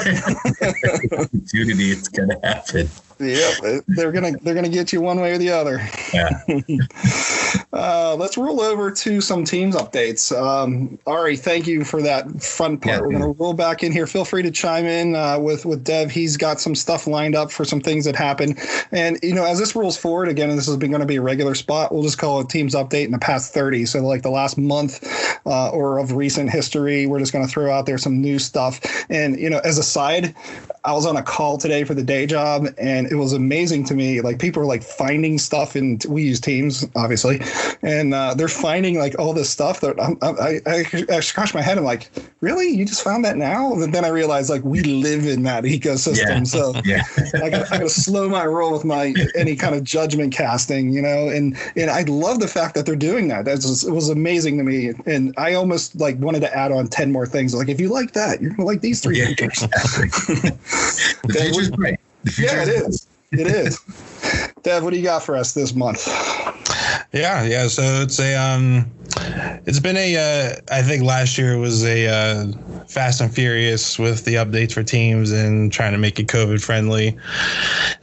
Opportunity, 1.13 1.91
it's 1.91 2.09
gonna 2.09 2.37
happen. 2.43 2.89
Yep, 3.19 3.83
they're 3.87 4.11
gonna 4.11 4.33
they're 4.41 4.53
gonna 4.53 4.69
get 4.69 4.93
you 4.93 5.01
one 5.01 5.19
way 5.19 5.33
or 5.33 5.37
the 5.37 5.49
other. 5.49 5.81
Yeah. 6.13 6.39
uh, 7.73 8.15
let's 8.15 8.37
roll 8.37 8.61
over 8.61 8.91
to 8.91 9.21
some 9.21 9.43
teams 9.43 9.75
updates. 9.75 10.35
Um, 10.35 10.99
Ari, 11.07 11.37
thank 11.37 11.65
you 11.65 11.83
for 11.83 12.01
that 12.03 12.29
fun 12.41 12.77
part. 12.77 12.97
Yeah, 12.97 13.01
We're 13.01 13.11
gonna 13.13 13.31
roll 13.31 13.53
back 13.53 13.83
in 13.83 13.91
here. 13.91 14.05
Feel 14.05 14.23
free 14.23 14.43
to 14.43 14.51
chime 14.51 14.85
in 14.85 15.15
uh, 15.15 15.39
with 15.39 15.65
with 15.65 15.83
Dev. 15.83 16.11
He's 16.11 16.37
got 16.37 16.59
some 16.59 16.75
stuff 16.75 17.07
lined 17.07 17.35
up 17.35 17.51
for 17.51 17.65
some 17.65 17.81
things 17.81 18.05
that 18.05 18.15
happen. 18.15 18.55
And 18.91 19.17
you 19.23 19.33
know, 19.33 19.45
as 19.45 19.57
this 19.57 19.75
rolls 19.75 19.97
forward, 19.97 20.29
again, 20.29 20.55
this 20.55 20.67
is 20.67 20.77
going 20.77 20.91
to 20.91 21.05
be 21.05 21.15
a 21.15 21.21
regular 21.21 21.55
spot. 21.55 21.91
We'll 21.91 22.03
just 22.03 22.17
call 22.19 22.39
it 22.41 22.49
teams 22.49 22.75
update 22.75 23.05
in 23.05 23.11
the 23.11 23.19
past 23.19 23.53
thirty. 23.53 23.85
So 23.85 23.99
like 23.99 24.21
the 24.21 24.29
last 24.29 24.57
month 24.57 25.03
uh, 25.45 25.69
or 25.69 25.97
of 25.97 26.11
recent 26.11 26.51
history, 26.51 27.07
we're 27.07 27.19
just 27.19 27.33
going 27.33 27.45
to 27.45 27.51
throw 27.51 27.71
out 27.71 27.85
there 27.87 27.97
some 27.97 28.21
new 28.21 28.37
stuff. 28.37 28.79
And 29.09 29.39
you 29.39 29.49
know, 29.49 29.59
as 29.63 29.77
a 29.77 29.83
side, 29.83 30.35
I 30.83 30.93
was 30.93 31.05
on 31.05 31.17
a 31.17 31.23
call 31.23 31.57
today 31.57 31.83
for 31.83 31.93
the 31.93 32.03
day 32.03 32.25
job, 32.25 32.67
and 32.77 33.06
it 33.11 33.15
was 33.15 33.33
amazing 33.33 33.85
to 33.85 33.95
me. 33.95 34.21
Like 34.21 34.39
people 34.39 34.61
are 34.61 34.65
like 34.65 34.83
finding 34.83 35.37
stuff, 35.37 35.75
and 35.75 36.03
we 36.07 36.23
use 36.23 36.39
Teams, 36.39 36.85
obviously, 36.95 37.41
and 37.81 38.13
uh, 38.13 38.33
they're 38.33 38.47
finding 38.47 38.97
like 38.97 39.17
all 39.19 39.33
this 39.33 39.49
stuff 39.49 39.81
that 39.81 39.99
I'm, 40.01 40.17
I, 40.21 40.59
I, 40.65 41.17
I 41.17 41.19
scratch 41.19 41.53
my 41.53 41.61
head. 41.61 41.77
I'm 41.77 41.83
like, 41.83 42.09
really? 42.41 42.69
You 42.69 42.85
just 42.85 43.03
found 43.03 43.25
that 43.25 43.37
now? 43.37 43.73
And 43.73 43.93
then 43.93 44.05
I 44.05 44.09
realized 44.09 44.49
like 44.49 44.63
we 44.63 44.81
live 44.81 45.25
in 45.25 45.43
that 45.43 45.63
ecosystem, 45.63 46.39
yeah. 46.39 46.43
so 46.43 46.73
yeah. 46.85 47.03
I 47.43 47.49
got 47.49 47.67
to 47.69 47.89
slow 47.89 48.29
my 48.29 48.45
roll 48.45 48.73
with 48.73 48.85
my 48.85 49.13
any 49.35 49.55
kind 49.55 49.75
of 49.75 49.83
judgment 49.83 50.33
casting, 50.33 50.91
you 50.91 51.01
know. 51.01 51.29
And 51.29 51.57
and 51.75 51.89
I 51.89 52.03
love 52.03 52.39
the 52.39 52.47
fact 52.47 52.75
that 52.75 52.85
they're 52.85 52.95
doing 52.95 53.27
that. 53.29 53.45
That 53.45 53.61
just, 53.61 53.87
it 53.87 53.91
was 53.91 54.09
amazing 54.09 54.57
to 54.57 54.63
me, 54.63 54.93
and 55.05 55.33
I 55.37 55.53
almost 55.53 55.95
like 55.95 56.17
wanted 56.19 56.41
to 56.41 56.55
add 56.55 56.71
on 56.71 56.87
ten 56.87 57.11
more 57.11 57.25
things. 57.25 57.53
Like 57.53 57.69
if 57.69 57.79
you 57.79 57.89
like 57.89 58.13
that, 58.13 58.41
you're 58.41 58.51
gonna 58.51 58.65
like 58.65 58.81
these 58.81 59.01
three 59.01 59.19
yeah, 59.19 59.27
features. 59.27 59.63
Exactly. 59.63 60.49
the 61.23 61.33
future's 61.33 61.69
great. 61.69 61.99
Yeah, 62.37 62.63
it 62.63 62.69
is. 62.69 63.07
It 63.31 63.47
is. 63.47 63.79
Dev, 64.63 64.83
what 64.83 64.91
do 64.91 64.97
you 64.97 65.03
got 65.03 65.23
for 65.23 65.35
us 65.35 65.53
this 65.53 65.73
month? 65.73 66.07
Yeah, 67.13 67.43
yeah. 67.43 67.67
So 67.67 67.81
it's 68.01 68.19
a 68.19 68.35
um, 68.35 68.89
it's 69.65 69.79
been 69.79 69.97
a 69.97 70.15
uh, 70.15 70.55
I 70.71 70.81
think 70.81 71.03
last 71.03 71.37
year 71.37 71.57
was 71.57 71.83
a 71.85 72.07
uh, 72.07 72.83
fast 72.87 73.21
and 73.21 73.33
furious 73.33 73.97
with 73.97 74.25
the 74.25 74.35
updates 74.35 74.73
for 74.73 74.83
teams 74.83 75.31
and 75.31 75.71
trying 75.71 75.93
to 75.93 75.97
make 75.97 76.19
it 76.19 76.27
COVID 76.27 76.63
friendly 76.63 77.17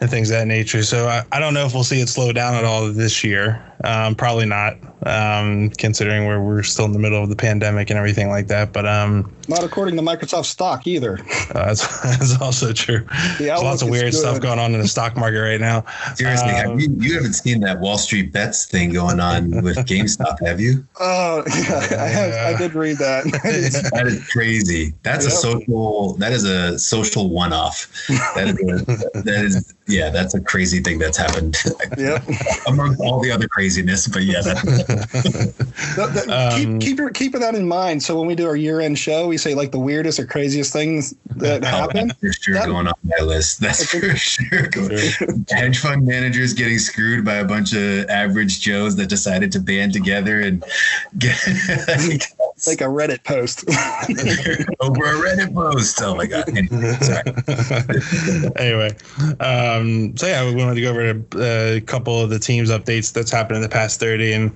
and 0.00 0.10
things 0.10 0.30
of 0.30 0.38
that 0.38 0.46
nature. 0.46 0.82
So 0.82 1.08
I, 1.08 1.24
I 1.32 1.40
don't 1.40 1.54
know 1.54 1.66
if 1.66 1.74
we'll 1.74 1.84
see 1.84 2.00
it 2.00 2.08
slow 2.08 2.32
down 2.32 2.54
at 2.54 2.64
all 2.64 2.90
this 2.92 3.24
year. 3.24 3.62
Um, 3.84 4.14
probably 4.14 4.46
not, 4.46 4.76
um, 5.06 5.70
considering 5.70 6.26
where 6.26 6.40
we're 6.40 6.62
still 6.62 6.86
in 6.86 6.92
the 6.92 6.98
middle 6.98 7.22
of 7.22 7.28
the 7.28 7.36
pandemic 7.36 7.90
and 7.90 7.98
everything 7.98 8.30
like 8.30 8.46
that. 8.48 8.72
But 8.72 8.86
um, 8.86 9.30
Not 9.48 9.62
according 9.62 9.96
to 9.96 10.02
Microsoft 10.02 10.46
stock 10.46 10.86
either. 10.86 11.18
Uh, 11.54 11.66
that's, 11.66 12.00
that's 12.02 12.40
also 12.40 12.72
true. 12.72 13.00
The 13.38 13.44
There's 13.44 13.62
lots 13.62 13.82
of 13.82 13.88
weird 13.88 14.12
good. 14.12 14.18
stuff 14.18 14.40
going 14.40 14.58
on 14.58 14.74
in 14.74 14.80
the 14.80 14.88
stock 14.88 15.14
market 15.24 15.40
right 15.40 15.60
now. 15.60 15.84
Seriously, 16.14 16.48
um, 16.48 16.54
have 16.54 16.80
you, 16.80 16.88
you 16.98 17.14
haven't 17.14 17.34
seen 17.34 17.60
that 17.60 17.78
Wall 17.80 17.98
Street 17.98 18.32
bets 18.32 18.64
thing 18.64 18.92
going 18.92 19.20
on 19.20 19.62
with 19.62 19.76
GameStop, 19.86 20.44
have 20.44 20.60
you? 20.60 20.84
Oh, 20.98 21.44
yeah, 21.46 22.02
I, 22.02 22.06
have, 22.06 22.54
I 22.54 22.58
did 22.58 22.74
read 22.74 22.96
that. 22.96 23.24
that 23.92 24.06
is 24.06 24.26
crazy. 24.28 24.94
That's 25.02 25.26
yep. 25.26 25.32
a 25.32 25.36
social. 25.36 26.14
That 26.14 26.32
is 26.32 26.44
a 26.44 26.78
social 26.78 27.28
one-off. 27.28 27.88
That 28.08 28.48
is. 28.48 28.82
A, 28.82 29.22
that 29.22 29.44
is. 29.44 29.74
Yeah, 29.86 30.08
that's 30.08 30.34
a 30.34 30.40
crazy 30.40 30.80
thing 30.80 30.98
that's 30.98 31.18
happened. 31.18 31.56
Yeah. 31.98 32.24
Among 32.66 32.96
all 33.00 33.20
the 33.20 33.30
other 33.30 33.48
craziness, 33.48 34.08
but 34.08 34.22
yeah. 34.22 34.40
That, 35.96 36.24
um, 36.28 36.80
keep 36.80 36.98
keep 36.98 37.14
keep 37.14 37.32
that 37.32 37.54
in 37.54 37.68
mind. 37.68 38.02
So 38.02 38.18
when 38.18 38.26
we 38.26 38.34
do 38.34 38.46
our 38.46 38.56
year-end 38.56 38.98
show, 38.98 39.28
we 39.34 39.38
say 39.38 39.54
like 39.54 39.72
the 39.72 39.80
weirdest 39.80 40.20
or 40.20 40.26
craziest 40.26 40.72
things 40.72 41.12
that 41.26 41.64
oh, 41.64 41.66
happen. 41.66 42.10
for 42.20 42.32
sure 42.32 42.54
that, 42.54 42.66
going 42.66 42.86
on 42.86 42.94
my 43.02 43.24
list. 43.24 43.60
That's 43.64 43.84
for 43.90 44.14
sure. 44.16 44.68
Hedge 45.50 45.78
fund 45.80 46.06
managers 46.06 46.52
getting 46.52 46.78
screwed 46.78 47.24
by 47.24 47.34
a 47.34 47.44
bunch 47.44 47.72
of 47.72 48.08
average 48.08 48.60
Joes 48.60 48.94
that 48.96 49.08
decided 49.08 49.50
to 49.52 49.58
band 49.58 49.92
together 49.92 50.40
and 50.40 50.64
get 51.18 51.36
like 52.66 52.80
a 52.80 52.84
Reddit 52.84 53.24
post 53.24 53.64
over 54.80 55.04
a 55.04 55.18
Reddit 55.18 55.52
post. 55.52 56.00
Oh 56.00 56.14
my 56.14 56.26
god! 56.26 56.48
Anyway, 58.56 58.56
anyway 58.56 58.90
um, 59.40 60.16
so 60.16 60.26
yeah, 60.28 60.44
we 60.44 60.54
wanted 60.54 60.76
to 60.76 60.80
go 60.80 60.90
over 60.90 61.10
a, 61.10 61.76
a, 61.76 61.80
couple 61.80 62.20
of 62.20 62.30
the 62.30 62.38
teams 62.38 62.70
updates 62.70 63.12
that's 63.12 63.32
happened 63.32 63.56
in 63.56 63.62
the 63.62 63.68
past 63.68 63.98
thirty, 63.98 64.32
and 64.32 64.52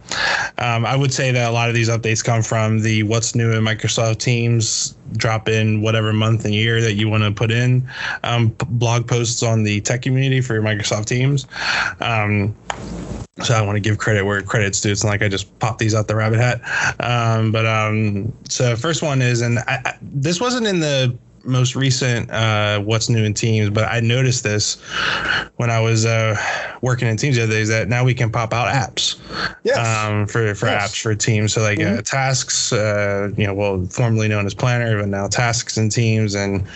um, 0.59 0.87
I 0.87 0.95
would 0.95 1.13
say 1.13 1.33
that 1.33 1.51
a 1.51 1.53
lot 1.53 1.69
of 1.69 1.75
these 1.75 1.89
updates 1.89 2.25
come 2.25 2.43
from 2.43 2.81
the 2.81 3.03
what's 3.03 3.35
new 3.35 3.53
in 3.53 3.65
Microsoft 3.65 4.19
Teams 4.19 4.68
drop 5.17 5.49
in 5.49 5.81
whatever 5.81 6.13
month 6.13 6.45
and 6.45 6.55
year 6.55 6.81
that 6.81 6.95
you 6.95 7.09
want 7.09 7.23
to 7.23 7.31
put 7.31 7.51
in 7.51 7.89
um, 8.25 8.49
blog 8.69 9.07
posts 9.07 9.43
on 9.43 9.63
the 9.63 9.81
tech 9.81 10.03
community 10.03 10.41
for 10.41 10.61
Microsoft 10.61 11.07
Teams. 11.07 11.47
Um, 12.01 12.55
so 13.43 13.55
I 13.55 13.63
want 13.63 13.77
to 13.77 13.81
give 13.81 13.99
credit 13.99 14.25
where 14.25 14.43
credit's 14.43 14.81
due. 14.81 14.91
It's 14.91 15.05
not 15.05 15.11
like 15.11 15.23
I 15.23 15.29
just 15.29 15.57
popped 15.61 15.79
these 15.79 15.95
out 15.95 16.09
the 16.09 16.17
rabbit 16.17 16.41
hat. 16.41 16.61
Um, 17.01 17.53
but 17.53 17.67
um, 17.67 18.33
so 18.49 18.75
first 18.75 19.03
one 19.03 19.23
is, 19.23 19.43
and 19.43 19.61
I, 19.61 19.81
I, 19.85 19.99
this 20.03 20.41
wasn't 20.41 20.67
in 20.67 20.81
the 20.81 21.17
most 21.45 21.77
recent 21.77 22.31
uh, 22.31 22.81
what's 22.81 23.09
new 23.09 23.25
in 23.25 23.35
Teams, 23.35 23.71
but 23.71 23.85
I 23.85 24.01
noticed 24.01 24.45
this 24.45 24.77
when 25.57 25.71
I 25.71 25.81
was 25.81 26.05
uh, 26.05 26.37
working 26.83 27.09
in 27.09 27.17
Teams 27.17 27.37
the 27.37 27.45
other 27.45 27.53
day. 27.53 27.61
Is 27.61 27.69
that 27.69 27.89
now 27.89 28.05
we 28.05 28.15
can 28.15 28.31
pop 28.31 28.53
out 28.53 28.73
apps 28.73 29.19
yes. 29.65 29.79
um, 29.79 30.27
for 30.27 30.55
for 30.55 30.67
yes. 30.67 30.91
apps 30.91 31.03
for 31.03 31.15
Teams. 31.15 31.55
So 31.55 31.63
like 31.63 31.79
uh, 31.79 31.83
mm-hmm. 31.83 31.99
uh, 31.99 32.03
tasks, 32.03 32.73
you 32.73 33.47
know, 33.47 33.55
well 33.55 33.85
formerly 33.87 34.29
known 34.29 34.47
as 34.47 34.55
Planner, 34.55 34.99
but 34.99 35.09
now 35.09 35.27
tasks 35.29 35.77
in 35.77 35.89
Teams 35.89 36.35
and 36.35 36.67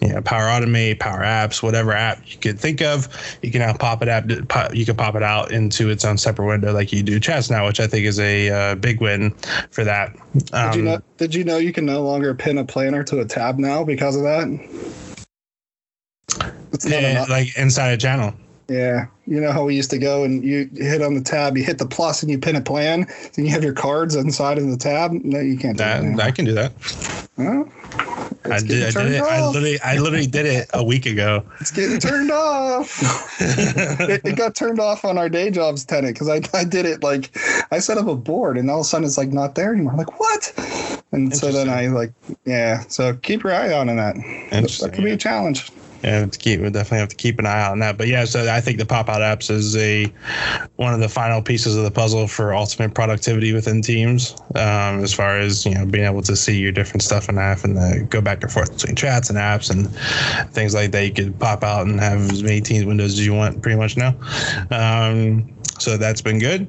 you 0.00 0.08
know 0.08 0.20
Power 0.22 0.44
Automate, 0.44 0.98
Power 0.98 1.20
Apps, 1.20 1.62
whatever 1.62 1.92
app 1.92 2.20
you 2.26 2.38
could 2.38 2.58
think 2.58 2.82
of, 2.82 3.08
you 3.42 3.50
can 3.50 3.60
now 3.60 3.72
pop 3.72 4.02
it 4.02 4.08
app. 4.08 4.28
You 4.74 4.84
can 4.84 4.96
pop 4.96 5.14
it 5.14 5.22
out 5.22 5.50
into 5.50 5.90
its 5.90 6.04
own 6.04 6.18
separate 6.18 6.46
window 6.46 6.72
like 6.72 6.92
you 6.92 7.02
do 7.02 7.18
chats 7.20 7.50
now, 7.50 7.66
which 7.66 7.80
I 7.80 7.86
think 7.86 8.06
is 8.06 8.18
a 8.18 8.50
uh, 8.50 8.74
big 8.74 9.00
win 9.00 9.30
for 9.70 9.84
that. 9.84 10.14
Um, 10.52 10.70
did 10.70 10.74
you 10.74 10.80
um, 10.80 10.84
know? 10.84 11.02
Did 11.18 11.34
you 11.34 11.44
know 11.44 11.58
you 11.58 11.72
can 11.72 11.84
no 11.84 12.02
longer 12.02 12.34
pin 12.34 12.58
a 12.58 12.64
planner 12.64 13.02
to 13.04 13.20
a 13.20 13.24
tab 13.24 13.58
now 13.58 13.84
because 13.84 13.99
of 14.02 14.22
that? 14.22 14.48
It's 16.72 16.86
yeah, 16.86 17.26
like 17.28 17.56
inside 17.56 17.90
a 17.90 17.96
channel. 17.96 18.32
Yeah, 18.68 19.06
you 19.26 19.40
know 19.40 19.50
how 19.50 19.64
we 19.64 19.74
used 19.74 19.90
to 19.90 19.98
go 19.98 20.22
and 20.22 20.44
you 20.44 20.70
hit 20.74 21.02
on 21.02 21.14
the 21.14 21.20
tab, 21.20 21.56
you 21.56 21.64
hit 21.64 21.78
the 21.78 21.86
plus, 21.86 22.22
and 22.22 22.30
you 22.30 22.38
pin 22.38 22.54
a 22.54 22.60
plan, 22.60 23.04
and 23.36 23.44
you 23.44 23.50
have 23.50 23.64
your 23.64 23.72
cards 23.72 24.14
inside 24.14 24.58
of 24.58 24.70
the 24.70 24.76
tab. 24.76 25.10
No, 25.10 25.40
you 25.40 25.58
can't. 25.58 25.76
that, 25.78 26.04
I 26.20 26.30
can 26.30 26.44
do 26.44 26.52
that. 26.52 26.72
Well, 27.36 27.68
I 28.44 28.60
did. 28.60 28.96
I 28.96 29.02
did 29.02 29.12
it. 29.12 29.22
I 29.22 29.46
literally, 29.46 29.80
I 29.80 29.98
literally 29.98 30.26
did 30.26 30.46
it 30.46 30.70
a 30.72 30.84
week 30.84 31.06
ago. 31.06 31.44
It's 31.60 31.70
getting 31.70 31.98
turned 31.98 32.30
off. 32.30 33.00
it, 33.40 34.20
it, 34.24 34.36
got 34.36 34.54
turned 34.54 34.80
off 34.80 35.04
on 35.04 35.18
our 35.18 35.28
day 35.28 35.50
jobs 35.50 35.84
tenant 35.84 36.14
because 36.14 36.28
I, 36.28 36.40
I 36.56 36.64
did 36.64 36.86
it 36.86 37.02
like 37.02 37.36
I 37.70 37.78
set 37.78 37.98
up 37.98 38.06
a 38.06 38.16
board 38.16 38.56
and 38.56 38.70
all 38.70 38.80
of 38.80 38.86
a 38.86 38.88
sudden 38.88 39.06
it's 39.06 39.18
like 39.18 39.30
not 39.30 39.54
there 39.56 39.72
anymore. 39.72 39.92
I'm 39.92 39.98
like 39.98 40.20
what? 40.20 40.52
And 41.12 41.34
so 41.36 41.50
then 41.50 41.68
I 41.68 41.88
like 41.88 42.12
yeah. 42.44 42.80
So 42.88 43.14
keep 43.14 43.42
your 43.42 43.52
eye 43.52 43.72
on 43.72 43.88
that. 43.88 44.14
That 44.50 44.92
could 44.92 45.04
be 45.04 45.10
a 45.10 45.16
challenge 45.16 45.70
yeah, 46.02 46.24
to 46.26 46.38
keep 46.38 46.60
we 46.60 46.70
definitely 46.70 46.98
have 46.98 47.08
to 47.10 47.16
keep 47.16 47.38
an 47.38 47.46
eye 47.46 47.66
on 47.66 47.78
that. 47.80 47.98
But 47.98 48.08
yeah, 48.08 48.24
so 48.24 48.50
I 48.50 48.60
think 48.60 48.78
the 48.78 48.86
pop 48.86 49.08
out 49.08 49.20
apps 49.20 49.50
is 49.50 49.76
a 49.76 50.06
one 50.76 50.94
of 50.94 51.00
the 51.00 51.08
final 51.08 51.42
pieces 51.42 51.76
of 51.76 51.84
the 51.84 51.90
puzzle 51.90 52.26
for 52.26 52.54
ultimate 52.54 52.94
productivity 52.94 53.52
within 53.52 53.82
teams. 53.82 54.34
Um, 54.54 55.02
as 55.02 55.12
far 55.12 55.38
as 55.38 55.66
you 55.66 55.74
know, 55.74 55.84
being 55.84 56.04
able 56.04 56.22
to 56.22 56.36
see 56.36 56.58
your 56.58 56.72
different 56.72 57.02
stuff 57.02 57.28
in 57.28 57.38
app 57.38 57.64
and 57.64 57.76
the, 57.76 58.06
go 58.08 58.20
back 58.20 58.42
and 58.42 58.50
forth 58.50 58.72
between 58.72 58.96
chats 58.96 59.28
and 59.28 59.38
apps 59.38 59.70
and 59.70 59.90
things 60.52 60.74
like 60.74 60.92
that. 60.92 61.04
You 61.04 61.12
could 61.12 61.38
pop 61.38 61.62
out 61.62 61.86
and 61.86 62.00
have 62.00 62.30
as 62.30 62.42
many 62.42 62.60
teams 62.60 62.86
windows 62.86 63.12
as 63.12 63.26
you 63.26 63.34
want, 63.34 63.62
pretty 63.62 63.78
much 63.78 63.96
now. 63.96 64.14
Um, 64.70 65.54
so 65.78 65.96
that's 65.96 66.22
been 66.22 66.38
good. 66.38 66.62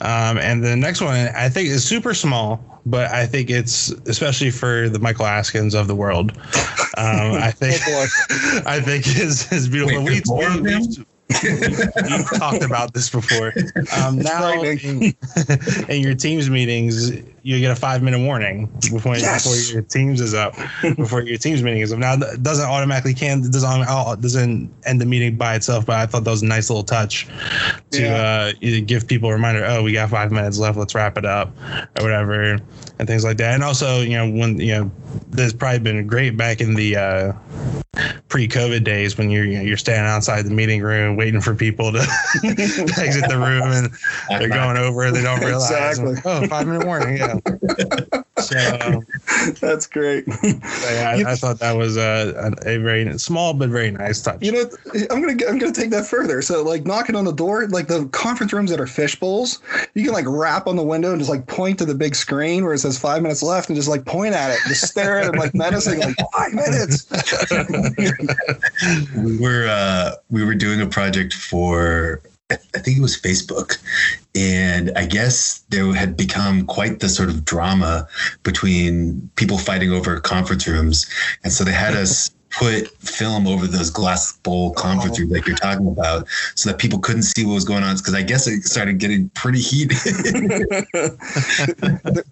Um, 0.00 0.38
and 0.38 0.62
the 0.62 0.76
next 0.76 1.00
one 1.00 1.14
I 1.14 1.48
think 1.48 1.68
is 1.68 1.84
super 1.84 2.12
small 2.12 2.73
but 2.86 3.10
I 3.10 3.26
think 3.26 3.50
it's 3.50 3.90
especially 4.06 4.50
for 4.50 4.88
the 4.88 4.98
Michael 4.98 5.26
Askins 5.26 5.74
of 5.78 5.86
the 5.86 5.94
world. 5.94 6.32
Um, 6.96 7.34
I 7.34 7.50
think 7.56 7.80
oh 7.86 8.06
I 8.66 8.80
think 8.80 9.06
is 9.06 9.50
is 9.52 9.68
beautiful. 9.68 10.04
Wait, 10.04 10.22
we, 10.28 10.60
we, 10.60 10.78
we, 10.78 11.04
We've 11.42 12.30
talked 12.38 12.62
about 12.62 12.92
this 12.92 13.08
before. 13.08 13.52
Um, 13.96 14.18
now, 14.18 14.62
in, 14.62 15.14
in, 15.88 16.02
your 16.02 16.14
teams 16.14 16.50
meetings, 16.50 17.12
you 17.42 17.60
get 17.60 17.70
a 17.70 17.76
five 17.76 18.02
minute 18.02 18.20
warning 18.20 18.66
before, 18.90 19.16
yes. 19.16 19.44
before 19.44 19.74
your 19.74 19.82
teams 19.82 20.20
is 20.20 20.34
up, 20.34 20.54
before 20.96 21.22
your 21.22 21.38
teams 21.38 21.62
meeting 21.62 21.80
is 21.80 21.92
up. 21.92 21.98
Now, 21.98 22.14
it 22.14 22.42
doesn't 22.42 22.66
automatically 22.66 23.14
can 23.14 23.40
doesn't 23.40 24.20
doesn't 24.20 24.70
end 24.84 25.00
the 25.00 25.06
meeting 25.06 25.36
by 25.36 25.54
itself, 25.54 25.86
but 25.86 25.96
I 25.96 26.06
thought 26.06 26.24
that 26.24 26.30
was 26.30 26.42
a 26.42 26.46
nice 26.46 26.68
little 26.68 26.84
touch 26.84 27.26
to 27.96 28.02
yeah. 28.02 28.52
uh, 28.70 28.80
give 28.86 29.06
people 29.06 29.30
a 29.30 29.32
reminder. 29.32 29.64
Oh, 29.64 29.82
we 29.82 29.92
got 29.92 30.10
five 30.10 30.32
minutes 30.32 30.58
left. 30.58 30.76
Let's 30.76 30.94
wrap 30.94 31.18
it 31.18 31.24
up, 31.24 31.56
or 31.98 32.02
whatever, 32.02 32.58
and 32.98 33.08
things 33.08 33.24
like 33.24 33.36
that. 33.38 33.54
And 33.54 33.62
also, 33.62 34.00
you 34.00 34.16
know, 34.16 34.30
when 34.30 34.58
you 34.58 34.72
know, 34.72 34.90
there's 35.30 35.52
probably 35.52 35.80
been 35.80 36.06
great 36.06 36.36
back 36.36 36.60
in 36.60 36.74
the 36.74 36.96
uh, 36.96 37.32
pre-COVID 38.28 38.84
days 38.84 39.16
when 39.16 39.30
you're 39.30 39.44
you 39.44 39.58
know, 39.58 39.62
you're 39.62 39.76
standing 39.76 40.10
outside 40.10 40.44
the 40.44 40.50
meeting 40.50 40.82
room 40.82 41.16
waiting 41.16 41.40
for 41.40 41.54
people 41.54 41.92
to 41.92 42.00
exit 42.44 43.28
the 43.28 43.38
room 43.38 43.70
and 43.70 43.90
they're 44.28 44.48
going 44.48 44.76
over 44.76 45.10
they 45.10 45.22
don't 45.22 45.40
realize 45.40 45.70
exactly. 45.70 46.16
oh 46.24 46.46
five 46.48 46.66
minute 46.66 46.84
warning 46.84 47.16
yeah 47.16 47.38
so 48.48 49.02
that's 49.60 49.86
great. 49.86 50.24
yeah, 50.42 51.14
I, 51.16 51.32
I, 51.32 51.36
thought 51.36 51.58
that 51.60 51.76
was 51.76 51.96
a, 51.96 52.54
a, 52.64 52.78
very 52.78 53.18
small 53.18 53.54
but 53.54 53.70
very 53.70 53.90
nice 53.90 54.20
touch. 54.20 54.42
You 54.42 54.52
know 54.52 54.70
I'm 55.10 55.20
gonna 55.20 55.36
I'm 55.48 55.58
gonna 55.58 55.72
take 55.72 55.90
that 55.90 56.06
further. 56.06 56.42
So 56.42 56.62
like 56.62 56.84
knocking 56.84 57.16
on 57.16 57.24
the 57.24 57.32
door 57.32 57.66
like 57.68 57.88
the 57.88 58.06
conference 58.08 58.52
rooms 58.52 58.70
that 58.70 58.80
are 58.80 58.86
fish 58.86 59.18
bowls 59.18 59.60
you 59.94 60.04
can 60.04 60.12
like 60.12 60.26
rap 60.26 60.66
on 60.66 60.76
the 60.76 60.82
window 60.82 61.10
and 61.10 61.20
just 61.20 61.30
like 61.30 61.46
point 61.46 61.78
to 61.78 61.84
the 61.84 61.94
big 61.94 62.14
screen 62.14 62.64
where 62.64 62.74
it 62.74 62.78
says 62.78 62.98
five 62.98 63.22
minutes 63.22 63.42
left 63.42 63.68
and 63.68 63.76
just 63.76 63.88
like 63.88 64.04
point 64.04 64.34
at 64.34 64.50
it 64.50 64.58
just 64.68 64.86
stare 64.86 65.18
at 65.18 65.34
it 65.34 65.38
like 65.38 65.54
menacing 65.54 66.00
like 66.00 66.16
five 66.32 66.52
minutes. 66.52 67.06
We 69.16 69.38
were 69.38 69.66
uh, 69.68 70.12
we 70.30 70.44
were 70.44 70.54
doing 70.54 70.80
a 70.80 70.86
project 70.86 71.32
for 71.32 72.20
I 72.74 72.78
think 72.78 72.98
it 72.98 73.02
was 73.02 73.20
Facebook. 73.20 73.78
And 74.34 74.90
I 74.96 75.06
guess 75.06 75.64
there 75.68 75.92
had 75.94 76.16
become 76.16 76.66
quite 76.66 77.00
the 77.00 77.08
sort 77.08 77.28
of 77.28 77.44
drama 77.44 78.08
between 78.42 79.30
people 79.36 79.58
fighting 79.58 79.92
over 79.92 80.18
conference 80.20 80.66
rooms. 80.66 81.08
And 81.44 81.52
so 81.52 81.64
they 81.64 81.72
had 81.72 81.94
us 81.94 82.30
put 82.56 82.88
film 83.00 83.46
over 83.46 83.66
those 83.66 83.90
glass 83.90 84.36
bowl 84.38 84.72
conference 84.74 85.18
rooms 85.18 85.32
like 85.32 85.46
you're 85.46 85.56
talking 85.56 85.88
about 85.88 86.28
so 86.54 86.70
that 86.70 86.78
people 86.78 86.98
couldn't 86.98 87.22
see 87.22 87.44
what 87.44 87.54
was 87.54 87.64
going 87.64 87.82
on 87.82 87.96
because 87.96 88.14
i 88.14 88.22
guess 88.22 88.46
it 88.46 88.62
started 88.64 88.98
getting 88.98 89.28
pretty 89.30 89.60
heated. 89.60 89.94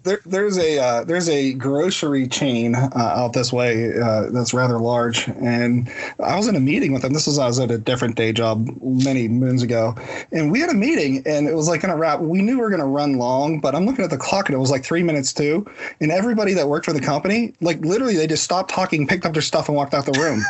There, 0.03 0.19
there's 0.25 0.57
a 0.57 0.79
uh, 0.79 1.03
there's 1.05 1.29
a 1.29 1.53
grocery 1.53 2.27
chain 2.27 2.75
uh, 2.75 2.89
out 2.95 3.33
this 3.33 3.53
way 3.53 3.97
uh, 3.97 4.29
that's 4.31 4.53
rather 4.53 4.79
large 4.79 5.27
and 5.27 5.89
i 6.19 6.35
was 6.35 6.47
in 6.47 6.55
a 6.55 6.59
meeting 6.59 6.91
with 6.91 7.01
them. 7.01 7.13
This 7.13 7.27
was 7.27 7.39
i 7.39 7.47
was 7.47 7.59
at 7.59 7.71
a 7.71 7.77
different 7.77 8.15
day 8.15 8.33
job 8.33 8.67
many 8.81 9.27
moons 9.27 9.63
ago 9.63 9.95
and 10.31 10.51
we 10.51 10.59
had 10.59 10.69
a 10.69 10.73
meeting 10.73 11.23
and 11.25 11.47
it 11.47 11.55
was 11.55 11.67
like 11.67 11.81
gonna 11.81 11.95
wrap 11.95 12.19
we 12.19 12.41
knew 12.41 12.55
we 12.55 12.61
were 12.61 12.69
gonna 12.69 12.85
run 12.85 13.17
long 13.17 13.59
but 13.59 13.75
i'm 13.75 13.85
looking 13.85 14.03
at 14.03 14.09
the 14.09 14.17
clock 14.17 14.49
and 14.49 14.55
it 14.55 14.59
was 14.59 14.71
like 14.71 14.83
three 14.83 15.03
minutes 15.03 15.31
too 15.31 15.65
and 16.01 16.11
everybody 16.11 16.53
that 16.53 16.67
worked 16.67 16.85
for 16.85 16.93
the 16.93 17.01
company 17.01 17.53
like 17.61 17.79
literally 17.79 18.15
they 18.15 18.27
just 18.27 18.43
stopped 18.43 18.69
talking 18.69 19.07
picked 19.07 19.25
up 19.25 19.33
their 19.33 19.41
stuff 19.41 19.67
and 19.67 19.77
walked 19.77 19.93
out 19.93 20.05
the 20.05 20.12
room. 20.13 20.43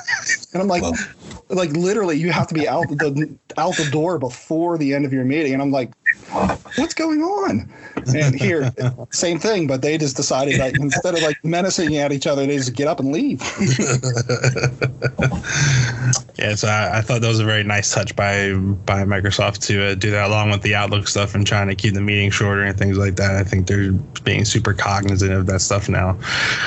And 0.53 0.61
I'm 0.61 0.67
like, 0.67 0.83
well, 0.83 0.97
like 1.49 1.71
literally, 1.71 2.17
you 2.17 2.31
have 2.31 2.47
to 2.47 2.53
be 2.53 2.67
out 2.67 2.87
the 2.89 3.37
out 3.57 3.77
the 3.77 3.85
door 3.85 4.19
before 4.19 4.77
the 4.77 4.93
end 4.93 5.05
of 5.05 5.13
your 5.13 5.25
meeting. 5.25 5.53
And 5.53 5.61
I'm 5.61 5.71
like, 5.71 5.91
what's 6.75 6.93
going 6.93 7.21
on? 7.21 7.71
And 8.15 8.35
here, 8.35 8.71
same 9.11 9.39
thing, 9.39 9.67
but 9.67 9.81
they 9.81 9.97
just 9.97 10.15
decided 10.15 10.59
that 10.59 10.75
instead 10.75 11.13
of 11.13 11.21
like 11.21 11.43
menacing 11.43 11.95
at 11.97 12.11
each 12.11 12.27
other, 12.27 12.45
they 12.45 12.57
just 12.57 12.73
get 12.73 12.87
up 12.87 12.99
and 12.99 13.11
leave. 13.11 13.39
yeah, 16.37 16.55
so 16.55 16.67
I, 16.67 16.97
I, 16.97 17.01
thought 17.01 17.21
that 17.21 17.27
was 17.27 17.39
a 17.39 17.45
very 17.45 17.63
nice 17.63 17.93
touch 17.93 18.15
by 18.15 18.53
by 18.53 19.03
Microsoft 19.03 19.59
to 19.67 19.91
uh, 19.91 19.95
do 19.95 20.09
that 20.11 20.27
along 20.27 20.49
with 20.49 20.63
the 20.63 20.75
Outlook 20.75 21.07
stuff 21.07 21.35
and 21.35 21.45
trying 21.45 21.67
to 21.67 21.75
keep 21.75 21.93
the 21.93 22.01
meeting 22.01 22.31
shorter 22.31 22.63
and 22.63 22.77
things 22.77 22.97
like 22.97 23.15
that. 23.17 23.35
I 23.35 23.43
think 23.43 23.67
they're 23.67 23.91
being 24.23 24.43
super 24.43 24.73
cognizant 24.73 25.31
of 25.31 25.45
that 25.45 25.61
stuff 25.61 25.87
now. 25.87 26.17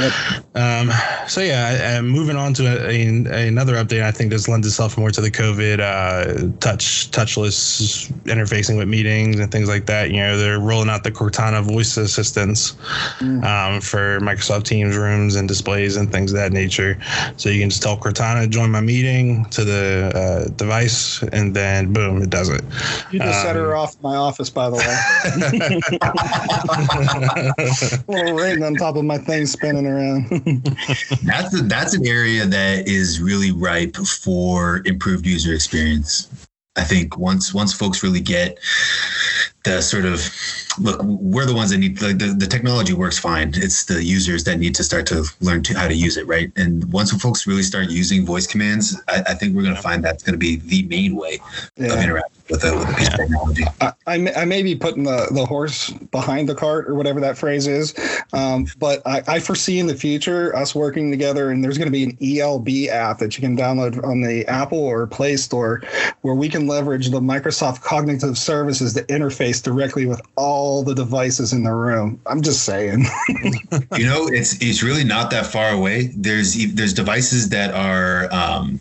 Yep. 0.01 0.13
Um, 0.55 0.91
so 1.27 1.41
yeah, 1.41 2.01
moving 2.01 2.37
on 2.37 2.55
to 2.55 2.67
a, 2.67 2.89
a, 2.89 3.49
another 3.49 3.75
update, 3.75 4.03
I 4.03 4.13
think 4.13 4.31
this 4.31 4.49
lends 4.49 4.67
itself 4.67 4.97
more 4.97 5.11
to 5.11 5.21
the 5.21 5.31
COVID 5.31 5.81
uh, 5.81 6.57
touch 6.61 7.11
touchless 7.11 8.11
interfacing 8.25 8.79
with 8.79 8.89
meetings 8.89 9.36
and 9.41 9.51
things 9.51 9.69
like 9.69 9.87
that. 9.87 10.11
You 10.11 10.19
know, 10.19 10.37
they're 10.37 10.61
rolling 10.61 10.89
out 10.89 11.05
the 11.05 11.11
Cortana 11.13 11.63
voice 11.63 11.97
assistants 11.97 12.73
mm. 13.19 13.45
um, 13.45 13.81
for 13.81 14.19
Microsoft 14.21 14.65
Teams 14.65 14.97
rooms 14.97 15.37
and 15.37 15.49
displays 15.49 15.97
and 15.97 16.11
things 16.11 16.33
of 16.33 16.39
that 16.39 16.53
nature. 16.53 16.99
So 17.37 17.49
you 17.49 17.61
can 17.61 17.71
just 17.71 17.83
tell 17.83 17.97
Cortana 17.97 18.49
join 18.49 18.71
my 18.71 18.81
meeting 18.81 19.45
to 19.47 19.65
the 19.65 20.13
uh, 20.15 20.49
device, 20.57 21.23
and 21.33 21.55
then 21.55 21.93
boom, 21.93 22.23
it 22.23 22.31
does 22.31 22.49
it. 22.49 22.63
You 23.11 23.19
just 23.21 23.39
um, 23.41 23.47
set 23.47 23.57
her 23.57 23.77
um, 23.77 23.83
off 23.83 24.03
my 24.03 24.17
office, 24.17 24.51
by 24.51 24.71
the 24.71 24.77
way. 24.77 24.97
little 28.09 28.35
ring 28.35 28.63
on 28.63 28.75
top 28.75 28.97
of 28.97 29.05
my 29.05 29.19
thing 29.19 29.47
spinning 29.47 29.87
around. 29.87 30.29
that's 31.25 31.55
a, 31.59 31.63
that's 31.63 31.95
an 31.95 32.07
area 32.07 32.47
that 32.47 32.89
is 32.89 33.21
really 33.21 33.53
ripe 33.53 33.97
for 33.97 34.83
improved 34.85 35.27
user 35.27 35.53
experience. 35.55 36.46
I 36.77 36.85
think 36.85 37.17
once 37.19 37.55
once 37.55 37.73
folks 37.73 38.03
really 38.03 38.21
get 38.21 38.59
the 39.65 39.81
sort 39.81 40.05
of 40.05 40.21
look, 40.79 41.01
we're 41.03 41.47
the 41.47 41.55
ones 41.55 41.71
that 41.71 41.79
need 41.79 41.99
the, 41.99 42.09
the, 42.09 42.35
the, 42.39 42.47
technology 42.47 42.93
works 42.93 43.19
fine. 43.19 43.53
It's 43.55 43.85
the 43.85 44.03
users 44.03 44.45
that 44.45 44.59
need 44.59 44.75
to 44.77 44.85
start 44.85 45.07
to 45.07 45.25
learn 45.41 45.63
to, 45.65 45.79
how 45.79 45.89
to 45.89 45.95
use 45.95 46.17
it, 46.17 46.27
right? 46.27 46.51
And 46.57 46.91
once 46.93 47.13
folks 47.21 47.47
really 47.47 47.63
start 47.63 47.89
using 47.91 48.25
voice 48.25 48.47
commands, 48.47 49.01
I, 49.09 49.23
I 49.29 49.35
think 49.35 49.55
we're 49.55 49.63
going 49.63 49.77
to 49.77 49.83
find 49.83 50.05
that's 50.05 50.23
going 50.23 50.35
to 50.35 50.39
be 50.39 50.57
the 50.57 50.87
main 50.89 51.17
way 51.17 51.39
yeah. 51.77 51.93
of 51.93 52.01
interacting 52.01 52.43
with 52.51 52.65
a, 52.65 52.77
with 52.77 52.89
a 52.89 52.95
piece 52.95 53.09
of 53.09 53.15
technology. 53.15 53.65
I, 53.81 53.93
I, 54.07 54.19
may, 54.19 54.35
I 54.35 54.45
may 54.45 54.63
be 54.63 54.75
putting 54.75 55.05
the, 55.05 55.29
the 55.33 55.45
horse 55.45 55.91
behind 55.91 56.49
the 56.49 56.55
cart 56.55 56.89
or 56.89 56.95
whatever 56.95 57.21
that 57.21 57.37
phrase 57.37 57.67
is, 57.67 57.95
um, 58.33 58.67
but 58.79 59.03
I, 59.07 59.23
I 59.27 59.41
foresee 59.41 59.79
in 59.79 59.87
the 59.87 59.95
future 59.95 60.55
us 60.55 60.75
working 60.75 61.11
together, 61.11 61.51
and 61.51 61.63
there's 61.63 61.79
going 61.79 61.91
to 61.91 61.93
be 61.93 62.05
an 62.05 62.17
ELB 62.23 62.89
app 62.91 63.19
that 63.19 63.37
you 63.37 63.41
can 63.43 63.57
download 63.57 64.03
on 64.05 64.21
the 64.21 64.47
Apple 64.47 64.79
or 64.79 65.07
Play 65.07 65.37
Store, 65.37 65.83
where 66.23 66.35
we 66.35 66.49
can 66.49 66.67
leverage 66.67 67.11
the 67.11 67.21
Microsoft 67.21 67.83
Cognitive 67.83 68.39
Services 68.39 68.95
to 68.95 69.03
interface 69.05 69.63
directly 69.63 70.07
with 70.07 70.21
all 70.37 70.66
the 70.83 70.95
devices 70.95 71.53
in 71.53 71.63
the 71.63 71.73
room. 71.73 72.21
I'm 72.27 72.43
just 72.43 72.65
saying. 72.65 73.05
you 73.97 74.07
know, 74.07 74.27
it's 74.29 74.61
it's 74.63 74.83
really 74.83 75.05
not 75.05 75.31
that 75.31 75.47
far 75.47 75.71
away. 75.71 76.11
There's 76.17 76.55
there's 76.75 76.93
devices 76.93 77.49
that 77.51 77.73
are. 77.75 78.33
Um, 78.33 78.81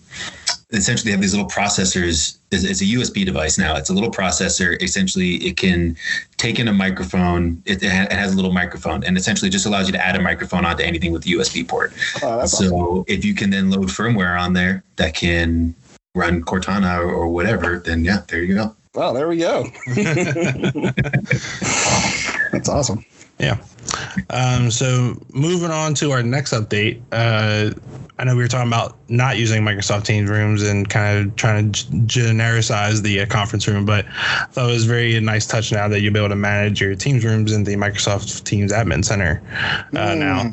essentially 0.72 1.12
have 1.12 1.22
these 1.22 1.34
little 1.34 1.48
processors 1.48 2.38
it's, 2.52 2.64
it's, 2.64 2.82
a 2.82 2.86
usb 2.86 3.24
device 3.26 3.58
now 3.58 3.76
it's 3.76 3.90
a 3.90 3.94
little 3.94 4.10
processor 4.10 4.82
essentially 4.82 5.36
it 5.36 5.58
can 5.58 5.96
take 6.38 6.60
in 6.60 6.68
a 6.68 6.74
microphone 6.74 7.62
it, 7.66 7.84
it, 7.84 8.12
has 8.12 8.34
a 8.34 8.36
little 8.36 8.52
microphone 8.52 9.04
and 9.04 9.16
essentially 9.16 9.50
just 9.50 9.66
allows 9.66 9.88
you 9.88 9.94
to 9.94 10.04
add 10.04 10.16
a 10.16 10.22
microphone 10.22 10.66
onto 10.66 10.84
anything 10.84 11.12
with 11.12 11.24
the 11.24 11.34
usb 11.34 11.68
port 11.68 11.94
oh, 12.24 12.46
so 12.46 12.66
awesome. 12.66 13.06
if 13.08 13.24
you 13.24 13.36
can 13.36 13.52
then 13.52 13.70
load 13.70 13.88
firmware 13.88 14.40
on 14.40 14.54
there 14.54 14.84
that 14.96 15.14
can 15.14 15.74
run 16.16 16.44
cortana 16.44 16.98
or, 17.00 17.12
or 17.12 17.28
whatever 17.28 17.80
then 17.80 18.04
yeah 18.04 18.24
there 18.28 18.44
you 18.44 18.56
go 18.56 18.76
Wow, 18.96 19.12
there 19.14 19.28
we 19.28 19.38
go. 19.38 19.66
That's 22.52 22.70
awesome. 22.70 23.04
Yeah. 23.40 23.58
Um, 24.30 24.72
so 24.72 25.22
moving 25.34 25.70
on 25.72 25.94
to 25.96 26.12
our 26.12 26.24
next 26.24 26.54
update, 26.54 27.02
uh, 27.12 27.74
I 28.18 28.24
know 28.24 28.36
we 28.36 28.42
were 28.42 28.48
talking 28.48 28.70
about 28.70 28.98
not 29.10 29.38
using 29.38 29.62
Microsoft 29.64 30.06
Teams 30.06 30.30
rooms 30.30 30.64
and 30.64 30.88
kind 30.88 31.28
of 31.28 31.36
trying 31.36 31.74
to 31.74 31.86
genericize 32.06 33.02
the 33.02 33.20
uh, 33.20 33.26
conference 33.26 33.68
room, 33.68 33.86
but 33.86 34.06
I 34.06 34.46
thought 34.52 34.70
it 34.70 34.74
was 34.74 34.86
very 34.86 35.20
nice 35.20 35.46
touch 35.46 35.74
now 35.74 35.90
that 35.90 36.00
you'll 36.00 36.14
be 36.14 36.20
able 36.20 36.30
to 36.30 36.36
manage 36.38 36.80
your 36.80 36.96
Teams 36.96 37.26
rooms 37.26 37.52
in 37.52 37.66
the 37.66 37.76
Microsoft 37.76 38.46
Teams 38.46 38.72
Admin 38.72 39.04
Center 39.04 39.42
uh, 39.94 39.98
mm. 39.98 40.18
now. 40.18 40.44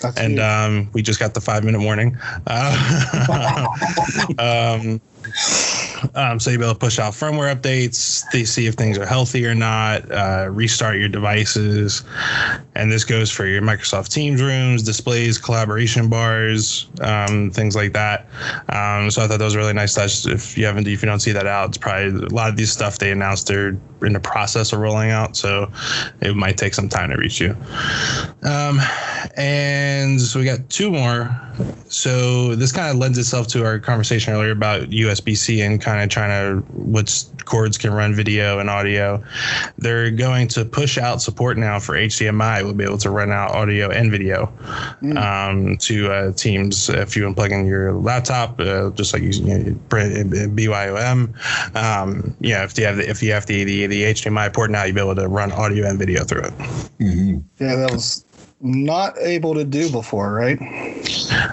That's 0.00 0.18
and 0.18 0.38
um, 0.38 0.90
we 0.92 1.02
just 1.02 1.18
got 1.18 1.34
the 1.34 1.40
five 1.40 1.64
minute 1.64 1.80
warning. 1.80 2.16
Uh, 2.46 3.66
um, 4.38 5.00
um, 6.14 6.40
so 6.40 6.50
you'll 6.50 6.60
be 6.60 6.64
able 6.64 6.74
to 6.74 6.78
push 6.78 6.98
out 6.98 7.12
firmware 7.12 7.54
updates, 7.54 8.24
they 8.32 8.44
see 8.44 8.66
if 8.66 8.74
things 8.74 8.98
are 8.98 9.06
healthy 9.06 9.46
or 9.46 9.54
not, 9.54 10.10
uh, 10.10 10.48
restart 10.50 10.98
your 10.98 11.08
devices. 11.08 12.02
And 12.74 12.90
this 12.90 13.04
goes 13.04 13.30
for 13.30 13.46
your 13.46 13.60
Microsoft 13.62 14.08
Teams 14.08 14.40
rooms, 14.40 14.82
displays, 14.82 15.38
collaboration 15.38 16.08
bars, 16.08 16.88
um, 17.00 17.50
things 17.50 17.76
like 17.76 17.92
that. 17.92 18.26
Um, 18.70 19.10
so 19.10 19.22
I 19.22 19.28
thought 19.28 19.38
that 19.38 19.44
was 19.44 19.56
really 19.56 19.74
nice 19.74 19.94
touch. 19.94 20.26
If 20.26 20.56
you 20.56 20.64
haven't, 20.64 20.86
if 20.88 21.02
you 21.02 21.06
don't 21.06 21.20
see 21.20 21.32
that 21.32 21.46
out, 21.46 21.68
it's 21.68 21.78
probably 21.78 22.24
a 22.24 22.30
lot 22.30 22.48
of 22.48 22.56
these 22.56 22.72
stuff 22.72 22.98
they 22.98 23.10
announced 23.10 23.46
they're 23.48 23.76
in 24.00 24.14
the 24.14 24.20
process 24.20 24.72
of 24.72 24.80
rolling 24.80 25.10
out. 25.10 25.36
So 25.36 25.70
it 26.20 26.34
might 26.34 26.56
take 26.56 26.74
some 26.74 26.88
time 26.88 27.10
to 27.10 27.16
reach 27.16 27.40
you. 27.40 27.56
Um, 28.42 28.80
and 29.36 30.20
so 30.20 30.38
we 30.38 30.44
got 30.44 30.68
two 30.68 30.90
more. 30.90 31.38
So 31.88 32.56
this 32.56 32.72
kind 32.72 32.90
of 32.90 32.96
lends 32.96 33.18
itself 33.18 33.46
to 33.48 33.64
our 33.64 33.78
conversation 33.78 34.32
earlier 34.32 34.50
about 34.50 34.88
USB 34.88 35.36
C 35.36 35.60
and 35.60 35.80
kind 35.80 36.02
of 36.02 36.08
trying 36.08 36.30
to 36.30 36.66
which 36.72 37.24
cords 37.44 37.76
can 37.76 37.92
run 37.92 38.14
video 38.14 38.58
and 38.58 38.70
audio. 38.70 39.22
They're 39.78 40.10
going 40.10 40.48
to 40.48 40.64
push 40.64 40.98
out 40.98 41.20
support 41.20 41.58
now 41.58 41.78
for 41.78 41.94
HDMI. 41.94 42.61
We'll 42.64 42.74
be 42.74 42.84
able 42.84 42.98
to 42.98 43.10
run 43.10 43.30
out 43.30 43.52
audio 43.52 43.90
and 43.90 44.10
video 44.10 44.52
mm. 45.02 45.16
um, 45.16 45.76
to 45.78 46.12
uh, 46.12 46.32
Teams 46.32 46.88
if 46.88 47.16
you 47.16 47.24
unplug 47.24 47.50
in 47.50 47.66
your 47.66 47.92
laptop, 47.92 48.60
uh, 48.60 48.90
just 48.90 49.12
like 49.12 49.22
you, 49.22 49.30
you 49.30 49.54
know, 49.64 49.76
BYOM. 49.88 51.34
Um, 51.76 52.36
yeah, 52.40 52.64
if 52.64 52.78
you 52.78 52.84
have 52.86 52.96
the, 52.96 53.08
if 53.08 53.22
you 53.22 53.32
have 53.32 53.46
the, 53.46 53.64
the 53.64 53.86
the 53.86 54.02
HDMI 54.04 54.52
port 54.52 54.70
now, 54.70 54.84
you'll 54.84 54.94
be 54.94 55.00
able 55.00 55.14
to 55.16 55.28
run 55.28 55.52
audio 55.52 55.88
and 55.88 55.98
video 55.98 56.24
through 56.24 56.42
it. 56.42 56.58
Mm-hmm. 56.98 57.38
Yeah, 57.58 57.76
that 57.76 57.90
was 57.90 58.24
not 58.62 59.18
able 59.18 59.54
to 59.54 59.64
do 59.64 59.90
before, 59.90 60.32
right? 60.32 60.58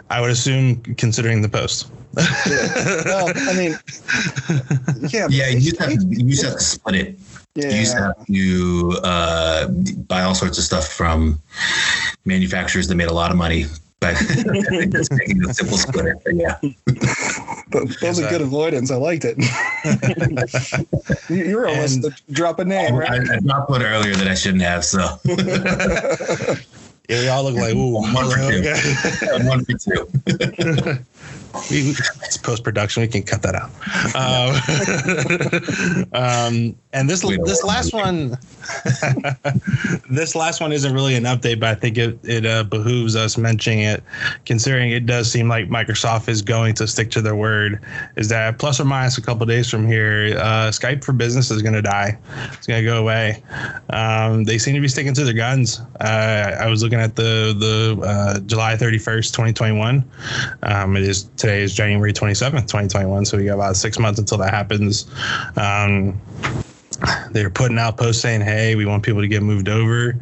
I 0.10 0.22
would 0.22 0.30
assume, 0.30 0.82
considering 0.96 1.42
the 1.42 1.50
post. 1.50 1.92
yeah. 2.18 3.04
Well, 3.06 3.32
I 3.36 3.58
mean, 3.58 3.78
yeah. 5.10 5.28
Yeah, 5.30 5.48
you 5.50 5.60
just 5.60 5.80
have 5.80 5.90
to, 5.90 6.06
you 6.10 6.30
just 6.30 6.44
have 6.44 6.54
to 6.54 6.60
split 6.60 6.96
it. 6.96 7.20
Yeah. 7.62 7.70
You 7.70 7.82
just 7.82 7.98
have 7.98 8.26
to 8.26 9.00
uh, 9.04 9.68
buy 10.08 10.24
all 10.24 10.36
sorts 10.36 10.58
of 10.58 10.64
stuff 10.64 10.88
from 10.88 11.40
manufacturers 12.26 12.88
that 12.88 12.96
made 12.96 13.10
a 13.10 13.14
lot 13.14 13.32
of 13.32 13.38
money 13.38 13.66
but 14.00 14.16
just 14.92 15.12
making 15.12 15.44
a 15.44 15.54
simple 15.54 15.78
splitter. 15.78 16.18
Yeah. 16.26 16.58
That, 16.62 17.98
that 18.02 18.08
was 18.08 18.20
a 18.20 18.30
good 18.30 18.42
avoidance. 18.42 18.92
I 18.92 18.96
liked 18.96 19.26
it. 19.26 19.38
You're 21.30 21.68
almost 21.68 22.04
and, 22.04 22.22
drop 22.32 22.60
a 22.60 22.66
name, 22.66 22.96
right? 22.96 23.30
I, 23.30 23.36
I 23.36 23.40
dropped 23.40 23.70
one 23.70 23.84
earlier 23.84 24.16
that 24.16 24.28
I 24.28 24.36
shouldn't 24.36 24.64
have. 24.64 24.86
So. 24.86 25.20
yeah, 27.10 27.20
we 27.22 27.28
all 27.28 27.44
look 27.44 27.56
like 27.56 27.76
ooh, 27.76 27.94
one 27.94 28.14
for 28.14 28.38
two. 28.38 29.48
one 29.48 29.66
for 29.66 29.78
two 29.78 30.08
we, 31.72 31.96
it's 32.24 32.38
post 32.38 32.64
production. 32.64 33.02
We 33.02 33.08
can 33.08 33.24
cut 33.24 33.42
that 33.42 33.56
out. 33.56 33.72
Um, 36.14 36.14
um, 36.14 36.76
and 36.92 37.08
this 37.08 37.22
this 37.22 37.64
last 37.64 37.94
one, 37.94 38.30
this 40.10 40.34
last 40.34 40.60
one 40.60 40.72
isn't 40.72 40.92
really 40.92 41.14
an 41.14 41.26
update, 41.26 41.60
but 41.60 41.70
I 41.70 41.76
think 41.76 42.00
it 42.00 42.18
it 42.24 42.48
uh, 42.48 42.64
behooves 42.64 43.16
us 43.16 43.38
mentioning 43.38 43.82
it, 43.82 44.04
considering 44.46 44.90
it 44.90 45.06
does 45.06 45.32
seem 45.32 45.48
like 45.48 45.70
Microsoft 45.70 46.28
is 46.28 46.42
going 46.42 46.74
to 46.76 46.88
stick 46.88 47.12
to 47.12 47.22
their 47.22 47.36
word. 47.36 47.80
Is 48.18 48.30
that 48.30 48.58
plus 48.58 48.80
or 48.80 48.86
minus 48.86 49.20
a 49.20 49.22
couple 49.22 49.46
days 49.46 49.70
from 49.70 49.86
here, 49.86 50.36
uh, 50.40 50.72
Skype 50.72 51.04
for 51.04 51.14
Business 51.14 51.52
is 51.52 51.62
going 51.62 51.76
to 51.76 51.82
die. 51.84 52.18
It's 52.54 52.66
going 52.66 52.84
to 52.84 52.90
go 52.90 53.00
away. 53.00 53.44
Um, 53.92 54.46
they 54.46 54.58
seem 54.58 54.74
to 54.74 54.82
be 54.82 54.88
sticking 54.88 55.14
to 55.14 55.24
their 55.24 55.36
guns. 55.36 55.82
Uh, 56.02 56.58
I 56.60 56.68
was 56.70 56.82
looking 56.82 57.00
at 57.00 57.16
the 57.16 57.56
the 57.56 58.02
uh, 58.04 58.40
July 58.48 58.76
thirty 58.76 58.98
first, 58.98 59.36
twenty 59.36 59.54
twenty 59.54 59.78
one. 59.78 60.10
Um, 60.64 60.98
it 60.98 61.04
is 61.04 61.26
today 61.38 61.62
is 61.62 61.76
January 61.76 62.14
27th, 62.14 62.68
2021. 62.68 63.26
So 63.26 63.38
we 63.38 63.46
got 63.46 63.54
about 63.54 63.76
six 63.76 64.00
months 64.00 64.20
until 64.20 64.40
that 64.40 64.52
happens. 64.52 65.06
Um, 65.56 66.20
they're 67.32 67.50
putting 67.50 67.78
out 67.78 67.98
posts 67.98 68.22
saying, 68.22 68.42
"Hey, 68.42 68.76
we 68.76 68.86
want 68.86 69.04
people 69.04 69.22
to 69.22 69.28
get 69.28 69.42
moved 69.42 69.70
over," 69.70 70.16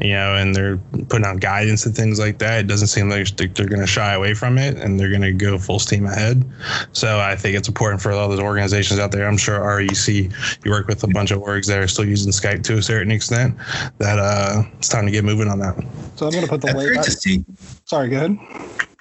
you 0.00 0.12
know, 0.12 0.34
and 0.34 0.54
they're 0.54 0.78
putting 1.08 1.24
out 1.24 1.40
guidance 1.40 1.86
and 1.86 1.94
things 1.94 2.18
like 2.18 2.38
that. 2.38 2.60
It 2.60 2.66
doesn't 2.66 2.88
seem 2.88 3.08
like 3.08 3.36
they're 3.36 3.66
going 3.66 3.80
to 3.80 3.86
shy 3.86 4.14
away 4.14 4.34
from 4.34 4.58
it, 4.58 4.76
and 4.76 4.98
they're 4.98 5.10
going 5.10 5.22
to 5.22 5.32
go 5.32 5.58
full 5.58 5.78
steam 5.78 6.06
ahead. 6.06 6.44
So 6.92 7.20
I 7.20 7.36
think 7.36 7.56
it's 7.56 7.68
important 7.68 8.02
for 8.02 8.12
all 8.12 8.28
those 8.28 8.40
organizations 8.40 9.00
out 9.00 9.12
there. 9.12 9.26
I'm 9.26 9.36
sure 9.36 9.60
REC, 9.60 10.08
you 10.08 10.70
work 10.70 10.88
with 10.88 11.02
a 11.04 11.08
bunch 11.08 11.30
of 11.30 11.40
orgs 11.40 11.66
that 11.66 11.78
are 11.78 11.88
still 11.88 12.04
using 12.04 12.32
Skype 12.32 12.62
to 12.64 12.78
a 12.78 12.82
certain 12.82 13.12
extent. 13.12 13.56
That 13.98 14.18
uh, 14.18 14.62
it's 14.78 14.88
time 14.88 15.06
to 15.06 15.12
get 15.12 15.24
moving 15.24 15.48
on 15.48 15.58
that. 15.60 15.76
So 16.16 16.26
I'm 16.26 16.32
going 16.32 16.44
to 16.44 16.50
put 16.50 16.60
the 16.60 16.74
link. 16.74 17.48
Sorry, 17.84 18.08
go 18.08 18.16
ahead. 18.16 18.38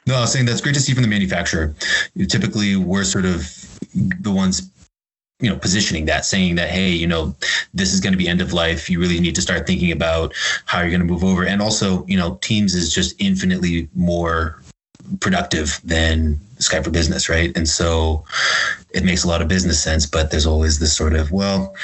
No, 0.07 0.15
I 0.15 0.22
was 0.22 0.32
saying 0.32 0.45
that's 0.45 0.61
great 0.61 0.74
to 0.76 0.80
see 0.80 0.93
from 0.93 1.03
the 1.03 1.09
manufacturer. 1.09 1.76
You 2.15 2.26
typically, 2.26 2.78
we're 2.78 3.03
sort 3.03 3.26
of 3.26 3.45
the 4.22 4.32
ones 4.32 4.72
you 5.40 5.50
know 5.50 5.56
positioning 5.56 6.06
that 6.06 6.26
saying 6.26 6.56
that 6.56 6.70
hey 6.70 6.90
you 6.90 7.06
know 7.06 7.36
this 7.74 7.94
is 7.94 8.00
going 8.00 8.14
to 8.14 8.18
be 8.18 8.28
end 8.28 8.42
of 8.42 8.54
life. 8.54 8.90
You 8.90 9.00
really 9.00 9.20
need 9.20 9.36
to 9.36 9.42
start 9.42 9.68
thinking 9.68 9.92
about 9.92 10.34
how 10.66 10.82
you're 10.82 10.90
going 10.90 11.02
to 11.02 11.06
move 11.06 11.24
over. 11.24 11.46
And 11.46 11.62
also 11.62 12.06
you 12.08 12.18
know 12.18 12.36
teams 12.42 12.74
is 12.76 12.94
just 12.94 13.16
infinitely 13.20 13.90
more 13.96 14.62
productive 15.20 15.80
than 15.84 16.40
skype 16.58 16.84
for 16.84 16.92
business 16.92 17.30
right? 17.30 17.56
And 17.56 17.70
so 17.70 18.26
it 18.94 19.04
makes 19.04 19.24
a 19.24 19.28
lot 19.28 19.42
of 19.42 19.48
business 19.48 19.82
sense 19.82 20.06
but 20.06 20.32
there's 20.32 20.48
always 20.48 20.80
this 20.80 20.96
sort 20.96 21.14
of 21.14 21.32
well 21.32 21.76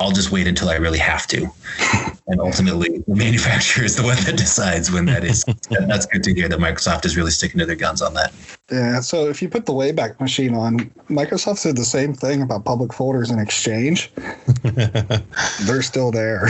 I'll 0.00 0.12
just 0.12 0.30
wait 0.30 0.46
until 0.46 0.68
I 0.68 0.76
really 0.76 0.98
have 0.98 1.26
to. 1.28 1.48
And 2.30 2.42
ultimately, 2.42 3.02
the 3.08 3.16
manufacturer 3.16 3.84
is 3.84 3.96
the 3.96 4.02
one 4.02 4.18
that 4.26 4.36
decides 4.36 4.92
when 4.92 5.06
that 5.06 5.24
is. 5.24 5.46
That's 5.70 6.04
good 6.04 6.22
to 6.24 6.34
hear 6.34 6.46
that 6.46 6.58
Microsoft 6.58 7.06
is 7.06 7.16
really 7.16 7.30
sticking 7.30 7.58
to 7.58 7.64
their 7.64 7.74
guns 7.74 8.02
on 8.02 8.12
that. 8.12 8.34
Yeah. 8.70 9.00
So 9.00 9.30
if 9.30 9.40
you 9.40 9.48
put 9.48 9.64
the 9.64 9.72
Wayback 9.72 10.20
Machine 10.20 10.54
on, 10.54 10.80
Microsoft 11.08 11.56
said 11.56 11.78
the 11.78 11.86
same 11.86 12.12
thing 12.12 12.42
about 12.42 12.66
public 12.66 12.92
folders 12.92 13.30
in 13.30 13.38
Exchange. 13.38 14.12
They're 15.62 15.80
still 15.80 16.10
there. 16.10 16.48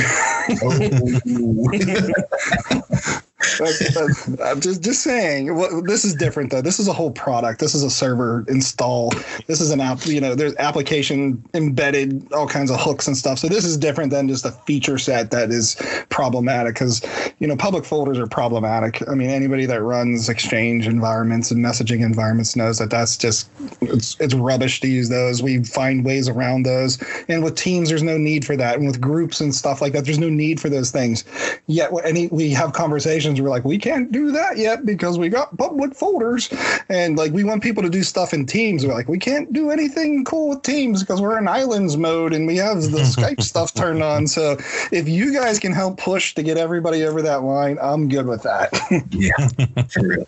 Uh, 3.61 4.45
I'm 4.45 4.61
just 4.61 4.83
just 4.83 5.03
saying. 5.03 5.55
Well, 5.57 5.83
this 5.83 6.05
is 6.05 6.15
different 6.15 6.51
though. 6.51 6.63
This 6.63 6.79
is 6.79 6.89
a 6.89 6.93
whole 6.93 7.11
product. 7.11 7.61
This 7.61 7.75
is 7.75 7.83
a 7.83 7.91
server 7.91 8.45
install. 8.49 9.11
This 9.47 9.61
is 9.61 9.71
an 9.71 9.81
app. 9.81 10.07
You 10.07 10.21
know, 10.21 10.35
there's 10.35 10.55
application 10.57 11.43
embedded, 11.55 12.33
all 12.33 12.47
kinds 12.47 12.71
of 12.71 12.81
hooks 12.81 13.07
and 13.07 13.17
stuff. 13.17 13.39
So 13.39 13.49
this 13.49 13.65
is 13.65 13.77
different 13.77 14.11
than 14.11 14.29
just 14.29 14.45
a 14.45 14.53
feature 14.53 14.99
set 14.99 15.31
that 15.31 15.51
is 15.51 15.77
problematic. 16.09 16.75
Because 16.75 17.05
you 17.39 17.47
know, 17.47 17.57
public 17.57 17.85
folders 17.85 18.19
are 18.19 18.27
problematic. 18.27 19.07
I 19.09 19.15
mean, 19.15 19.31
anybody 19.31 19.67
that 19.67 19.83
runs 19.83 20.29
Exchange 20.29 20.87
environments 20.87 21.51
and 21.51 21.65
messaging 21.65 22.03
environments 22.03 22.57
knows 22.57 22.79
that 22.79 22.91
that's 22.91 23.17
just 23.17 23.51
it's 23.81 24.19
it's 24.21 24.35
rubbish 24.35 24.81
to 24.81 24.89
use 24.89 25.09
those. 25.09 25.43
We 25.43 25.65
find 25.65 26.05
ways 26.05 26.29
around 26.29 26.65
those. 26.65 27.03
And 27.29 27.43
with 27.43 27.57
Teams, 27.57 27.89
there's 27.89 28.03
no 28.03 28.19
need 28.19 28.45
for 28.45 28.57
that. 28.57 28.77
And 28.77 28.87
with 28.87 29.01
groups 29.01 29.41
and 29.41 29.55
stuff 29.55 29.81
like 29.81 29.93
that, 29.93 30.05
there's 30.05 30.19
no 30.19 30.29
need 30.29 30.61
for 30.61 30.69
those 30.69 30.91
things. 30.91 31.25
Yet, 31.67 31.91
any 32.05 32.29
we 32.29 32.51
have 32.51 32.73
conversations 32.73 33.38
we're 33.41 33.49
like, 33.49 33.65
we 33.65 33.79
can't 33.79 34.11
do 34.13 34.31
that 34.33 34.57
yet 34.57 34.85
because 34.85 35.19
we 35.19 35.29
got 35.29 35.57
public 35.57 35.95
folders. 35.95 36.49
And 36.89 37.17
like, 37.17 37.33
we 37.33 37.45
want 37.45 37.63
people 37.63 37.83
to 37.83 37.91
do 37.91 38.03
stuff 38.03 38.33
in 38.33 38.47
teams. 38.47 38.87
We're 38.87 38.95
like, 38.95 39.09
we 39.09 39.19
can't 39.19 39.53
do 39.53 39.71
anything 39.71 40.25
cool 40.25 40.51
with 40.51 40.63
teams 40.63 41.03
because 41.03 41.21
we're 41.21 41.39
in 41.39 41.49
islands 41.49 41.97
mode 41.97 42.33
and 42.33 42.47
we 42.47 42.57
have 42.57 42.83
the 42.83 42.99
Skype 43.09 43.43
stuff 43.43 43.75
turned 43.75 44.03
on. 44.03 44.27
So 44.27 44.57
if 44.93 45.09
you 45.09 45.33
guys 45.33 45.59
can 45.59 45.73
help 45.73 45.99
push 45.99 46.35
to 46.35 46.43
get 46.43 46.57
everybody 46.57 47.05
over 47.05 47.23
that 47.23 47.43
line, 47.43 47.79
I'm 47.81 48.09
good 48.09 48.27
with 48.27 48.43
that. 48.43 48.73
yeah, 49.11 49.85
for 49.89 50.03
real. 50.03 50.27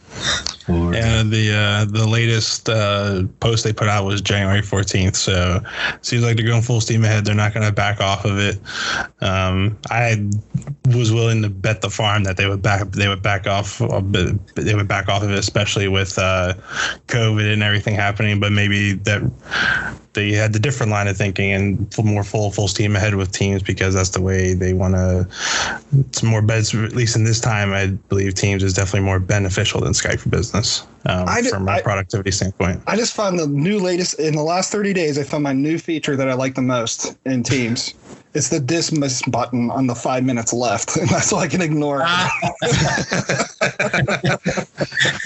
And 0.95 1.33
the 1.33 1.53
uh, 1.53 1.85
the 1.87 2.07
latest 2.07 2.69
uh, 2.69 3.25
post 3.41 3.65
they 3.65 3.73
put 3.73 3.89
out 3.89 4.05
was 4.05 4.21
January 4.21 4.61
14th. 4.61 5.17
So 5.17 5.61
seems 6.03 6.23
like 6.23 6.37
they're 6.37 6.47
going 6.47 6.63
full 6.63 6.81
steam 6.81 7.05
ahead. 7.05 7.25
They're 7.25 7.35
not 7.35 7.55
going 7.55 7.67
to 7.67 7.73
back 7.73 8.01
off 8.01 8.25
of 8.25 8.39
it. 8.39 8.59
Um, 9.21 9.77
I 9.91 10.29
was 10.87 11.13
willing 11.13 11.43
to 11.43 11.49
bet 11.49 11.81
the 11.81 11.91
farm 11.91 12.25
that 12.25 12.37
they 12.37 12.47
would 12.47 12.63
back 12.63 12.83
they 13.01 13.09
would 13.09 13.23
back 13.23 13.47
off 13.47 13.79
they 14.55 14.75
would 14.75 14.89
back 14.89 15.09
off 15.09 15.23
of 15.23 15.31
it, 15.31 15.39
especially 15.39 15.89
with 15.89 16.19
uh, 16.19 16.55
COVID 17.09 17.53
and 17.53 17.63
everything 17.63 17.95
happening. 17.95 18.39
But 18.39 18.53
maybe 18.53 18.93
that 18.93 19.23
they 20.13 20.33
had 20.33 20.53
the 20.53 20.59
different 20.59 20.93
line 20.93 21.09
of 21.09 21.17
thinking 21.17 21.53
and 21.53 21.99
more 22.03 22.25
full 22.25 22.51
full 22.51 22.69
steam 22.69 22.97
ahead 22.97 23.15
with 23.15 23.33
teams 23.33 23.63
because 23.63 23.95
that's 23.95 24.11
the 24.11 24.21
way 24.21 24.55
they 24.55 24.73
want 24.73 24.95
to. 24.95 25.27
It's 25.99 26.23
more 26.23 26.43
beds 26.43 26.75
at 26.75 26.93
least 26.93 27.17
in 27.17 27.25
this 27.25 27.41
time. 27.41 27.73
I 27.73 27.87
believe 27.87 28.35
Teams 28.35 28.63
is 28.63 28.75
definitely 28.75 29.07
more 29.07 29.19
beneficial 29.19 29.81
than 29.81 29.93
Skype 29.93 30.21
for 30.21 30.29
Business 30.29 30.87
um, 31.07 31.27
from 31.45 31.69
a 31.69 31.81
productivity 31.81 32.31
standpoint. 32.31 32.83
I 32.87 32.97
just 32.97 33.15
found 33.15 33.39
the 33.39 33.47
new 33.47 33.79
latest 33.79 34.19
in 34.19 34.35
the 34.35 34.43
last 34.43 34.71
thirty 34.71 34.93
days. 34.93 35.19
I 35.19 35.23
found 35.23 35.45
my 35.45 35.53
new 35.53 35.79
feature 35.79 36.17
that 36.17 36.29
I 36.29 36.35
like 36.35 36.55
the 36.55 36.63
most 36.63 37.17
in 37.25 37.43
Teams. 37.43 37.95
It's 38.33 38.49
the 38.49 38.61
dismiss 38.61 39.23
button 39.23 39.71
on 39.71 39.89
the 39.89 39.95
five 39.95 40.23
minutes 40.23 40.53
left, 40.53 40.97
and 41.01 41.09
that's 41.09 41.33
all 41.33 41.41
I 41.41 41.49
can 41.49 41.61
ignore. 41.61 41.99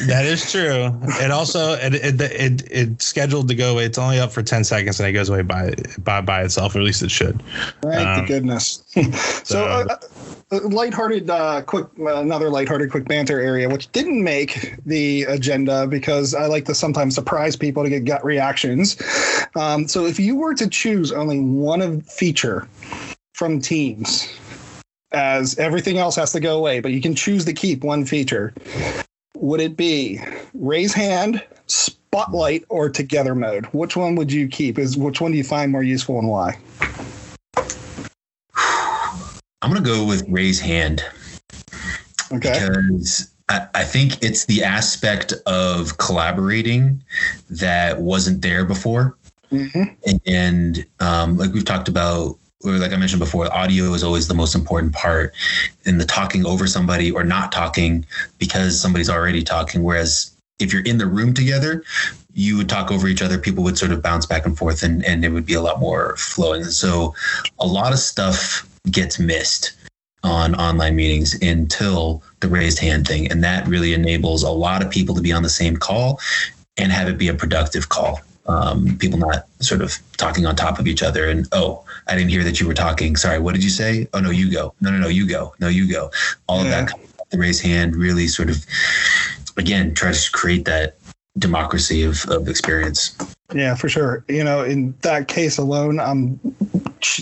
that 0.07 0.22
is 0.24 0.50
true. 0.50 0.90
It 1.20 1.30
also 1.30 1.74
it, 1.74 1.94
it 1.94 2.20
it 2.20 2.70
it's 2.70 3.05
scheduled 3.05 3.48
to 3.48 3.55
go 3.55 3.72
away. 3.72 3.84
It's 3.84 3.98
only 3.98 4.18
up 4.18 4.32
for 4.32 4.42
ten 4.42 4.64
seconds, 4.64 5.00
and 5.00 5.09
it 5.09 5.12
goes 5.12 5.28
away 5.28 5.42
by 5.42 5.74
by 5.98 6.22
by 6.22 6.42
itself. 6.42 6.74
Or 6.74 6.78
at 6.78 6.84
least 6.84 7.02
it 7.02 7.11
should. 7.11 7.42
Thank 7.82 8.20
um, 8.20 8.26
goodness. 8.26 8.82
so, 9.44 9.64
uh, 9.64 9.84
uh, 9.90 9.96
lighthearted, 10.62 11.30
uh, 11.30 11.62
quick, 11.62 11.86
another 11.98 12.50
lighthearted, 12.50 12.90
quick 12.90 13.07
banter 13.07 13.40
area, 13.40 13.68
which 13.68 13.90
didn't 13.92 14.22
make 14.22 14.74
the 14.86 15.22
agenda 15.24 15.86
because 15.86 16.34
I 16.34 16.46
like 16.46 16.64
to 16.66 16.74
sometimes 16.74 17.14
surprise 17.14 17.57
people 17.57 17.82
to 17.82 17.88
get 17.90 18.05
gut 18.05 18.24
reactions. 18.24 18.96
Um, 19.57 19.88
so, 19.88 20.07
if 20.07 20.18
you 20.18 20.36
were 20.36 20.55
to 20.55 20.68
choose 20.68 21.12
only 21.12 21.40
one 21.40 21.82
of 21.82 22.07
feature 22.07 22.68
from 23.32 23.61
Teams, 23.61 24.28
as 25.14 25.57
everything 25.59 25.96
else 25.98 26.16
has 26.16 26.32
to 26.32 26.40
go 26.40 26.59
away, 26.59 26.80
but 26.80 26.92
you 26.92 27.00
can 27.00 27.14
choose 27.14 27.44
to 27.44 27.52
keep 27.52 27.84
one 27.84 28.05
feature. 28.05 28.52
Would 29.36 29.61
it 29.61 29.76
be 29.76 30.20
raise 30.55 30.92
hand, 30.92 31.42
spotlight, 31.66 32.64
or 32.68 32.88
together 32.88 33.34
mode? 33.34 33.66
Which 33.66 33.96
one 33.96 34.16
would 34.16 34.32
you 34.32 34.48
keep? 34.48 34.78
Is 34.78 34.96
which 34.96 35.20
one 35.20 35.32
do 35.32 35.36
you 35.36 35.44
find 35.44 35.70
more 35.70 35.82
useful 35.82 36.18
and 36.18 36.28
why? 36.28 36.59
I'm 39.64 39.70
gonna 39.70 39.80
go 39.80 40.04
with 40.04 40.28
raise 40.28 40.60
hand. 40.60 41.02
Okay. 42.30 42.52
Because 42.52 43.32
I, 43.48 43.66
I 43.74 43.84
think 43.84 44.22
it's 44.22 44.44
the 44.44 44.62
aspect 44.62 45.32
of 45.46 45.96
collaborating 45.96 47.02
that 47.48 47.98
wasn't 47.98 48.42
there 48.42 48.66
before. 48.66 49.16
Mm-hmm. 49.50 50.16
And 50.26 50.84
um, 51.00 51.38
like 51.38 51.54
we've 51.54 51.64
talked 51.64 51.88
about 51.88 52.36
or 52.62 52.72
like 52.72 52.92
I 52.92 52.96
mentioned 52.96 53.20
before, 53.20 53.50
audio 53.54 53.94
is 53.94 54.04
always 54.04 54.28
the 54.28 54.34
most 54.34 54.54
important 54.54 54.92
part 54.92 55.32
in 55.86 55.96
the 55.96 56.04
talking 56.04 56.44
over 56.44 56.66
somebody 56.66 57.10
or 57.10 57.24
not 57.24 57.50
talking 57.50 58.04
because 58.38 58.78
somebody's 58.78 59.08
already 59.08 59.42
talking. 59.42 59.82
Whereas 59.82 60.30
if 60.58 60.74
you're 60.74 60.84
in 60.84 60.98
the 60.98 61.06
room 61.06 61.32
together, 61.32 61.84
you 62.34 62.58
would 62.58 62.68
talk 62.68 62.92
over 62.92 63.08
each 63.08 63.22
other, 63.22 63.38
people 63.38 63.64
would 63.64 63.78
sort 63.78 63.92
of 63.92 64.02
bounce 64.02 64.26
back 64.26 64.44
and 64.44 64.58
forth 64.58 64.82
and, 64.82 65.02
and 65.06 65.24
it 65.24 65.30
would 65.30 65.46
be 65.46 65.54
a 65.54 65.62
lot 65.62 65.80
more 65.80 66.16
flowing. 66.18 66.64
So 66.64 67.14
a 67.58 67.66
lot 67.66 67.94
of 67.94 67.98
stuff 67.98 68.68
gets 68.91 69.18
missed 69.18 69.72
on 70.24 70.55
online 70.55 70.97
meetings 70.97 71.41
until 71.43 72.22
the 72.41 72.49
raised 72.49 72.78
hand 72.78 73.07
thing. 73.07 73.30
And 73.30 73.45
that 73.45 73.66
really 73.68 73.93
enables 73.93 74.43
a 74.43 74.51
lot 74.51 74.82
of 74.82 74.91
people 74.91 75.14
to 75.14 75.20
be 75.20 75.32
on 75.32 75.43
the 75.43 75.49
same 75.49 75.76
call 75.76 76.18
and 76.76 76.91
have 76.91 77.09
it 77.09 77.18
be 77.18 77.28
a 77.28 77.35
productive 77.35 77.91
call. 77.91 78.20
Um, 78.47 78.99
people 78.99 79.18
not 79.18 79.47
sort 79.61 79.80
of 79.80 79.97
talking 80.16 80.45
on 80.45 80.55
top 80.55 80.78
of 80.78 80.87
each 80.87 81.03
other 81.03 81.30
and 81.30 81.49
oh 81.53 81.82
i 82.09 82.14
didn't 82.14 82.28
hear 82.28 82.45
that 82.45 82.61
you 82.61 82.66
were 82.66 82.74
talking. 82.74 83.16
Sorry 83.16 83.39
what 83.39 83.55
did 83.55 83.64
you 83.64 83.70
say? 83.70 84.07
Oh 84.12 84.20
no 84.20 84.30
you 84.30 84.51
go. 84.51 84.74
No 84.80 84.91
no 84.91 84.99
no 84.99 85.09
you 85.09 85.26
go. 85.26 85.55
No 85.61 85.68
you 85.68 85.91
go. 85.91 86.11
All 86.47 86.62
yeah. 86.62 86.80
of 86.80 86.89
that 86.89 87.01
the 87.30 87.39
raised 87.39 87.62
hand 87.62 87.97
really 87.97 88.28
sort 88.28 88.51
of 88.51 88.64
again 89.57 89.95
tries 89.95 90.26
to 90.26 90.30
create 90.30 90.66
that 90.66 90.99
democracy 91.39 92.03
of, 92.03 92.26
of 92.28 92.49
experience. 92.49 93.16
Yeah 93.55 93.74
for 93.76 93.89
sure. 93.89 94.24
You 94.28 94.45
know 94.45 94.62
in 94.62 94.95
that 95.01 95.28
case 95.28 95.57
alone 95.57 95.99
i'm 95.99 96.39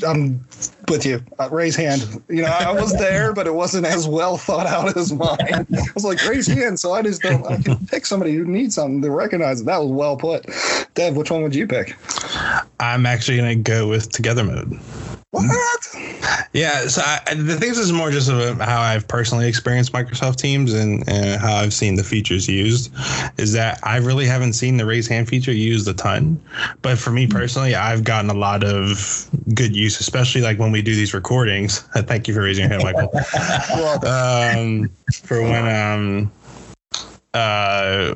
I'm 0.07 0.45
with 0.89 1.05
you. 1.07 1.22
Uh, 1.39 1.49
raise 1.51 1.76
hand. 1.76 2.22
You 2.28 2.43
know, 2.43 2.49
I 2.49 2.72
was 2.72 2.93
there, 2.93 3.33
but 3.33 3.47
it 3.47 3.55
wasn't 3.55 3.87
as 3.87 4.07
well 4.07 4.37
thought 4.37 4.66
out 4.66 4.97
as 4.97 5.12
mine. 5.12 5.39
I 5.41 5.66
was 5.95 6.05
like, 6.05 6.24
raise 6.26 6.47
hand. 6.47 6.80
So 6.80 6.93
I 6.93 7.03
just 7.03 7.22
don't, 7.22 7.45
I 7.47 7.61
can 7.61 7.87
pick 7.87 8.07
somebody 8.07 8.35
who 8.35 8.45
needs 8.45 8.74
something 8.74 9.03
to 9.03 9.11
recognize 9.11 9.61
it. 9.61 9.64
That 9.64 9.78
was 9.78 9.91
well 9.91 10.16
put. 10.16 10.47
Dev, 10.95 11.16
which 11.16 11.30
one 11.30 11.43
would 11.43 11.55
you 11.55 11.66
pick? 11.66 11.97
I'm 12.80 13.07
actually 13.07 13.39
going 13.39 13.62
to 13.62 13.70
go 13.70 13.89
with 13.89 14.11
together 14.11 14.45
mode. 14.45 14.78
What? 15.33 15.97
Yeah, 16.53 16.89
so 16.89 17.01
I, 17.03 17.35
the 17.35 17.57
things 17.57 17.78
is 17.78 17.91
more 17.91 18.11
just 18.11 18.28
about 18.28 18.61
how 18.68 18.83
I've 18.83 19.09
personally 19.09 19.49
experienced 19.49 19.91
Microsoft 19.95 20.37
Teams 20.37 20.74
and, 20.74 21.09
and, 21.09 21.41
how 21.41 21.55
I've 21.55 21.72
seen 21.72 21.95
the 21.95 22.05
features 22.05 22.47
used. 22.47 22.93
Is 23.39 23.55
that 23.55 23.80
I 23.83 23.97
really 23.97 24.26
haven't 24.26 24.53
seen 24.53 24.76
the 24.76 24.85
raise 24.85 25.09
hand 25.09 25.28
feature 25.28 25.51
used 25.51 25.89
a 25.89 25.95
ton, 25.95 26.39
but 26.83 26.99
for 26.99 27.12
me 27.12 27.26
personally, 27.26 27.74
I've 27.74 28.05
gotten 28.05 28.28
a 28.28 28.35
lot 28.35 28.62
of 28.62 29.26
good 29.55 29.74
use, 29.74 30.01
especially 30.01 30.43
like 30.43 30.59
when 30.59 30.70
we 30.70 30.83
do 30.83 30.95
these 30.95 31.14
recordings. 31.14 31.78
Thank 31.95 32.28
you 32.28 32.35
for 32.35 32.43
raising 32.43 32.68
your 32.68 32.78
hand, 32.78 32.83
Michael. 32.83 33.11
um, 34.07 34.91
for 35.24 35.41
when 35.41 35.66
um 35.66 36.33
uh 37.33 38.12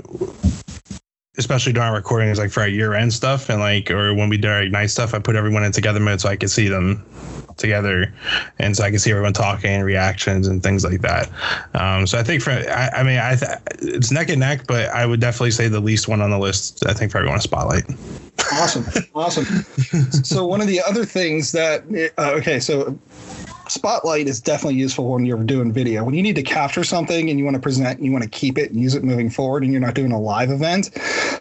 especially 1.39 1.73
during 1.73 1.93
recordings, 1.93 2.39
like 2.39 2.51
for 2.51 2.61
our 2.61 2.69
year 2.69 2.95
end 2.95 3.13
stuff 3.13 3.49
and 3.49 3.61
like, 3.61 3.91
or 3.91 4.15
when 4.15 4.29
we 4.29 4.37
do 4.37 4.49
our 4.49 4.69
night 4.69 4.91
stuff, 4.91 5.15
I 5.15 5.19
put 5.19 5.37
everyone 5.37 5.65
in 5.65 5.73
together 5.73 6.01
mode 6.01 6.21
so 6.21 6.29
I 6.29 6.37
can 6.37 6.49
see 6.49 6.69
them 6.69 7.05
together 7.57 8.13
and 8.59 8.77
so 8.77 8.85
I 8.85 8.91
can 8.91 8.99
see 8.99 9.11
everyone 9.11 9.33
talking 9.33 9.71
and 9.71 9.85
reactions 9.85 10.47
and 10.47 10.63
things 10.63 10.85
like 10.85 11.01
that. 11.03 11.31
Um, 11.75 12.07
so 12.07 12.19
I 12.19 12.23
think 12.23 12.43
for, 12.43 12.51
I, 12.51 12.91
I 12.97 13.03
mean, 13.03 13.19
I 13.19 13.37
th- 13.37 13.51
it's 13.81 14.11
neck 14.11 14.29
and 14.29 14.41
neck, 14.41 14.67
but 14.67 14.89
I 14.91 15.07
would 15.07 15.21
definitely 15.21 15.53
say 15.53 15.69
the 15.69 15.81
least 15.81 16.09
one 16.09 16.21
on 16.21 16.31
the 16.31 16.39
list, 16.39 16.87
I 16.87 16.93
think 16.93 17.13
for 17.13 17.19
everyone, 17.19 17.39
to 17.39 17.43
Spotlight. 17.43 17.85
Awesome. 18.53 18.85
Awesome. 19.15 19.45
so 20.25 20.47
one 20.47 20.61
of 20.61 20.67
the 20.67 20.81
other 20.83 21.05
things 21.05 21.53
that, 21.53 21.83
uh, 22.19 22.33
okay, 22.33 22.61
so 22.61 22.99
Spotlight 23.77 24.27
is 24.27 24.41
definitely 24.41 24.77
useful 24.77 25.13
when 25.13 25.27
you're 25.27 25.43
doing 25.45 25.71
video. 25.71 26.03
When 26.03 26.15
you 26.15 26.23
need 26.23 26.37
to 26.37 26.43
capture 26.43 26.83
something 26.83 27.29
and 27.29 27.39
you 27.39 27.45
want 27.45 27.57
to 27.57 27.61
present, 27.61 28.01
you 28.01 28.11
want 28.11 28.25
to 28.25 28.31
keep 28.31 28.57
it 28.57 28.71
and 28.71 28.81
use 28.81 28.95
it 28.95 29.05
moving 29.05 29.29
forward, 29.29 29.63
and 29.63 29.71
you're 29.71 29.83
not 29.83 29.95
doing 29.95 30.13
a 30.13 30.19
live 30.19 30.51
event, 30.51 30.91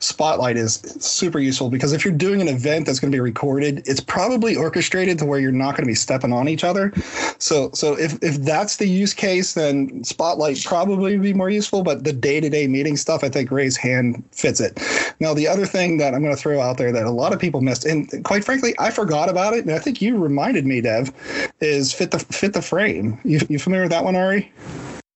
Spotlight 0.02 0.58
is 0.58 0.76
super 1.00 1.40
useful 1.40 1.70
because 1.70 1.94
if 1.94 2.04
you're 2.04 2.14
doing 2.14 2.42
an 2.42 2.50
event 2.50 2.86
that's 2.86 3.00
going 3.00 3.10
to 3.10 3.16
be 3.16 3.22
recorded, 3.22 3.88
it's 3.88 4.02
probably 4.02 4.56
orchestrated 4.56 5.18
to 5.20 5.26
where 5.26 5.40
you're 5.40 5.54
not 5.54 5.72
going 5.72 5.86
to 5.86 5.88
be 5.88 5.96
stepping 5.96 6.34
on 6.34 6.50
each 6.50 6.66
other. 6.66 6.92
So, 7.40 7.72
so 7.74 7.98
if 7.98 8.22
if 8.22 8.36
that's 8.42 8.76
the 8.76 8.88
use 8.88 9.14
case, 9.14 9.54
then 9.54 10.04
Spotlight 10.04 10.64
probably 10.66 11.14
would 11.14 11.24
be 11.24 11.34
more 11.34 11.50
useful. 11.50 11.84
But 11.84 12.04
the 12.04 12.14
day 12.14 12.42
to 12.42 12.50
day 12.50 12.68
meeting 12.68 12.98
stuff, 12.98 13.24
I 13.24 13.30
think 13.30 13.50
raise 13.50 13.78
hand 13.78 14.24
fits 14.32 14.60
it. 14.60 14.80
Now, 15.22 15.34
the 15.34 15.48
other 15.48 15.66
thing 15.66 15.98
that 15.98 16.14
I'm 16.14 16.22
going 16.22 16.36
to 16.36 16.42
throw 16.42 16.60
out 16.60 16.78
there 16.78 16.92
that 16.92 17.06
a 17.06 17.12
lot 17.12 17.32
of 17.32 17.40
people 17.40 17.62
missed, 17.62 17.86
and 17.86 18.24
quite 18.26 18.44
frankly, 18.44 18.76
I 18.78 18.92
forgot 18.92 19.30
about 19.30 19.54
it, 19.54 19.64
and 19.64 19.74
I 19.74 19.80
think 19.80 20.02
you 20.02 20.18
reminded 20.18 20.66
me, 20.66 20.82
Dev, 20.82 21.14
is 21.62 21.94
fit 21.94 22.12
the 22.12 22.20
fit 22.32 22.54
the 22.54 22.62
frame. 22.62 23.20
You, 23.24 23.40
you 23.50 23.60
familiar 23.60 23.84
with 23.84 23.92
that 23.92 24.04
one, 24.04 24.16
Ari? 24.16 24.52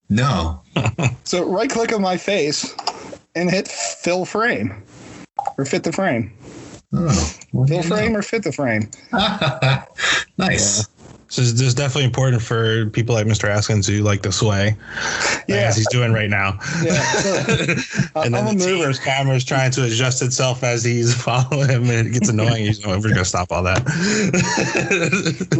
No. 0.09 0.61
so 1.23 1.49
right 1.49 1.69
click 1.69 1.93
on 1.93 2.01
my 2.01 2.17
face 2.17 2.75
and 3.35 3.49
hit 3.49 3.67
fill 3.67 4.25
frame 4.25 4.83
or 5.57 5.65
fit 5.65 5.83
the 5.83 5.91
frame. 5.91 6.33
Oh, 6.91 7.09
fill 7.67 7.83
frame 7.83 8.15
or 8.15 8.21
fit 8.21 8.43
the 8.43 8.51
frame. 8.51 8.89
nice. 10.37 10.87
Yeah. 10.87 10.98
So 11.29 11.43
this 11.43 11.61
is 11.61 11.75
definitely 11.75 12.05
important 12.05 12.41
for 12.41 12.87
people 12.87 13.13
like 13.13 13.27
Mr. 13.27 13.47
Askins 13.47 13.87
who 13.87 14.01
like 14.01 14.23
the 14.23 14.31
sway, 14.31 14.75
yeah. 15.47 15.57
as 15.57 15.77
he's 15.77 15.87
doing 15.89 16.11
right 16.11 16.29
now. 16.29 16.57
Yeah. 16.83 17.03
and 18.15 18.33
then 18.33 18.47
I'm 18.47 18.57
the 18.57 18.65
team's 18.65 18.97
camera 18.97 19.35
is 19.35 19.45
trying 19.45 19.69
to 19.71 19.83
adjust 19.83 20.23
itself 20.23 20.63
as 20.63 20.83
he's 20.83 21.13
following 21.23 21.69
him, 21.69 21.83
and 21.83 22.07
it 22.07 22.13
gets 22.13 22.29
annoying. 22.29 22.65
He's 22.65 22.83
like, 22.83 22.97
oh, 22.97 22.99
"We're 22.99 23.09
gonna 23.09 23.25
stop 23.25 23.51
all 23.51 23.61
that." 23.61 23.87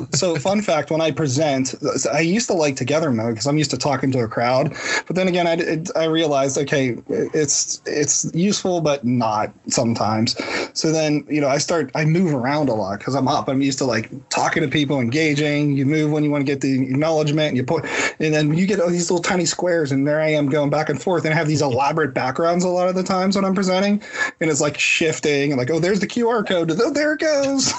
so, 0.16 0.36
fun 0.38 0.64
fact: 0.64 0.90
when 0.90 1.02
I 1.02 1.12
present, 1.12 1.76
I 2.12 2.22
used 2.22 2.48
to 2.48 2.54
like 2.54 2.76
together 2.76 3.12
mode 3.12 3.36
because 3.36 3.46
I'm 3.46 3.60
used 3.60 3.72
to 3.72 3.78
talking 3.78 4.12
to 4.14 4.20
a 4.22 4.28
crowd. 4.28 4.74
But 5.06 5.16
then 5.16 5.28
again, 5.28 5.46
I, 5.46 5.54
it, 5.54 5.92
I 5.96 6.06
realized, 6.06 6.58
okay, 6.58 6.98
it's 7.08 7.80
it's 7.86 8.32
useful, 8.34 8.82
but 8.82 9.06
not 9.06 9.54
sometimes. 9.68 10.36
So 10.74 10.92
then, 10.92 11.26
you 11.30 11.42
know, 11.42 11.48
I 11.48 11.60
start 11.60 11.92
I 11.94 12.06
move 12.06 12.34
around 12.34 12.70
a 12.70 12.74
lot 12.74 12.98
because 12.98 13.14
I'm 13.14 13.28
up. 13.28 13.48
I'm 13.48 13.62
used 13.62 13.78
to 13.80 13.86
like 13.86 14.10
talking 14.30 14.64
to 14.64 14.70
people, 14.70 15.00
engaging 15.00 15.59
you 15.68 15.86
move 15.86 16.12
when 16.12 16.24
you 16.24 16.32
want 16.32 16.46
to 16.46 16.52
get 16.52 16.62
the 16.62 16.82
acknowledgement, 16.82 17.50
and 17.50 17.58
you 17.58 17.64
put, 17.64 17.86
and 18.20 18.34
then 18.34 18.54
you 18.54 18.66
get 18.66 18.80
all 18.80 18.90
these 18.90 19.10
little 19.10 19.24
tiny 19.24 19.46
squares, 19.46 19.92
and 19.92 20.08
there 20.08 20.22
I 20.22 20.30
am 20.30 20.50
going 20.50 20.70
back 20.70 20.90
and 20.90 21.02
forth, 21.02 21.26
and 21.26 21.34
I 21.34 21.38
have 21.38 21.48
these 21.48 21.62
elaborate 21.62 22.14
backgrounds 22.14 22.64
a 22.64 22.70
lot 22.70 22.88
of 22.90 22.96
the 22.96 23.04
times 23.04 23.36
when 23.36 23.46
I'm 23.46 23.56
presenting, 23.56 24.02
and 24.40 24.50
it's 24.50 24.62
like 24.62 24.78
shifting, 24.78 25.52
and 25.52 25.60
like, 25.60 25.70
oh, 25.70 25.80
there's 25.80 26.00
the 26.00 26.08
QR 26.08 26.48
code, 26.48 26.72
oh, 26.72 26.92
there 26.92 27.14
it 27.14 27.20
goes. 27.20 27.74